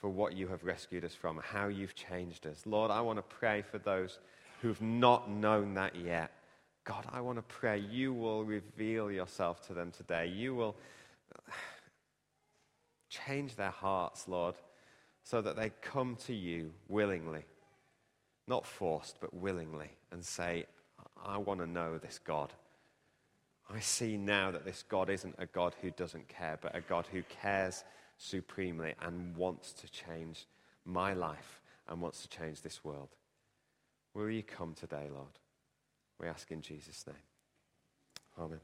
for 0.00 0.08
what 0.08 0.34
you 0.34 0.46
have 0.48 0.64
rescued 0.64 1.04
us 1.04 1.14
from, 1.14 1.40
how 1.42 1.68
you've 1.68 1.94
changed 1.94 2.46
us. 2.46 2.62
Lord, 2.66 2.90
I 2.90 3.00
want 3.00 3.18
to 3.18 3.22
pray 3.22 3.62
for 3.62 3.78
those 3.78 4.18
who've 4.62 4.80
not 4.80 5.30
known 5.30 5.74
that 5.74 5.96
yet. 5.96 6.30
God, 6.84 7.04
I 7.12 7.20
want 7.20 7.38
to 7.38 7.42
pray 7.42 7.78
you 7.78 8.12
will 8.14 8.44
reveal 8.44 9.10
yourself 9.10 9.66
to 9.66 9.74
them 9.74 9.90
today. 9.90 10.26
You 10.26 10.54
will 10.54 10.76
change 13.10 13.56
their 13.56 13.70
hearts, 13.70 14.28
Lord, 14.28 14.54
so 15.24 15.42
that 15.42 15.56
they 15.56 15.70
come 15.82 16.16
to 16.26 16.34
you 16.34 16.72
willingly, 16.88 17.44
not 18.46 18.66
forced, 18.66 19.20
but 19.20 19.34
willingly, 19.34 19.90
and 20.12 20.24
say, 20.24 20.66
I 21.24 21.38
want 21.38 21.60
to 21.60 21.66
know 21.66 21.98
this 21.98 22.18
God. 22.18 22.52
I 23.70 23.80
see 23.80 24.16
now 24.16 24.50
that 24.50 24.64
this 24.64 24.82
God 24.88 25.10
isn't 25.10 25.34
a 25.38 25.46
God 25.46 25.74
who 25.82 25.90
doesn't 25.90 26.28
care, 26.28 26.58
but 26.62 26.74
a 26.74 26.80
God 26.80 27.06
who 27.12 27.22
cares 27.24 27.84
supremely 28.18 28.94
and 29.00 29.36
wants 29.36 29.72
to 29.72 29.90
change 29.90 30.46
my 30.84 31.14
life 31.14 31.62
and 31.88 32.02
wants 32.02 32.22
to 32.22 32.28
change 32.28 32.60
this 32.60 32.84
world. 32.84 33.08
Will 34.14 34.30
you 34.30 34.42
come 34.42 34.74
today, 34.74 35.08
Lord? 35.12 35.38
We 36.20 36.26
ask 36.28 36.50
in 36.50 36.60
Jesus' 36.60 37.06
name. 37.06 37.16
Amen. 38.38 38.60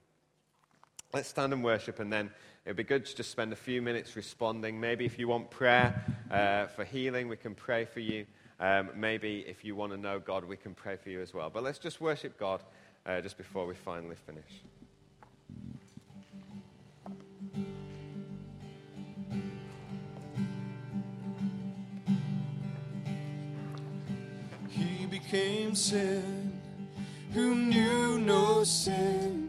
Let's 1.13 1.29
stand 1.29 1.53
and 1.53 1.63
worship, 1.63 2.01
and 2.01 2.13
then 2.13 2.31
it'd 2.67 2.77
be 2.77 2.83
good 2.83 3.07
to 3.07 3.15
just 3.15 3.31
spend 3.31 3.53
a 3.53 3.57
few 3.57 3.81
minutes 3.81 4.17
responding. 4.17 4.81
Maybe 4.81 5.05
if 5.05 5.19
you 5.19 5.29
want 5.29 5.51
prayer 5.51 6.05
uh, 6.29 6.67
for 6.67 6.85
healing, 6.85 7.29
we 7.29 7.37
can 7.37 7.55
pray 7.55 7.85
for 7.85 8.01
you. 8.01 8.27
Um, 8.59 8.91
maybe 8.97 9.45
if 9.47 9.65
you 9.65 9.77
want 9.77 9.93
to 9.93 9.99
know 9.99 10.19
God, 10.19 10.45
we 10.45 10.57
can 10.57 10.75
pray 10.75 10.97
for 10.97 11.11
you 11.11 11.21
as 11.21 11.33
well. 11.33 11.51
But 11.51 11.63
let's 11.63 11.79
just 11.79 12.01
worship 12.01 12.39
God 12.39 12.63
uh, 13.07 13.21
just 13.21 13.37
before 13.37 13.67
we 13.67 13.75
finally 13.75 14.17
finish. 14.27 14.63
Became 25.35 25.75
sin 25.75 26.53
who 27.33 27.57
knew 27.57 28.21
no 28.21 28.63
sin 28.63 29.35